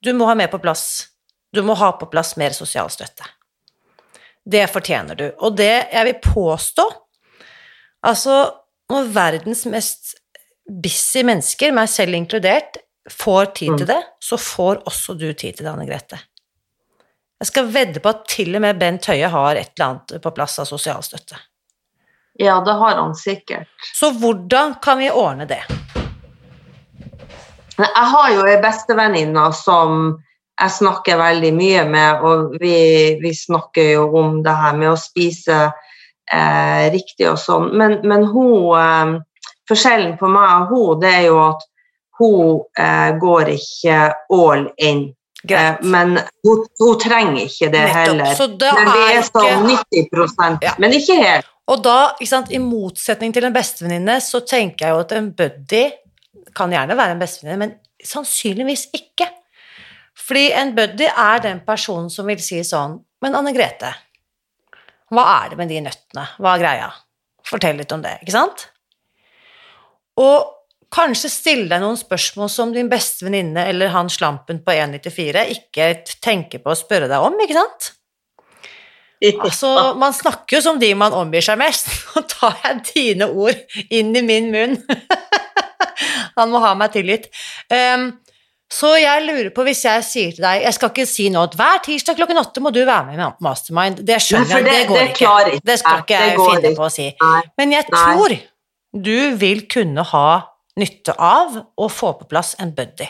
Du 0.04 0.12
må 0.16 0.28
ha 0.28 0.36
mer 0.36 0.50
på 0.52 0.60
plass. 0.60 1.08
Du 1.54 1.62
må 1.64 1.76
ha 1.80 1.94
på 1.96 2.08
plass 2.12 2.34
mer 2.40 2.52
sosial 2.56 2.90
støtte. 2.92 3.24
Det 4.44 4.66
fortjener 4.68 5.16
du. 5.16 5.24
Og 5.40 5.56
det 5.56 5.72
jeg 5.92 6.10
vil 6.10 6.20
påstå 6.24 6.90
Altså, 8.04 8.34
når 8.92 9.06
verdens 9.14 9.62
mest 9.72 10.10
busy 10.68 11.22
mennesker, 11.24 11.72
meg 11.72 11.88
selv 11.88 12.12
inkludert, 12.18 12.76
får 13.08 13.46
tid 13.56 13.70
til 13.78 13.86
mm. 13.86 13.88
det, 13.88 14.00
så 14.20 14.36
får 14.40 14.82
også 14.84 15.16
du 15.16 15.30
tid 15.32 15.56
til 15.56 15.64
det, 15.64 15.70
Anne 15.70 15.86
Grete. 15.88 16.18
Jeg 17.40 17.48
skal 17.48 17.70
vedde 17.72 18.00
på 18.04 18.12
at 18.12 18.26
til 18.28 18.54
og 18.56 18.62
med 18.64 18.78
Bent 18.80 19.08
Høie 19.08 19.28
har 19.28 19.56
et 19.56 19.72
eller 19.72 19.86
annet 19.86 20.14
på 20.24 20.34
plass 20.36 20.58
av 20.62 20.68
sosial 20.68 21.00
støtte. 21.04 21.40
Ja, 22.40 22.58
det 22.66 22.76
har 22.80 22.96
han 23.00 23.16
sikkert. 23.16 23.68
Så 23.94 24.10
hvordan 24.18 24.76
kan 24.82 24.98
vi 24.98 25.10
ordne 25.10 25.48
det? 25.48 25.62
Jeg 27.78 28.06
har 28.14 28.30
jo 28.34 28.46
ei 28.46 28.60
bestevenninne 28.62 29.48
som 29.58 30.14
jeg 30.54 30.70
snakker 30.70 31.18
veldig 31.18 31.50
mye 31.56 31.82
med, 31.90 32.22
og 32.22 32.54
vi, 32.62 32.76
vi, 33.18 33.32
snakker 33.34 33.94
jo 33.96 34.04
om 34.20 34.38
det 34.44 34.54
her 34.54 34.76
med 34.78 34.92
å 34.92 34.98
spise 34.98 35.56
eh, 35.66 36.84
riktig 36.94 37.26
og 37.32 37.40
sånn. 37.42 37.72
Men, 37.74 37.98
men 38.06 38.26
hun 38.30 38.74
eh, 38.78 39.14
Forskjellen 39.64 40.18
på 40.20 40.28
meg 40.28 40.50
og 40.60 40.72
hun, 40.74 40.98
det 41.00 41.10
er 41.22 41.22
jo 41.30 41.38
at 41.40 41.62
hun 42.20 42.58
eh, 42.78 43.14
går 43.16 43.50
ikke 43.54 44.00
all 44.36 44.66
in. 44.76 45.06
Eh, 45.48 45.80
men 45.80 46.18
hun, 46.44 46.66
hun, 46.80 46.98
trenger 47.00 47.46
ikke 47.46 47.70
det 47.72 47.86
Nettopp. 47.86 47.96
heller. 47.96 48.42
Det 48.60 48.74
men 48.76 48.92
vi 48.92 49.06
er 49.08 49.26
sånn 49.30 49.66
90 49.70 50.64
ja. 50.66 50.74
men 50.78 50.96
ikke 51.00 51.18
helt. 51.20 51.50
Og 51.72 51.80
da, 51.80 51.98
sant, 52.28 52.52
i 52.52 52.60
motsetning 52.60 53.32
til 53.32 53.48
en 53.48 53.54
bestevenninne, 53.56 54.18
så 54.20 54.42
tenker 54.44 54.84
jeg 54.84 54.92
jo 54.92 55.00
at 55.00 55.14
en 55.16 55.30
buddy 55.32 55.86
kan 56.56 56.72
gjerne 56.72 56.96
være 56.98 57.16
en 57.16 57.22
bestevenninne, 57.22 57.60
men 57.60 58.06
sannsynligvis 58.06 58.88
ikke. 58.96 59.28
Fordi 60.24 60.48
en 60.54 60.74
buddy 60.76 61.08
er 61.10 61.42
den 61.42 61.62
personen 61.66 62.10
som 62.12 62.28
vil 62.30 62.38
si 62.42 62.60
sånn 62.64 63.00
Men 63.24 63.34
Anne 63.34 63.50
Grete, 63.56 63.88
hva 65.14 65.24
er 65.40 65.50
det 65.50 65.56
med 65.58 65.70
de 65.72 65.80
nøttene? 65.80 66.26
Hva 66.38 66.52
er 66.54 66.60
greia? 66.60 66.90
Fortell 67.48 67.78
litt 67.80 67.92
om 67.94 68.02
det, 68.04 68.18
ikke 68.20 68.34
sant? 68.34 68.66
Og 70.20 70.50
kanskje 70.94 71.30
stille 71.32 71.66
deg 71.70 71.82
noen 71.82 71.98
spørsmål 71.98 72.50
som 72.52 72.72
din 72.74 72.90
beste 72.92 73.26
venninne 73.26 73.64
eller 73.70 73.90
han 73.94 74.12
slampen 74.12 74.60
på 74.64 74.76
1,94 74.76 75.46
ikke 75.56 75.88
tenker 76.22 76.62
på 76.62 76.74
å 76.74 76.78
spørre 76.78 77.08
deg 77.10 77.24
om, 77.24 77.38
ikke 77.42 77.58
sant? 77.58 77.92
Altså, 79.24 79.94
man 79.96 80.12
snakker 80.12 80.58
jo 80.58 80.60
som 80.60 80.76
de 80.76 80.90
man 81.00 81.14
omgir 81.16 81.40
seg 81.40 81.56
mest. 81.56 81.86
Nå 82.12 82.26
tar 82.28 82.58
jeg 82.60 82.82
dine 82.90 83.30
ord 83.32 83.78
inn 83.88 84.10
i 84.12 84.20
min 84.26 84.50
munn. 84.52 84.74
Han 86.38 86.52
må 86.52 86.62
ha 86.64 86.74
meg 86.78 86.94
tilgitt. 86.94 87.28
Um, 87.72 88.12
så 88.74 88.94
jeg 88.98 89.26
lurer 89.26 89.50
på, 89.54 89.62
hvis 89.66 89.84
jeg 89.84 90.02
sier 90.02 90.30
til 90.34 90.42
deg 90.42 90.62
Jeg 90.64 90.74
skal 90.74 90.90
ikke 90.90 91.04
si 91.06 91.26
nå 91.30 91.42
at 91.46 91.52
hver 91.58 91.82
tirsdag 91.84 92.16
klokken 92.18 92.40
åtte 92.40 92.62
må 92.64 92.72
du 92.74 92.80
være 92.80 93.04
med 93.10 93.20
i 93.20 93.28
Mastermind. 93.44 94.00
Det 94.08 94.16
skjønner 94.24 94.56
jeg, 94.56 94.64
det, 94.64 94.72
det, 94.72 94.88
går 94.88 95.04
det 95.04 95.52
ikke. 95.58 95.66
Det 95.68 95.76
skal 95.82 96.02
ikke 96.02 96.22
jeg 96.24 96.40
finne 96.40 96.72
på 96.78 96.88
å 96.88 96.90
si. 96.92 97.06
Men 97.60 97.76
jeg 97.76 97.86
tror 97.92 98.34
du 98.94 99.36
vil 99.38 99.64
kunne 99.70 100.06
ha 100.06 100.28
nytte 100.80 101.14
av 101.18 101.58
å 101.58 101.88
få 101.90 102.14
på 102.18 102.26
plass 102.30 102.54
en 102.62 102.72
buddy? 102.74 103.06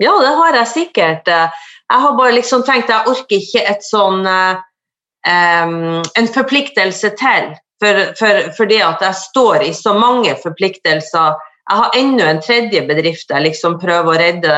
Ja, 0.00 0.14
det 0.24 0.32
har 0.36 0.56
jeg 0.62 0.68
sikkert. 0.68 1.28
Jeg 1.28 2.04
har 2.04 2.14
bare 2.16 2.36
liksom 2.38 2.64
tenkt 2.64 2.92
jeg 2.92 3.08
orker 3.10 3.36
ikke 3.36 3.64
et 3.68 3.84
sånn 3.84 4.24
um, 4.24 5.74
En 6.00 6.30
forpliktelse 6.32 7.12
til. 7.20 7.50
For, 7.80 8.10
for, 8.18 8.50
fordi 8.58 8.80
at 8.84 9.00
jeg 9.00 9.16
står 9.16 9.62
i 9.64 9.72
så 9.72 9.94
mange 9.96 10.34
forpliktelser. 10.42 11.38
Jeg 11.70 11.78
har 11.78 11.96
enda 11.96 12.28
en 12.28 12.42
tredje 12.44 12.82
bedrift 12.84 13.32
jeg 13.32 13.46
liksom 13.46 13.78
prøver 13.80 14.10
å 14.10 14.20
redde, 14.20 14.56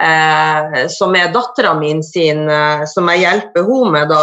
eh, 0.00 0.76
som 0.92 1.16
er 1.18 1.32
dattera 1.34 1.72
min 1.78 2.02
sin, 2.06 2.44
eh, 2.46 2.84
som 2.86 3.10
jeg 3.10 3.24
hjelper 3.24 3.66
henne 3.66 3.92
med. 3.96 4.12
da. 4.14 4.22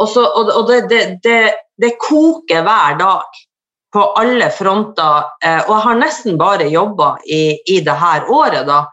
Også, 0.00 0.22
og, 0.22 0.52
og 0.54 0.70
det, 0.70 0.80
det, 0.92 1.02
det, 1.24 1.40
det, 1.82 1.96
koker 2.00 2.62
hver 2.64 2.96
dag 3.00 3.40
på 3.92 4.06
alle 4.20 4.52
fronter. 4.54 5.26
Eh, 5.42 5.60
og 5.66 5.74
jeg 5.74 5.84
har 5.88 6.00
nesten 6.00 6.38
bare 6.40 6.70
jobba 6.70 7.16
i, 7.26 7.58
i 7.66 7.80
det 7.84 7.98
her 7.98 8.30
året, 8.30 8.64
da. 8.70 8.84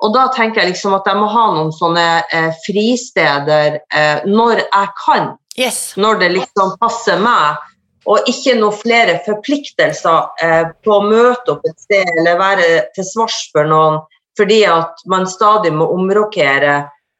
Og 0.00 0.14
da 0.16 0.28
tenker 0.32 0.62
jeg 0.62 0.72
liksom 0.72 0.94
at 0.96 1.08
jeg 1.08 1.20
må 1.20 1.28
ha 1.28 1.46
noen 1.52 1.72
sånne 1.76 2.06
eh, 2.32 2.48
fristeder 2.64 3.82
eh, 3.92 4.24
når 4.24 4.62
jeg 4.62 4.92
kan. 5.04 5.34
Yes. 5.60 5.90
Når 6.00 6.22
det 6.22 6.30
liksom 6.38 6.72
passer 6.80 7.20
meg. 7.20 7.60
Og 8.08 8.28
ikke 8.30 8.54
noen 8.56 8.72
flere 8.80 9.18
forpliktelser 9.26 10.28
eh, 10.42 10.64
på 10.84 10.94
å 10.96 11.02
møte 11.04 11.52
opp 11.52 11.66
et 11.68 11.80
sted 11.82 12.08
eller 12.18 12.38
være 12.40 12.68
til 12.96 13.04
svars 13.04 13.42
for 13.52 13.68
noen 13.68 14.00
fordi 14.38 14.62
at 14.64 15.02
man 15.10 15.26
stadig 15.28 15.72
må 15.74 15.84
omrokere 15.92 16.76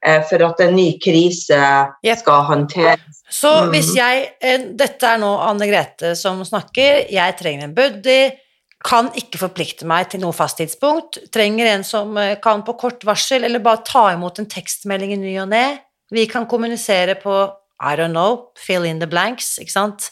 eh, 0.07 0.23
for 0.25 0.41
at 0.47 0.61
en 0.65 0.73
ny 0.77 0.95
krise 1.03 1.59
Yep. 2.07 2.19
skal 2.23 2.45
håndteres. 2.49 3.19
Så 3.29 3.51
Mm. 3.67 3.71
hvis 3.75 3.91
jeg 3.95 4.31
eh, 4.41 4.59
Dette 4.73 5.07
er 5.07 5.19
nå 5.19 5.35
Anne 5.45 5.67
Grete 5.69 6.15
som 6.17 6.41
snakker. 6.45 7.11
Jeg 7.13 7.37
trenger 7.37 7.65
en 7.65 7.75
buddy. 7.75 8.31
Kan 8.83 9.11
ikke 9.13 9.37
forplikte 9.43 9.85
meg 9.85 10.09
til 10.09 10.21
noe 10.23 10.33
fast 10.33 10.57
tidspunkt. 10.57 11.19
Trenger 11.31 11.67
en 11.75 11.85
som 11.85 12.17
kan 12.41 12.63
på 12.65 12.73
kort 12.81 13.05
varsel, 13.05 13.45
eller 13.45 13.61
bare 13.61 13.85
ta 13.85 14.07
imot 14.15 14.39
en 14.41 14.47
tekstmelding 14.49 15.13
i 15.13 15.17
ny 15.21 15.35
og 15.43 15.51
ne. 15.53 15.79
Vi 16.11 16.25
kan 16.27 16.47
kommunisere 16.47 17.15
på 17.21 17.53
I 17.83 17.97
don't 17.97 18.13
know, 18.17 18.49
fill 18.57 18.85
in 18.85 18.99
the 19.01 19.07
blanks, 19.07 19.59
ikke 19.61 19.73
sant. 19.73 20.11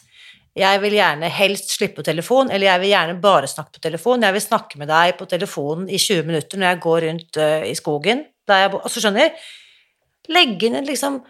Jeg 0.59 0.81
vil 0.83 0.97
gjerne 0.97 1.29
helst 1.31 1.71
slippe 1.71 2.01
på 2.01 2.07
telefon, 2.09 2.49
eller 2.51 2.67
jeg 2.67 2.81
vil 2.81 2.91
gjerne 2.91 3.19
bare 3.23 3.47
snakke 3.47 3.77
på 3.77 3.83
telefon. 3.83 4.25
Jeg 4.25 4.35
vil 4.35 4.43
snakke 4.43 4.79
med 4.81 4.89
deg 4.91 5.15
på 5.19 5.27
telefonen 5.29 5.87
i 5.87 5.99
20 6.01 6.25
minutter 6.27 6.59
når 6.59 6.73
jeg 6.73 6.81
går 6.83 7.05
rundt 7.07 7.39
uh, 7.39 7.67
i 7.67 7.75
skogen. 7.79 8.25
Der 8.49 8.65
jeg 8.65 8.71
bor. 8.73 8.83
Altså, 8.83 9.03
skjønner? 9.03 9.31
Legge 10.29 10.67
inn 10.67 10.75
en 10.81 10.89
liksom 10.89 11.21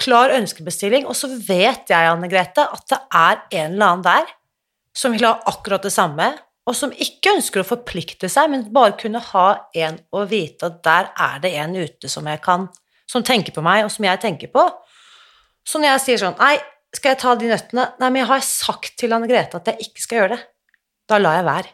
klar 0.00 0.34
ønskebestilling, 0.34 1.06
og 1.06 1.14
så 1.14 1.30
vet 1.30 1.92
jeg, 1.92 2.08
Anne 2.10 2.28
Grete, 2.30 2.64
at 2.66 2.88
det 2.90 2.98
er 3.14 3.44
en 3.60 3.76
eller 3.76 3.92
annen 3.92 4.08
der 4.08 4.34
som 4.94 5.14
vil 5.14 5.26
ha 5.26 5.36
akkurat 5.50 5.86
det 5.86 5.92
samme, 5.94 6.32
og 6.64 6.76
som 6.76 6.92
ikke 6.92 7.34
ønsker 7.36 7.60
å 7.60 7.68
forplikte 7.68 8.30
seg, 8.32 8.50
men 8.50 8.66
bare 8.74 8.96
kunne 8.98 9.20
ha 9.20 9.48
en 9.76 9.98
og 10.16 10.30
vite 10.30 10.70
at 10.70 10.78
der 10.86 11.10
er 11.12 11.42
det 11.42 11.52
en 11.60 11.74
ute 11.76 12.10
som 12.10 12.26
jeg 12.30 12.42
kan 12.44 12.70
Som 13.06 13.20
tenker 13.22 13.52
på 13.52 13.60
meg, 13.60 13.84
og 13.84 13.90
som 13.92 14.04
jeg 14.06 14.16
tenker 14.18 14.48
på. 14.48 14.62
Så 15.68 15.78
når 15.78 15.90
jeg 15.92 16.00
sier 16.00 16.20
sånn 16.22 16.38
Nei, 16.40 16.56
skal 16.98 17.14
jeg 17.14 17.20
ta 17.22 17.34
de 17.38 17.50
nøttene? 17.50 17.86
Nei, 18.00 18.10
men 18.10 18.22
jeg 18.22 18.30
har 18.30 18.44
sagt 18.46 18.96
til 19.00 19.14
Anne 19.16 19.28
Grete 19.30 19.60
at 19.60 19.70
jeg 19.72 19.88
ikke 19.88 20.04
skal 20.04 20.20
gjøre 20.20 20.36
det. 20.36 20.42
Da 21.10 21.20
lar 21.20 21.38
jeg 21.38 21.46
være. 21.48 21.72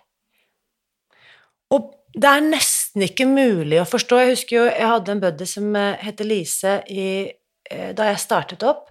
Og 1.77 1.91
det 2.17 2.31
er 2.31 2.47
nesten 2.47 3.05
ikke 3.07 3.27
mulig 3.31 3.79
å 3.81 3.89
forstå. 3.89 4.21
Jeg 4.23 4.35
husker 4.35 4.57
jo 4.57 4.69
jeg 4.69 4.93
hadde 4.93 5.15
en 5.15 5.23
buddy 5.23 5.47
som 5.47 5.69
eh, 5.79 5.99
heter 6.03 6.27
Lise 6.27 6.77
i, 6.91 7.09
eh, 7.71 7.91
da 7.97 8.09
jeg 8.11 8.23
startet 8.23 8.67
opp. 8.67 8.89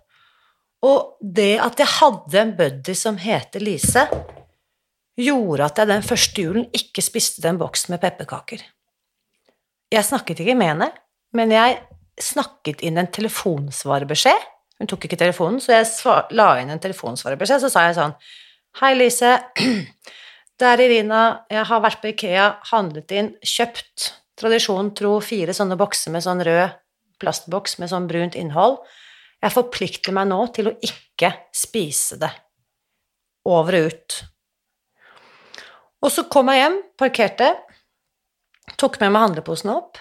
Og 0.88 1.18
det 1.20 1.58
at 1.60 1.82
jeg 1.82 1.92
hadde 1.98 2.40
en 2.40 2.54
buddy 2.56 2.96
som 2.96 3.20
heter 3.20 3.64
Lise, 3.64 4.06
gjorde 5.20 5.66
at 5.66 5.82
jeg 5.82 5.90
den 5.90 6.06
første 6.06 6.46
julen 6.46 6.70
ikke 6.76 7.04
spiste 7.04 7.44
den 7.44 7.60
boksen 7.60 7.92
med 7.92 8.04
pepperkaker. 8.04 8.64
Jeg 9.92 10.06
snakket 10.06 10.40
ikke 10.44 10.56
med 10.56 10.72
henne, 10.72 10.90
men 11.36 11.52
jeg 11.52 11.82
snakket 12.22 12.84
inn 12.86 13.00
en 13.02 13.10
telefonsvarebeskjed. 13.12 14.48
Hun 14.80 14.88
tok 14.88 15.06
ikke 15.06 15.20
telefonen, 15.20 15.60
så 15.60 15.76
jeg 15.76 16.38
la 16.38 16.50
inn 16.62 16.72
en 16.72 16.82
telefonsvarerbeskjed. 16.82 17.66
Så 17.66 17.72
sa 17.74 17.88
jeg 17.88 17.98
sånn 18.00 18.16
Hei, 18.80 18.94
Lise. 18.96 19.36
Det 20.60 20.68
er 20.68 20.84
Irina. 20.84 21.24
Jeg 21.52 21.66
har 21.70 21.84
vært 21.84 22.02
på 22.02 22.12
Ikea, 22.14 22.48
handlet 22.72 23.12
inn, 23.16 23.34
kjøpt 23.44 24.14
tradisjon 24.40 24.94
tro 24.96 25.18
fire 25.24 25.56
sånne 25.56 25.76
bokser 25.80 26.14
med 26.16 26.24
sånn 26.24 26.44
rød 26.48 26.78
plastboks 27.20 27.78
med 27.80 27.92
sånn 27.92 28.08
brunt 28.08 28.38
innhold. 28.40 28.80
Jeg 29.44 29.56
forplikter 29.56 30.16
meg 30.16 30.30
nå 30.32 30.40
til 30.56 30.72
å 30.72 30.76
ikke 30.84 31.32
spise 31.56 32.20
det. 32.20 32.32
Over 33.48 33.80
og 33.80 33.90
ut. 33.92 34.20
Og 36.04 36.14
så 36.16 36.26
kom 36.32 36.52
jeg 36.52 36.62
hjem, 36.62 36.78
parkerte, 37.00 37.50
tok 38.80 39.00
med 39.02 39.12
meg 39.12 39.26
handleposen 39.28 39.72
opp, 39.74 40.00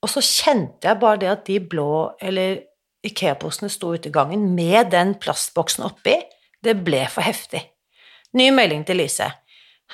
og 0.00 0.10
så 0.12 0.20
kjente 0.24 0.88
jeg 0.88 1.00
bare 1.00 1.20
det 1.20 1.30
at 1.32 1.46
de 1.48 1.56
blå 1.64 2.10
eller 2.20 2.58
Ikea-posene 3.06 3.70
sto 3.72 3.94
ute 3.94 4.10
i 4.10 4.14
gangen 4.14 4.50
med 4.54 4.90
den 4.92 5.14
plastboksen 5.20 5.86
oppi. 5.86 6.16
Det 6.60 6.76
ble 6.84 7.06
for 7.08 7.24
heftig. 7.24 7.62
Ny 8.36 8.50
melding 8.54 8.84
til 8.86 9.00
Lise. 9.00 9.30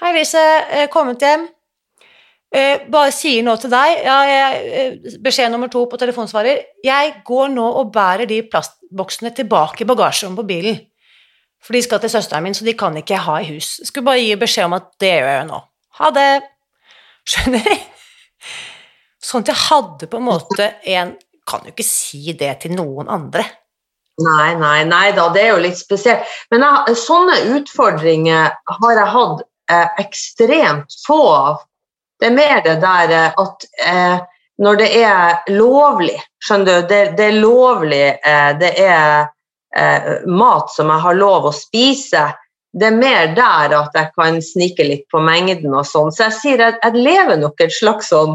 Hei, 0.00 0.10
Lise. 0.16 0.42
Er 0.76 0.90
kommet 0.92 1.22
hjem. 1.22 1.46
Eh, 2.56 2.86
bare 2.90 3.12
sier 3.12 3.42
nå 3.44 3.56
til 3.60 3.72
deg, 3.72 4.02
ja, 4.06 4.16
jeg, 4.30 4.58
eh, 4.70 5.14
beskjed 5.22 5.50
nummer 5.50 5.68
to 5.68 5.82
på 5.90 5.98
telefonsvarer, 5.98 6.60
jeg 6.84 7.14
går 7.26 7.48
nå 7.52 7.64
og 7.80 7.90
bærer 7.92 8.28
de 8.30 8.38
plastboksene 8.46 9.32
tilbake 9.34 9.82
i 9.82 9.88
bagasjerommet 9.88 10.40
på 10.40 10.46
bilen. 10.46 10.78
For 11.60 11.74
de 11.74 11.82
skal 11.82 12.00
til 12.00 12.12
søsteren 12.12 12.46
min, 12.46 12.54
så 12.54 12.64
de 12.64 12.76
kan 12.78 12.96
ikke 12.96 13.18
ha 13.26 13.40
i 13.42 13.48
hus. 13.50 13.80
Skulle 13.84 14.06
bare 14.06 14.22
gi 14.22 14.38
beskjed 14.38 14.68
om 14.68 14.76
at 14.78 14.86
det 15.02 15.10
gjør 15.16 15.32
jeg 15.32 15.48
nå. 15.50 15.60
Ha 15.98 16.10
det. 16.14 16.30
Skjønner? 17.26 17.78
Sånn 19.26 19.42
at 19.42 19.50
jeg 19.50 19.62
hadde 19.64 20.06
på 20.06 20.20
en 20.20 20.28
måte 20.28 20.68
en 20.86 21.16
Kan 21.46 21.66
jo 21.66 21.74
ikke 21.74 21.86
si 21.86 22.34
det 22.38 22.52
til 22.64 22.74
noen 22.76 23.10
andre. 23.12 23.44
Nei, 24.22 24.54
nei, 24.56 24.84
nei 24.88 25.10
da, 25.16 25.28
det 25.34 25.42
er 25.44 25.52
jo 25.52 25.64
litt 25.66 25.78
spesielt. 25.78 26.24
Men 26.50 26.64
jeg, 26.64 26.96
sånne 27.02 27.36
utfordringer 27.58 28.54
har 28.78 29.00
jeg 29.00 29.12
hatt 29.12 29.44
eh, 29.72 30.00
ekstremt 30.06 30.96
få 31.04 31.20
av. 31.34 31.60
Det 32.16 32.30
er 32.30 32.38
mer 32.38 32.62
det 32.64 32.78
der 32.80 33.12
eh, 33.12 33.42
at 33.44 33.68
eh, 33.84 34.16
når 34.64 34.80
det 34.80 34.88
er 35.02 35.52
lovlig, 35.52 36.16
skjønner 36.40 36.80
du, 36.80 36.88
det, 36.88 37.02
det 37.18 37.28
er 37.28 37.40
lovlig, 37.42 38.04
eh, 38.24 38.50
det 38.56 38.72
er 38.80 39.28
eh, 39.76 40.10
mat 40.32 40.72
som 40.72 40.90
jeg 40.92 41.04
har 41.04 41.20
lov 41.20 41.50
å 41.50 41.54
spise, 41.54 42.24
det 42.76 42.90
er 42.90 42.96
mer 42.96 43.32
der 43.36 43.72
at 43.76 43.94
jeg 43.96 44.12
kan 44.16 44.40
snike 44.44 44.84
litt 44.84 45.04
på 45.12 45.20
mengden 45.24 45.76
og 45.76 45.86
sånn. 45.88 46.12
Så 46.12 46.26
jeg 46.26 46.36
sier 46.40 46.64
at 46.70 46.80
jeg 46.84 47.04
lever 47.04 47.40
nok 47.40 47.60
et 47.64 47.72
slags 47.72 48.10
sånn 48.12 48.34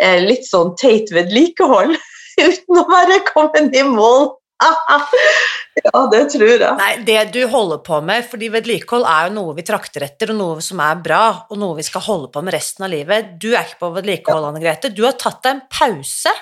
eh, 0.00 0.20
litt 0.24 0.48
sånn 0.48 0.74
teit 0.80 1.12
vedlikehold 1.14 1.96
uten 2.38 2.80
å 2.80 2.84
være 2.88 3.22
kommet 3.28 3.74
i 3.76 3.84
mål. 3.86 4.34
ja, 5.84 6.00
det 6.10 6.22
tror 6.32 6.48
jeg. 6.50 6.72
Nei, 6.80 6.90
det 7.06 7.18
du 7.36 7.40
holder 7.50 7.78
på 7.86 8.00
med, 8.02 8.26
fordi 8.26 8.48
vedlikehold 8.50 9.06
er 9.06 9.28
jo 9.28 9.36
noe 9.36 9.54
vi 9.54 9.64
trakter 9.66 10.06
etter, 10.08 10.32
og 10.34 10.40
noe 10.40 10.64
som 10.64 10.82
er 10.82 10.98
bra, 11.02 11.22
og 11.46 11.60
noe 11.62 11.78
vi 11.78 11.86
skal 11.86 12.02
holde 12.08 12.32
på 12.34 12.42
med 12.42 12.56
resten 12.56 12.88
av 12.88 12.92
livet. 12.92 13.36
Du 13.38 13.52
er 13.52 13.62
ikke 13.62 13.84
på 13.84 13.92
vedlikehold, 14.00 14.48
Anne 14.50 14.62
Grete. 14.62 14.90
Du 14.90 15.04
har 15.06 15.14
tatt 15.18 15.44
deg 15.46 15.54
en 15.54 15.66
pause. 15.70 16.34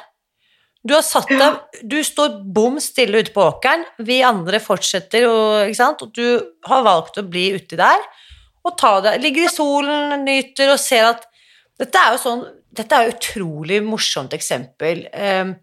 Du 0.86 0.94
har 0.94 1.02
satt 1.02 1.28
deg 1.32 1.82
Du 1.90 1.96
står 2.06 2.38
bom 2.54 2.78
stille 2.80 3.18
ute 3.20 3.32
på 3.34 3.42
åkeren, 3.42 3.82
vi 4.06 4.20
andre 4.24 4.60
fortsetter, 4.62 5.26
og, 5.28 5.66
ikke 5.66 5.80
sant? 5.80 6.04
og 6.06 6.14
du 6.14 6.38
har 6.70 6.86
valgt 6.86 7.18
å 7.18 7.26
bli 7.26 7.50
uti 7.58 7.78
der 7.78 8.06
og 8.66 8.76
ta 8.78 8.96
det 9.04 9.16
Ligger 9.22 9.46
i 9.46 9.52
solen, 9.52 10.14
nyter 10.26 10.72
og 10.74 10.80
ser 10.82 11.10
at 11.12 11.26
Dette 11.80 12.02
er 12.02 12.14
jo 12.14 12.22
sånn 12.22 12.46
Dette 12.76 12.96
er 12.96 13.06
jo 13.06 13.14
utrolig 13.14 13.78
morsomt 13.80 14.34
eksempel. 14.36 15.06
Um, 15.16 15.54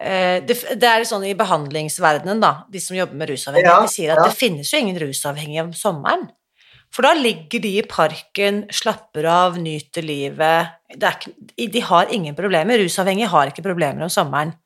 det, 0.00 0.56
det 0.80 0.88
er 0.88 1.04
sånn 1.04 1.26
i 1.28 1.36
behandlingsverdenen, 1.36 2.40
da, 2.40 2.64
de 2.72 2.80
som 2.80 2.96
jobber 2.96 3.18
med 3.20 3.32
rusavhengige, 3.32 3.68
Ja, 3.68 3.80
de 3.84 3.92
sier 3.92 4.14
at 4.14 4.22
ja. 4.22 4.28
det 4.30 4.38
finnes 4.38 4.70
jo 4.72 4.80
ingen 4.80 5.00
rusavhengige 5.02 5.66
om 5.66 5.74
sommeren. 5.76 6.28
For 6.90 7.06
da 7.06 7.12
ligger 7.14 7.62
de 7.62 7.76
i 7.78 7.86
parken, 7.86 8.64
slapper 8.74 9.28
av, 9.30 9.58
nyter 9.62 10.02
livet. 10.02 10.72
Ikke, 10.96 11.34
de 11.70 11.82
har 11.86 12.10
ingen 12.10 12.34
problemer. 12.34 12.80
Rusavhengige 12.82 13.30
har 13.30 13.52
ikke 13.52 13.62
problemer 13.62 14.02
om 14.02 14.10
sommeren. 14.10 14.56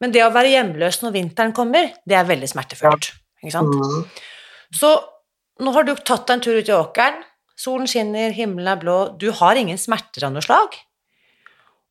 Men 0.00 0.14
det 0.14 0.22
å 0.24 0.30
være 0.32 0.54
hjemløs 0.54 1.02
når 1.02 1.12
vinteren 1.18 1.52
kommer, 1.54 1.92
det 2.08 2.16
er 2.16 2.30
veldig 2.30 2.48
smertefullt. 2.50 3.10
Ikke 3.42 3.52
sant? 3.54 3.76
Mm. 3.76 4.06
Så 4.78 4.94
nå 5.62 5.74
har 5.76 5.84
du 5.84 5.92
tatt 5.98 6.24
deg 6.24 6.38
en 6.38 6.44
tur 6.46 6.56
ut 6.56 6.70
i 6.70 6.74
åkeren. 6.78 7.20
Solen 7.58 7.90
skinner, 7.90 8.32
himmelen 8.34 8.72
er 8.72 8.80
blå. 8.80 8.96
Du 9.20 9.28
har 9.42 9.60
ingen 9.60 9.78
smerter 9.78 10.24
av 10.26 10.32
noe 10.34 10.42
slag. 10.42 10.78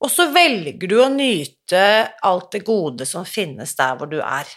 Og 0.02 0.10
så 0.10 0.26
velger 0.34 0.90
du 0.90 0.98
å 1.04 1.10
nyte 1.14 1.82
alt 2.26 2.52
det 2.56 2.64
gode 2.66 3.06
som 3.06 3.26
finnes 3.28 3.76
der 3.78 3.98
hvor 4.00 4.10
du 4.10 4.18
er. 4.22 4.50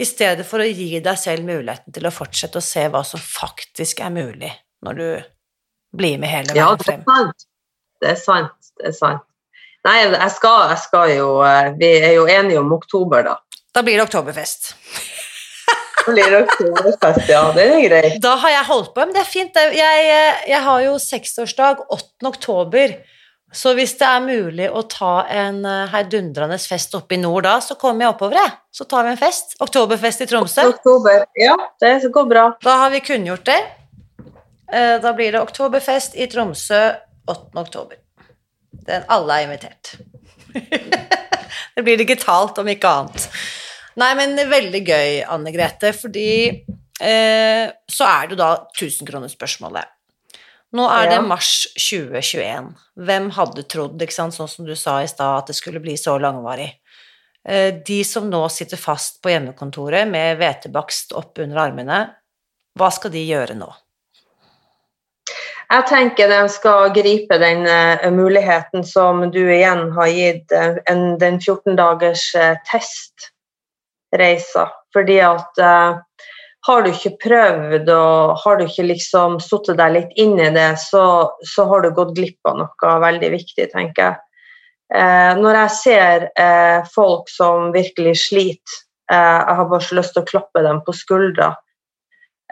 I 0.00 0.06
stedet 0.08 0.46
for 0.48 0.62
å 0.62 0.68
gi 0.68 1.02
deg 1.04 1.18
selv 1.20 1.44
muligheten 1.44 1.92
til 1.92 2.08
å 2.08 2.14
fortsette 2.14 2.60
å 2.60 2.64
se 2.64 2.86
hva 2.88 3.02
som 3.04 3.20
faktisk 3.20 4.00
er 4.00 4.14
mulig 4.14 4.52
når 4.86 5.00
du 5.00 5.08
blir 6.00 6.16
med 6.22 6.32
hele 6.32 6.54
veien 6.56 6.80
frem. 6.80 7.04
Ja, 7.04 7.26
Det 8.00 8.14
er 8.14 8.20
sant. 8.22 8.70
Det 8.80 8.88
er 8.88 8.96
sant. 8.96 9.26
Nei, 9.84 9.96
jeg 10.04 10.32
skal, 10.32 10.70
jeg 10.74 10.80
skal 10.82 11.12
jo 11.14 11.28
eh, 11.44 11.70
Vi 11.80 11.88
er 12.04 12.12
jo 12.18 12.26
enige 12.28 12.60
om 12.60 12.72
oktober, 12.76 13.24
da. 13.24 13.38
Da 13.72 13.84
blir 13.84 13.96
det 13.96 14.08
oktoberfest. 14.08 14.74
ja. 17.28 17.42
Det 17.56 17.64
er 17.68 17.80
greit. 17.84 18.18
Da 18.24 18.34
har 18.40 18.54
jeg 18.56 18.68
holdt 18.70 18.92
på, 18.94 19.04
men 19.04 19.14
det 19.14 19.22
er 19.22 19.28
fint. 19.28 19.56
Jeg, 19.76 20.10
jeg 20.48 20.62
har 20.64 20.84
jo 20.86 20.96
seksårsdag 21.00 21.84
8. 21.92 22.28
oktober. 22.32 22.96
Så 23.52 23.72
hvis 23.74 23.96
det 23.98 24.06
er 24.06 24.22
mulig 24.22 24.68
å 24.70 24.84
ta 24.86 25.24
en 25.26 25.64
eh, 25.66 25.88
heidundrende 25.90 26.58
fest 26.62 26.94
oppe 26.94 27.16
i 27.16 27.20
nord 27.20 27.48
da, 27.48 27.56
så 27.64 27.74
kommer 27.78 28.06
jeg 28.06 28.14
oppover, 28.14 28.38
jeg. 28.38 28.52
Så 28.70 28.86
tar 28.90 29.06
vi 29.06 29.14
en 29.14 29.18
fest. 29.18 29.56
Oktoberfest 29.64 30.22
i 30.22 30.28
Tromsø. 30.30 30.68
Oktober. 30.70 31.24
Ja, 31.38 31.56
det 31.82 31.96
går 32.14 32.28
bra. 32.30 32.44
Da 32.62 32.76
har 32.84 32.94
vi 32.94 33.02
kunngjort 33.02 33.48
det. 33.50 33.58
Eh, 34.70 34.96
da 35.02 35.14
blir 35.18 35.34
det 35.34 35.42
oktoberfest 35.42 36.14
i 36.14 36.28
Tromsø 36.30 36.78
8. 37.26 37.50
oktober. 37.58 37.98
Den, 38.86 39.02
alle 39.10 39.40
er 39.40 39.48
invitert. 39.48 39.96
det 41.74 41.82
blir 41.82 41.98
digitalt, 41.98 42.58
om 42.62 42.70
ikke 42.70 42.94
annet. 43.00 43.26
Nei, 43.98 44.12
men 44.18 44.38
veldig 44.48 44.82
gøy, 44.86 45.16
Anne 45.26 45.50
Grete, 45.54 45.90
fordi 45.96 46.30
eh, 46.46 47.66
så 47.90 48.06
er 48.06 48.30
det 48.30 48.38
da 48.38 48.52
da 48.54 48.68
tusenkronerspørsmålet. 48.78 49.96
Nå 50.70 50.84
er 50.86 51.08
det 51.10 51.18
mars 51.26 51.66
2021. 51.74 52.68
Hvem 53.02 53.30
hadde 53.34 53.64
trodd, 53.66 54.02
sånn 54.14 54.32
som 54.32 54.66
du 54.66 54.76
sa 54.78 55.00
i 55.02 55.08
stad, 55.10 55.38
at 55.40 55.46
det 55.50 55.56
skulle 55.58 55.82
bli 55.82 55.96
så 55.98 56.14
langvarig? 56.22 56.70
Eh, 57.48 57.74
de 57.86 58.04
som 58.04 58.30
nå 58.30 58.48
sitter 58.52 58.76
fast 58.78 59.22
på 59.22 59.30
hjemmekontoret 59.32 60.06
med 60.08 60.38
hvetebakst 60.38 61.12
opp 61.18 61.38
under 61.42 61.58
armene, 61.64 62.14
hva 62.78 62.90
skal 62.94 63.10
de 63.10 63.24
gjøre 63.24 63.54
nå? 63.58 63.66
Jeg 65.70 65.86
tenker 65.86 66.30
de 66.30 66.48
skal 66.50 66.90
gripe 66.94 67.38
den 67.38 67.66
uh, 67.66 68.10
muligheten 68.14 68.84
som 68.86 69.30
du 69.30 69.52
igjen 69.54 69.90
har 69.94 70.06
gitt 70.10 70.52
en, 70.54 71.18
den 71.18 71.40
14 71.40 71.76
dagers 71.78 72.34
testreisa. 72.70 74.66
Fordi 74.90 75.20
at 75.22 75.58
har 76.66 76.82
du 76.82 76.90
ikke 76.90 77.16
prøvd 77.22 77.88
og 77.94 78.40
har 78.42 78.58
du 78.58 78.66
ikke 78.66 78.88
liksom 78.90 79.38
satt 79.42 79.70
deg 79.78 79.94
litt 79.94 80.18
inn 80.20 80.36
i 80.40 80.50
det, 80.52 80.74
så, 80.82 81.04
så, 81.46 81.64
har 81.70 81.84
du 81.84 81.94
gått 81.96 82.12
glipp 82.18 82.50
av 82.50 82.58
noe 82.60 82.96
veldig 83.04 83.30
viktig, 83.32 83.70
tenker 83.72 84.10
jeg. 84.10 84.18
Eh, 84.90 85.32
når 85.38 85.60
jeg 85.62 85.74
ser 85.78 86.26
eh, 86.34 86.80
folk 86.92 87.30
som 87.30 87.70
virkelig 87.72 88.16
sliter, 88.26 88.82
eh, 89.12 89.38
jeg 89.38 89.58
har 89.60 89.70
bare 89.70 89.86
så 89.86 90.00
lyst 90.00 90.16
til 90.16 90.24
å 90.24 90.28
klappe 90.28 90.64
dem 90.66 90.82
på 90.84 90.96
skuldra, 90.96 91.54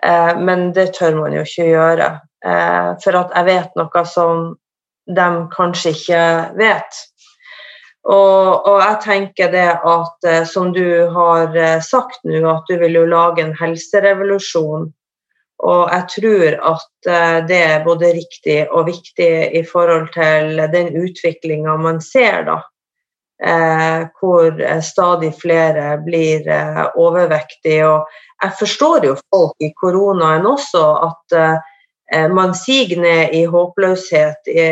eh, 0.07 0.33
men 0.41 0.71
det 0.77 0.93
tør 0.97 1.19
man 1.19 1.37
jo 1.37 1.45
ikke 1.45 1.69
gjøre. 1.69 2.09
Eh, 2.47 2.91
for 3.03 3.19
at 3.19 3.35
jeg 3.35 3.49
vet 3.51 3.79
noe 3.81 4.05
som 4.09 4.49
de 5.09 5.29
kanskje 5.53 5.93
ikke 5.97 6.23
vet. 6.61 7.05
Og, 8.09 8.65
og, 8.65 8.79
jeg 8.81 9.01
tenker 9.05 9.51
det 9.53 9.69
at, 9.77 10.25
eh, 10.25 10.45
som 10.49 10.71
du 10.73 11.09
har 11.13 11.53
eh, 11.57 11.81
sagt 11.85 12.23
nå, 12.25 12.41
at 12.49 12.71
du 12.71 12.79
vil 12.81 12.97
jo 13.03 13.05
lage 13.09 13.45
en 13.45 13.53
helserevolusjon. 13.57 14.87
Og 15.69 15.91
jeg 15.93 16.07
tror 16.15 16.57
at 16.71 17.11
eh, 17.11 17.39
det 17.51 17.59
er 17.67 17.85
både 17.85 18.15
riktig 18.17 18.63
og 18.71 18.89
viktig 18.89 19.33
i 19.61 19.63
forhold 19.67 20.09
til 20.15 20.63
den 20.73 20.95
utviklinga 20.97 21.77
man 21.83 22.01
ser, 22.01 22.47
da. 22.49 22.63
Eh, 23.45 24.07
hvor 24.19 24.81
stadig 24.83 25.35
flere 25.39 25.99
blir 26.03 26.49
eh, 26.49 26.87
overvektige. 26.97 27.85
Og 27.87 28.09
jeg 28.43 28.57
forstår 28.59 29.05
jo 29.07 29.19
folk 29.35 29.61
i 29.63 29.69
koronaen 29.79 30.47
også 30.49 30.87
at 31.07 31.37
eh, 31.37 32.31
man 32.33 32.55
siger 32.57 32.99
ned 33.05 33.37
i 33.37 33.45
håpløshet 33.45 34.49
i, 34.49 34.65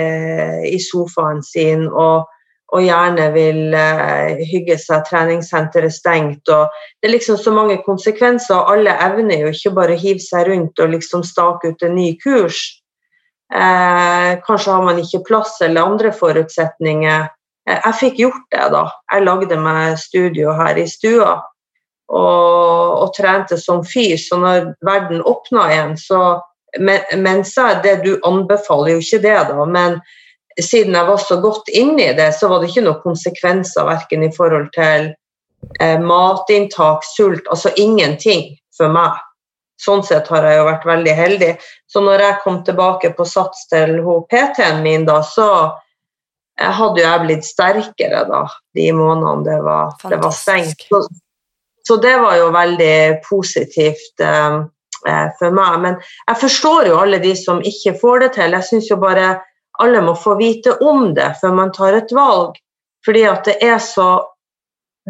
i 0.72 0.80
sofaen 0.82 1.44
sin. 1.44 1.84
og 1.92 2.24
og 2.74 2.82
gjerne 2.82 3.28
vil 3.34 3.74
eh, 3.78 4.42
hygge 4.50 4.74
seg, 4.80 5.04
treningssenteret 5.06 5.86
er 5.86 5.94
stengt. 5.94 6.50
og 6.50 6.72
Det 6.98 7.08
er 7.08 7.14
liksom 7.14 7.38
så 7.38 7.52
mange 7.54 7.78
konsekvenser, 7.86 8.56
og 8.58 8.72
alle 8.74 8.96
evner 9.06 9.44
jo 9.44 9.52
ikke 9.54 9.74
bare 9.76 9.94
å 9.94 10.00
hive 10.00 10.22
seg 10.22 10.48
rundt 10.50 10.82
og 10.82 10.90
liksom 10.96 11.22
stake 11.26 11.70
ut 11.70 11.86
en 11.86 11.94
ny 11.94 12.08
kurs. 12.22 12.64
Eh, 13.54 14.32
kanskje 14.42 14.74
har 14.74 14.82
man 14.82 14.98
ikke 14.98 15.22
plass 15.28 15.60
eller 15.62 15.86
andre 15.86 16.10
forutsetninger. 16.12 17.28
Eh, 17.68 17.78
jeg 17.78 17.98
fikk 18.00 18.18
gjort 18.24 18.48
det, 18.50 18.66
da. 18.74 18.88
Jeg 19.14 19.28
lagde 19.28 19.60
meg 19.62 20.00
studio 20.02 20.56
her 20.58 20.82
i 20.82 20.88
stua 20.90 21.36
og, 22.10 22.90
og 23.02 23.14
trente 23.14 23.58
som 23.58 23.84
fyr, 23.86 24.16
Så 24.18 24.38
når 24.42 24.72
verden 24.86 25.22
åpna 25.22 25.70
igjen, 25.70 25.96
så 25.98 26.40
men, 26.78 27.00
mens 27.22 27.54
jeg, 27.56 27.80
det 27.82 28.02
Du 28.04 28.16
anbefaler 28.26 28.96
jo 28.96 29.02
ikke 29.02 29.22
det, 29.22 29.38
da, 29.48 29.64
men 29.64 30.00
siden 30.62 30.94
jeg 30.96 31.06
var 31.06 31.20
så 31.20 31.36
godt 31.40 31.68
inne 31.68 32.10
i 32.10 32.16
det, 32.16 32.30
så 32.34 32.48
var 32.48 32.62
det 32.62 32.70
ikke 32.70 32.86
noen 32.86 33.02
konsekvenser 33.04 33.88
verken 33.88 34.24
i 34.24 34.32
forhold 34.32 34.70
til 34.76 35.10
eh, 35.80 35.98
matinntak, 36.00 37.04
sult, 37.04 37.44
altså 37.52 37.72
ingenting 37.76 38.54
for 38.76 38.92
meg. 38.92 39.18
Sånn 39.80 40.00
sett 40.06 40.28
har 40.32 40.46
jeg 40.48 40.56
jo 40.56 40.68
vært 40.70 40.86
veldig 40.88 41.16
heldig. 41.16 41.50
Så 41.90 42.00
når 42.04 42.22
jeg 42.24 42.40
kom 42.44 42.62
tilbake 42.64 43.10
på 43.16 43.26
sats 43.28 43.66
til 43.68 43.98
PT-en 44.30 44.80
min, 44.84 45.04
da, 45.08 45.18
så 45.26 45.48
eh, 46.60 46.72
hadde 46.78 47.02
jo 47.02 47.04
jeg 47.04 47.24
blitt 47.26 47.48
sterkere 47.48 48.24
da, 48.30 48.46
de 48.76 48.86
månedene 48.96 49.44
det 49.44 49.58
var, 49.66 49.92
det 50.08 50.20
var 50.22 50.32
stengt. 50.32 50.86
Så, 50.88 51.02
så, 51.86 51.98
det 52.00 52.16
var 52.22 52.38
jo 52.40 52.48
veldig 52.56 52.96
positivt 53.28 54.24
eh, 54.24 54.56
eh, 55.10 55.28
for 55.36 55.58
meg. 55.60 55.76
Men 55.84 56.00
jeg 56.00 56.40
forstår 56.46 56.88
jo 56.88 57.02
alle 57.02 57.20
de 57.20 57.36
som 57.36 57.60
ikke 57.60 57.98
får 58.00 58.24
det 58.24 58.32
til. 58.38 58.56
Jeg 58.56 58.70
syns 58.70 58.90
jo 58.94 58.98
bare 59.04 59.34
alle 59.82 60.02
må 60.04 60.14
få 60.18 60.36
vite 60.38 60.76
om 60.84 61.12
det 61.14 61.32
før 61.40 61.54
man 61.56 61.72
tar 61.72 61.98
et 61.98 62.12
valg. 62.14 62.56
Fordi 63.06 63.22
at 63.28 63.46
det 63.46 63.56
er 63.62 63.78
så, 63.78 64.10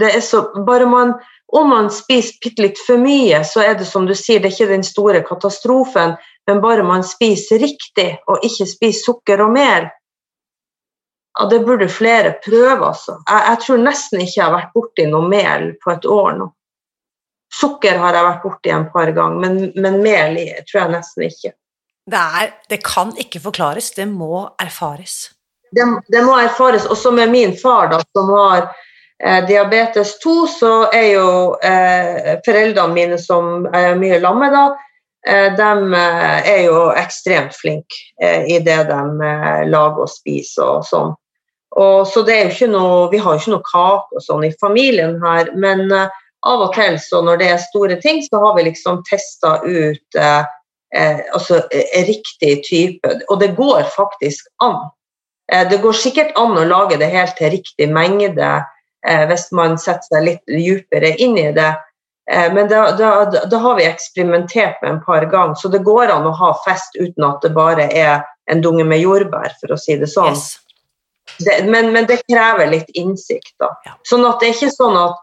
det 0.00 0.10
er 0.18 0.20
så 0.20 0.42
Bare 0.66 0.86
man 0.86 1.14
Om 1.46 1.68
man 1.70 1.90
spiser 1.94 2.34
bitte 2.42 2.62
litt 2.64 2.78
for 2.82 2.98
mye, 2.98 3.44
så 3.46 3.62
er 3.62 3.76
det 3.78 3.86
som 3.86 4.06
du 4.06 4.14
sier, 4.18 4.40
det 4.42 4.48
er 4.50 4.54
ikke 4.56 4.72
den 4.72 4.82
store 4.84 5.20
katastrofen, 5.22 6.16
men 6.50 6.60
bare 6.60 6.82
man 6.82 7.04
spiser 7.06 7.62
riktig 7.62 8.08
og 8.26 8.42
ikke 8.42 8.66
spiser 8.66 9.12
sukker 9.12 9.44
og 9.44 9.52
mel. 9.54 9.86
Ja, 11.38 11.46
det 11.46 11.60
burde 11.68 11.86
flere 11.88 12.34
prøve, 12.42 12.88
altså. 12.88 13.20
Jeg, 13.30 13.44
jeg 13.46 13.62
tror 13.62 13.82
nesten 13.84 14.24
ikke 14.24 14.40
jeg 14.40 14.44
har 14.44 14.56
vært 14.56 14.74
borti 14.74 15.06
noe 15.06 15.30
mel 15.30 15.68
på 15.84 15.94
et 15.94 16.10
år 16.16 16.34
nå. 16.40 16.50
Sukker 17.60 18.02
har 18.02 18.18
jeg 18.18 18.26
vært 18.26 18.42
borti 18.42 18.74
en 18.74 18.88
par 18.90 19.14
ganger, 19.14 19.38
men, 19.46 19.58
men 19.78 20.02
mel 20.02 20.40
tror 20.66 20.80
jeg 20.80 20.94
nesten 20.96 21.28
ikke. 21.28 21.54
Det, 22.06 22.16
er, 22.16 22.52
det 22.70 22.84
kan 22.86 23.10
ikke 23.18 23.40
forklares, 23.42 23.90
det 23.96 24.06
må 24.06 24.46
erfares. 24.62 25.32
Det, 25.74 25.86
det 26.12 26.22
må 26.22 26.36
erfares. 26.38 26.86
Og 26.86 26.98
som 26.98 27.16
med 27.18 27.32
min 27.32 27.56
far, 27.58 27.90
da, 27.90 27.98
som 28.14 28.30
har 28.30 28.68
eh, 29.24 29.40
diabetes 29.48 30.14
2, 30.22 30.34
så 30.46 30.72
er 30.94 31.06
jo 31.16 31.28
eh, 31.58 32.36
foreldrene 32.46 32.94
mine 32.94 33.18
som 33.18 33.66
er 33.74 33.98
mye 33.98 34.20
lamme 34.22 34.52
da, 34.54 34.66
eh, 35.26 35.48
de 35.58 35.70
eh, 35.98 36.50
er 36.52 36.60
jo 36.68 36.84
ekstremt 36.94 37.58
flinke 37.58 38.02
eh, 38.22 38.46
i 38.54 38.60
det 38.62 38.84
de 38.92 39.00
eh, 39.30 39.64
lager 39.66 40.06
og 40.06 40.12
spiser 40.12 40.76
og 40.78 40.86
sånn. 40.86 41.16
Og, 41.76 42.06
så 42.08 42.22
det 42.24 42.36
er 42.36 42.46
jo 42.46 42.54
ikke 42.54 42.70
noe, 42.72 43.00
Vi 43.12 43.18
har 43.20 43.34
jo 43.34 43.42
ikke 43.42 43.56
noe 43.56 43.66
kake 43.66 44.16
og 44.16 44.22
sånn 44.24 44.46
i 44.46 44.54
familien 44.62 45.18
her, 45.20 45.50
men 45.58 45.90
av 46.46 46.62
og 46.68 46.74
til 46.76 46.96
så 47.02 47.20
når 47.24 47.40
det 47.40 47.48
er 47.50 47.64
store 47.66 47.98
ting, 48.00 48.22
så 48.24 48.40
har 48.44 48.54
vi 48.56 48.68
liksom 48.68 49.02
testa 49.08 49.58
ut 49.66 50.20
eh, 50.20 50.46
altså, 51.34 51.62
eh, 51.70 52.04
riktig 52.08 52.64
type. 52.64 53.10
Og 53.28 53.40
det 53.40 53.54
går 53.58 53.82
faktisk 53.96 54.48
an. 54.64 54.78
Eh, 55.52 55.68
det 55.68 55.82
går 55.82 55.92
sikkert 55.92 56.36
an 56.38 56.56
å 56.58 56.66
lage 56.66 56.98
det 57.00 57.10
helt 57.12 57.36
til 57.38 57.52
riktig 57.54 57.90
mengde 57.92 58.52
eh, 59.06 59.24
hvis 59.30 59.50
man 59.54 59.76
setter 59.78 60.08
seg 60.08 60.26
litt 60.26 60.44
dypere 60.50 61.14
inn 61.22 61.38
i 61.38 61.50
det. 61.56 61.72
Eh, 62.30 62.52
men 62.54 62.68
da, 62.68 62.90
da, 62.98 63.10
da, 63.46 63.58
har 63.62 63.76
vi 63.78 63.86
eksperimentert 63.86 64.82
med 64.82 64.90
en 64.90 65.02
par 65.04 65.26
ganger, 65.30 65.54
så 65.54 65.70
det 65.70 65.84
går 65.86 66.10
an 66.10 66.26
å 66.26 66.34
ha 66.34 66.52
fest 66.64 66.98
uten 66.98 67.26
at 67.26 67.42
det 67.44 67.52
bare 67.54 67.86
er 67.92 68.24
en 68.50 68.62
dunge 68.62 68.86
med 68.86 69.02
jordbær, 69.02 69.54
for 69.60 69.74
å 69.74 69.78
si 69.78 69.98
det 69.98 70.10
sånn. 70.10 70.34
Yes. 70.34 70.58
Det, 71.42 71.60
men, 71.66 71.92
men, 71.94 72.06
det 72.06 72.22
krever 72.26 72.70
litt 72.70 72.90
innsikt. 72.98 73.54
da. 73.62 73.70
Ja. 73.86 73.94
Sånn 74.06 74.26
at 74.26 74.40
det 74.40 74.50
er 74.50 74.58
ikke 74.58 74.74
sånn 74.74 74.98
at, 74.98 75.22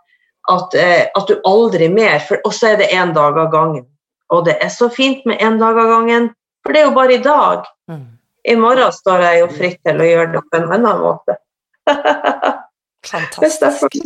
at, 0.51 0.77
eh, 0.79 1.03
at 1.15 1.27
du 1.29 1.37
aldri 1.47 1.87
mer 1.87 2.19
For 2.27 2.43
også 2.43 2.73
er 2.73 2.81
det 2.81 2.89
én 2.91 3.13
dag 3.15 3.37
av 3.39 3.51
gangen. 3.51 3.85
Og 4.33 4.47
det 4.47 4.57
er 4.63 4.71
så 4.73 4.89
fint 4.93 5.23
med 5.29 5.41
én 5.43 5.59
dag 5.61 5.77
av 5.77 5.91
gangen, 5.91 6.31
for 6.63 6.73
det 6.73 6.81
er 6.81 6.89
jo 6.89 6.97
bare 6.97 7.17
i 7.17 7.23
dag. 7.23 7.67
Mm. 7.91 8.05
I 8.43 8.55
morgen 8.59 8.91
står 8.91 9.23
jeg 9.27 9.39
jo 9.39 9.49
fritt 9.55 9.79
til 9.87 10.01
å 10.01 10.09
gjøre 10.09 10.31
det 10.33 10.43
på 10.49 10.59
en 10.59 10.69
annen 10.71 11.01
måte. 11.03 11.37
Fantastisk. 13.13 13.99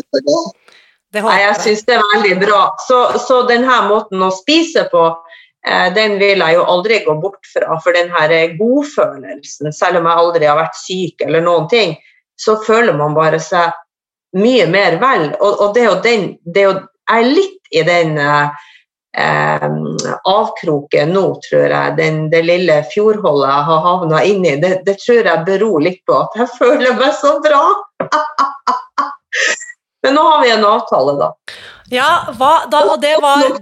Det 1.13 1.23
Nei, 1.23 1.37
jeg 1.39 1.59
syns 1.63 1.85
det 1.87 1.95
er 1.95 2.05
veldig 2.13 2.35
bra. 2.41 2.61
Så, 2.83 2.99
så 3.23 3.41
denne 3.49 3.79
måten 3.87 4.21
å 4.21 4.29
spise 4.35 4.83
på, 4.91 5.03
eh, 5.65 5.87
den 5.95 6.17
vil 6.21 6.43
jeg 6.43 6.57
jo 6.57 6.65
aldri 6.67 6.99
gå 7.05 7.15
bort 7.21 7.49
fra. 7.53 7.79
For 7.83 7.95
denne 7.95 8.41
godfølelsen, 8.59 9.71
selv 9.73 10.01
om 10.01 10.09
jeg 10.09 10.23
aldri 10.25 10.49
har 10.49 10.59
vært 10.59 10.79
syk 10.81 11.23
eller 11.25 11.45
noen 11.45 11.69
ting, 11.71 11.95
så 12.37 12.57
føler 12.65 12.97
man 12.97 13.15
bare 13.17 13.39
seg 13.41 13.73
mye 14.37 14.67
mer 14.69 14.99
vel. 15.01 15.31
Og, 15.39 15.63
og 15.63 15.73
det 15.77 15.85
er 15.85 15.89
jo 15.89 15.99
den 16.03 16.29
det 16.45 16.63
er 16.63 16.69
jo, 16.71 16.77
Jeg 17.07 17.23
er 17.23 17.35
litt 17.37 17.69
i 17.71 17.81
den 17.87 18.17
eh, 18.19 18.65
avkroken 19.17 21.13
nå, 21.15 21.25
tror 21.49 21.71
jeg, 21.73 21.95
den, 21.97 22.19
det 22.29 22.43
lille 22.45 22.75
fjordholdet 22.93 23.49
jeg 23.49 23.67
har 23.69 23.79
havna 23.87 24.23
inni, 24.29 24.51
det, 24.61 24.73
det 24.85 24.97
tror 25.01 25.25
jeg 25.31 25.45
beror 25.47 25.81
litt 25.81 26.03
på 26.05 26.19
at 26.21 26.37
jeg 26.41 26.51
føler 26.59 26.99
meg 26.99 27.15
så 27.17 27.37
bra. 27.43 27.63
Men 30.05 30.13
nå 30.15 30.23
har 30.23 30.43
vi 30.43 30.51
en 30.53 30.65
avtale, 30.67 31.17
da. 31.17 31.31
Ja, 31.91 32.09
hva, 32.35 32.65
da, 32.71 32.81
og 32.91 32.99
det 32.99 33.13
var 33.23 33.45
det, 33.47 33.61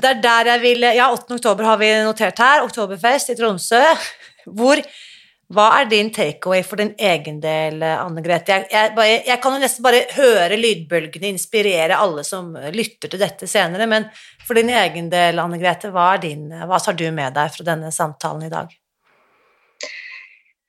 det 0.00 0.08
er 0.08 0.22
der 0.24 0.50
jeg 0.54 0.62
ville 0.62 0.94
Ja, 0.96 1.10
8. 1.12 1.36
oktober 1.36 1.68
har 1.68 1.76
vi 1.80 1.90
notert 2.04 2.40
her. 2.40 2.64
Oktoberfest 2.64 3.34
i 3.34 3.36
Tromsø. 3.38 3.82
Hvor 4.48 4.80
Hva 5.48 5.66
er 5.78 5.86
din 5.88 6.10
takeaway 6.12 6.60
for 6.60 6.80
din 6.80 6.90
egen 7.00 7.38
del, 7.40 7.80
Anne 7.80 8.20
Grete? 8.24 8.58
Jeg, 8.68 8.92
jeg, 8.96 9.22
jeg 9.30 9.40
kan 9.40 9.54
jo 9.54 9.60
nesten 9.62 9.84
bare 9.84 10.02
høre 10.12 10.58
lydbølgene 10.60 11.30
inspirere 11.32 11.96
alle 11.96 12.24
som 12.24 12.50
lytter 12.74 13.08
til 13.08 13.22
dette 13.22 13.48
senere, 13.48 13.86
men 13.88 14.04
for 14.48 14.56
din 14.56 14.72
egen 14.72 15.10
del, 15.12 15.38
Anne 15.38 15.60
Grete, 15.60 15.92
hva, 15.92 16.14
din, 16.20 16.48
hva 16.48 16.80
tar 16.80 16.96
du 16.96 17.06
med 17.12 17.36
deg 17.36 17.52
fra 17.52 17.66
denne 17.66 17.92
samtalen 17.94 18.46
i 18.48 18.52
dag? 18.52 18.72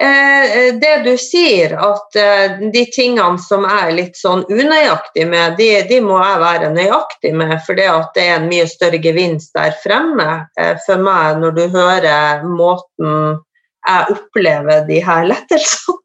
Eh, 0.04 0.76
det 0.80 0.92
du 1.04 1.14
sier, 1.20 1.74
at 1.76 2.16
eh, 2.16 2.60
de 2.72 2.86
tingene 2.92 3.40
som 3.44 3.66
jeg 3.68 3.80
er 3.88 3.96
litt 3.98 4.20
sånn 4.20 4.46
unøyaktig 4.48 5.26
med, 5.28 5.58
de, 5.60 5.68
de 5.90 6.00
må 6.04 6.20
jeg 6.22 6.40
være 6.44 6.70
nøyaktig 6.76 7.34
med, 7.36 7.58
for 7.66 7.80
det 7.80 7.90
er 7.90 8.36
en 8.38 8.48
mye 8.48 8.68
større 8.72 9.02
gevinst 9.04 9.52
der 9.60 9.76
fremme 9.84 10.28
eh, 10.60 10.76
for 10.86 11.04
meg 11.04 11.42
når 11.42 11.58
du 11.58 11.66
hører 11.76 12.46
måten 12.48 13.42
jeg 13.90 14.16
opplever 14.16 14.86
de 14.88 15.02
her 15.04 15.28
lettelsene. 15.28 16.00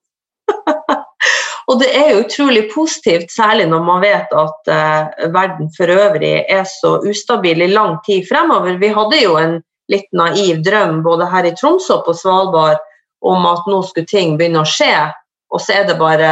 Og 1.71 1.79
det 1.81 1.91
er 1.97 2.11
jo 2.13 2.25
utrolig 2.25 2.67
positivt, 2.75 3.31
særlig 3.33 3.67
når 3.71 3.85
man 3.87 4.03
vet 4.05 4.33
at 4.37 4.73
eh, 4.73 5.29
verden 5.33 5.71
for 5.77 5.91
øvrig 5.91 6.35
er 6.53 6.67
så 6.69 6.99
ustabil 7.09 7.65
i 7.65 7.73
lang 7.73 7.97
tid 8.05 8.27
fremover. 8.29 8.77
Vi 8.81 8.93
hadde 8.93 9.23
jo 9.23 9.39
en 9.41 9.57
litt 9.93 10.11
naiv 10.17 10.61
drøm 10.65 11.01
både 11.05 11.29
her 11.33 11.49
i 11.49 11.55
Tromsø 11.57 11.99
og 11.99 12.05
på 12.09 12.17
Svalbard 12.17 12.83
om 13.25 13.47
at 13.49 13.65
nå 13.69 13.81
skulle 13.89 14.09
ting 14.09 14.37
begynne 14.37 14.61
å 14.61 14.69
skje, 14.69 14.93
og 15.53 15.63
så 15.63 15.81
er 15.81 15.89
det 15.89 15.97
bare 16.01 16.31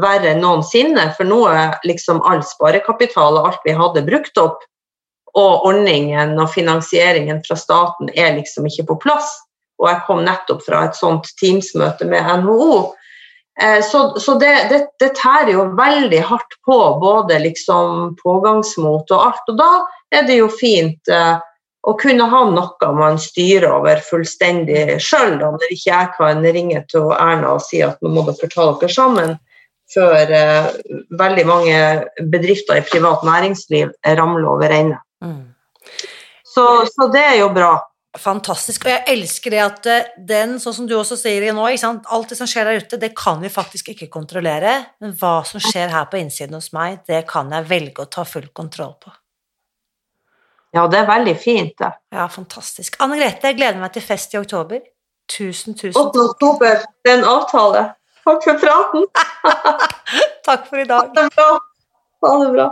verre 0.00 0.32
enn 0.32 0.40
noensinne. 0.44 1.10
For 1.16 1.28
nå 1.28 1.42
er 1.50 1.76
liksom 1.88 2.22
all 2.28 2.40
sparekapital 2.46 3.40
og 3.40 3.50
alt 3.50 3.66
vi 3.66 3.76
hadde, 3.76 4.04
brukt 4.08 4.40
opp, 4.40 4.64
og 5.36 5.66
ordningen 5.68 6.36
og 6.40 6.50
finansieringen 6.52 7.40
fra 7.46 7.56
staten 7.56 8.10
er 8.16 8.36
liksom 8.36 8.68
ikke 8.68 8.88
på 8.92 8.98
plass. 9.06 9.30
Og 9.80 9.88
jeg 9.88 10.04
kom 10.06 10.20
nettopp 10.24 10.60
fra 10.64 10.84
et 10.86 10.96
sånt 10.96 11.28
Teams-møte 11.40 12.06
med 12.08 12.28
NHO. 12.44 12.92
Eh, 13.60 13.82
Så, 13.82 14.20
så 14.20 14.34
det, 14.34 14.68
det, 14.70 14.86
det 14.98 15.14
tærer 15.18 15.52
jo 15.52 15.68
veldig 15.76 16.20
hardt 16.24 16.56
på 16.64 16.78
både 17.00 17.38
liksom 17.38 18.16
pågangsmot 18.22 19.10
og 19.10 19.24
alt. 19.26 19.48
Og 19.48 19.58
da 19.58 19.70
er 20.14 20.26
det 20.28 20.38
jo 20.40 20.48
fint 20.48 21.08
eh, 21.08 21.36
å 21.82 21.94
kunne 21.98 22.28
ha 22.30 22.42
noe 22.48 22.90
man 22.96 23.18
styrer 23.18 23.68
over 23.74 24.00
fullstendig 24.06 25.00
sjøl, 25.02 25.36
når 25.40 25.64
ikke 25.68 25.90
jeg 25.90 26.10
kan 26.16 26.44
ringe 26.44 26.84
til 26.88 27.10
Erna 27.12 27.56
og 27.56 27.64
si 27.66 27.82
at 27.82 27.98
nå 28.02 28.12
må 28.14 28.24
dere 28.28 28.48
ta 28.52 28.68
dere 28.70 28.92
sammen, 28.92 29.36
før 29.92 30.30
eh, 30.32 30.68
veldig 31.18 31.46
mange 31.46 31.78
bedrifter 32.32 32.80
i 32.80 32.86
privat 32.88 33.24
næringsliv 33.26 33.90
ramler 34.16 34.48
over 34.48 34.72
ende. 34.72 35.00
Mm. 35.20 35.50
Så, 36.54 36.86
så 36.88 37.08
det 37.12 37.24
er 37.32 37.36
jo 37.42 37.50
bra. 37.52 37.74
Fantastisk. 38.20 38.84
Og 38.84 38.90
jeg 38.92 39.04
elsker 39.08 39.54
det 39.54 39.60
at 39.64 39.86
eh, 39.88 40.08
den, 40.28 40.58
sånn 40.60 40.74
som 40.76 40.88
du 40.88 40.92
også 40.98 41.16
sier 41.16 41.46
nå, 41.56 41.64
ikke 41.72 41.80
sant? 41.80 42.08
alt 42.12 42.28
det 42.28 42.36
som 42.36 42.48
skjer 42.50 42.68
der 42.68 42.82
ute, 42.84 42.98
det 43.00 43.14
kan 43.16 43.40
vi 43.40 43.48
faktisk 43.52 43.88
ikke 43.94 44.10
kontrollere. 44.12 44.74
Men 45.00 45.14
hva 45.16 45.38
som 45.48 45.62
skjer 45.64 45.88
her 45.94 46.10
på 46.12 46.20
innsiden 46.20 46.58
hos 46.58 46.72
meg, 46.76 47.00
det 47.08 47.22
kan 47.30 47.52
jeg 47.56 47.68
velge 47.70 48.04
å 48.04 48.10
ta 48.12 48.26
full 48.28 48.50
kontroll 48.52 48.92
på. 49.00 49.14
Ja, 50.76 50.86
det 50.92 51.02
er 51.02 51.08
veldig 51.08 51.34
fint, 51.40 51.72
det. 51.80 51.90
Ja, 52.12 52.26
fantastisk. 52.32 52.96
Anne 53.04 53.16
Grete, 53.20 53.48
jeg 53.48 53.58
gleder 53.58 53.80
meg 53.80 53.92
til 53.96 54.04
fest 54.04 54.32
i 54.36 54.40
oktober. 54.40 54.84
Tusen, 55.32 55.76
tusen 55.76 55.96
8. 55.96 56.22
oktober, 56.34 56.84
det 57.04 57.12
er 57.12 57.20
en 57.20 57.28
avtale. 57.28 57.82
Takk 58.24 58.44
for 58.44 58.60
praten. 58.60 59.08
takk 60.48 60.68
for 60.68 60.80
i 60.80 60.84
Ha 60.84 60.90
dag. 60.92 61.12
det 61.16 61.26
bra. 61.36 61.48
Ha 62.28 62.32
det 62.44 62.50
bra. 62.54 62.68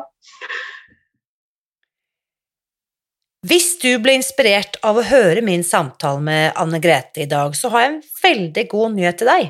Hvis 3.41 3.79
du 3.81 3.95
ble 4.05 4.19
inspirert 4.19 4.77
av 4.85 4.99
å 5.01 5.07
høre 5.09 5.41
min 5.41 5.63
samtale 5.65 6.21
med 6.21 6.59
Anne 6.61 6.77
Grete 6.83 7.23
i 7.23 7.29
dag, 7.29 7.55
så 7.57 7.71
har 7.73 7.85
jeg 7.87 7.91
en 7.93 8.03
veldig 8.21 8.65
god 8.69 8.97
nyhet 8.99 9.17
til 9.17 9.31
deg. 9.31 9.47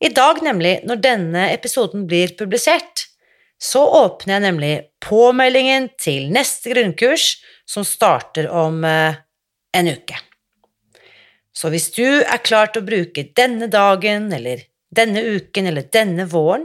I 0.00 0.08
dag, 0.14 0.38
nemlig, 0.46 0.78
når 0.88 1.02
denne 1.04 1.42
episoden 1.52 2.06
blir 2.08 2.32
publisert, 2.38 3.04
så 3.60 3.82
åpner 3.98 4.38
jeg 4.38 4.44
nemlig 4.46 4.70
påmeldingen 5.04 5.90
til 6.00 6.30
neste 6.32 6.72
grunnkurs, 6.72 7.34
som 7.68 7.84
starter 7.84 8.48
om 8.48 8.80
eh, 8.88 9.18
en 9.76 9.90
uke. 9.92 10.16
Så 11.52 11.68
hvis 11.74 11.90
du 11.92 12.22
er 12.22 12.40
klar 12.40 12.70
til 12.72 12.80
å 12.80 12.88
bruke 12.88 13.26
denne 13.36 13.68
dagen, 13.68 14.30
eller 14.32 14.62
denne 14.88 15.26
uken, 15.26 15.68
eller 15.68 15.90
denne 15.92 16.24
våren, 16.30 16.64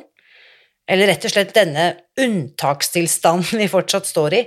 eller 0.87 1.11
rett 1.11 1.27
og 1.27 1.33
slett 1.33 1.51
denne 1.57 1.89
unntakstilstanden 2.21 3.59
vi 3.59 3.67
fortsatt 3.71 4.07
står 4.07 4.37
i, 4.39 4.41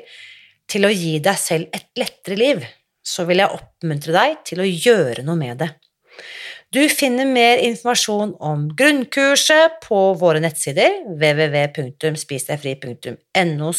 til 0.71 0.87
å 0.87 0.93
gi 0.93 1.19
deg 1.23 1.37
selv 1.39 1.69
et 1.75 1.87
lettere 1.99 2.37
liv, 2.39 2.65
så 3.07 3.25
vil 3.29 3.39
jeg 3.43 3.55
oppmuntre 3.55 4.13
deg 4.17 4.37
til 4.47 4.61
å 4.63 4.67
gjøre 4.67 5.23
noe 5.27 5.37
med 5.39 5.59
det. 5.63 5.71
Du 6.75 6.89
finner 6.91 7.27
mer 7.29 7.59
informasjon 7.63 8.35
om 8.43 8.69
grunnkurset 8.77 9.79
på 9.85 10.15
våre 10.19 10.41
nettsider 10.43 10.91
www.spisdegfri.no 11.15 13.73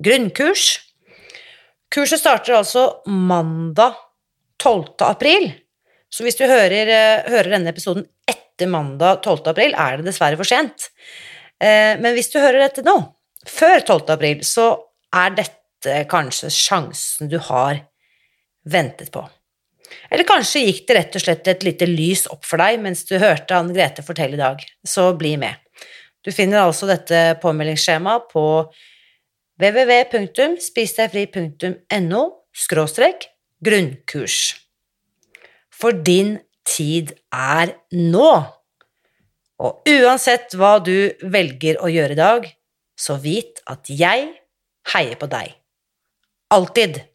grunnkurs. 0.00 0.64
Kurset 1.90 2.20
starter 2.22 2.54
altså 2.60 3.02
mandag 3.10 3.92
12. 4.60 4.84
april, 5.08 5.44
så 6.12 6.22
hvis 6.26 6.38
du 6.38 6.44
hører, 6.44 6.86
eh, 6.92 7.24
hører 7.32 7.50
denne 7.56 7.72
episoden 7.72 8.04
etter 8.28 8.66
mandag 8.70 9.22
12. 9.24 9.50
april, 9.50 9.72
er 9.74 9.96
det 9.98 10.06
dessverre 10.10 10.36
for 10.36 10.44
sent. 10.44 10.90
Eh, 11.60 11.96
Men 11.96 12.14
hvis 12.14 12.30
du 12.30 12.38
hører 12.38 12.58
dette 12.68 12.82
nå, 12.84 13.14
før 13.46 13.80
12. 13.80 14.12
april, 14.12 14.44
så 14.44 14.78
er 15.12 15.30
dette 15.30 15.59
kanskje 16.10 16.50
sjansen 16.52 17.28
du 17.30 17.38
har 17.38 17.78
ventet 18.68 19.12
på. 19.12 19.30
Eller 20.10 20.24
kanskje 20.28 20.60
gikk 20.66 20.88
det 20.88 20.94
rett 20.96 21.16
og 21.18 21.22
slett 21.24 21.48
et 21.50 21.62
lite 21.66 21.86
lys 21.88 22.26
opp 22.30 22.44
for 22.46 22.56
deg 22.62 22.80
mens 22.82 23.04
du 23.08 23.14
hørte 23.18 23.56
Anne 23.56 23.74
Grete 23.74 24.02
fortelle 24.06 24.34
i 24.36 24.40
dag, 24.40 24.58
så 24.86 25.14
bli 25.18 25.36
med. 25.40 25.54
Du 26.20 26.32
finner 26.36 26.58
altså 26.62 26.86
dette 26.90 27.38
påmeldingsskjemaet 27.42 28.22
på 28.32 28.44
www.spisdegfri.no 29.60 32.22
grunnkurs. 33.60 34.56
For 35.70 35.92
din 35.92 36.38
tid 36.68 37.12
er 37.32 37.74
nå. 37.96 38.32
Og 39.60 39.88
uansett 39.88 40.54
hva 40.56 40.78
du 40.80 41.12
velger 41.20 41.80
å 41.84 41.88
gjøre 41.92 42.16
i 42.16 42.20
dag, 42.20 42.48
så 42.96 43.16
vit 43.20 43.60
at 43.68 43.88
jeg 43.92 44.30
heier 44.94 45.20
på 45.20 45.28
deg. 45.30 45.59
Alltid. 46.50 47.09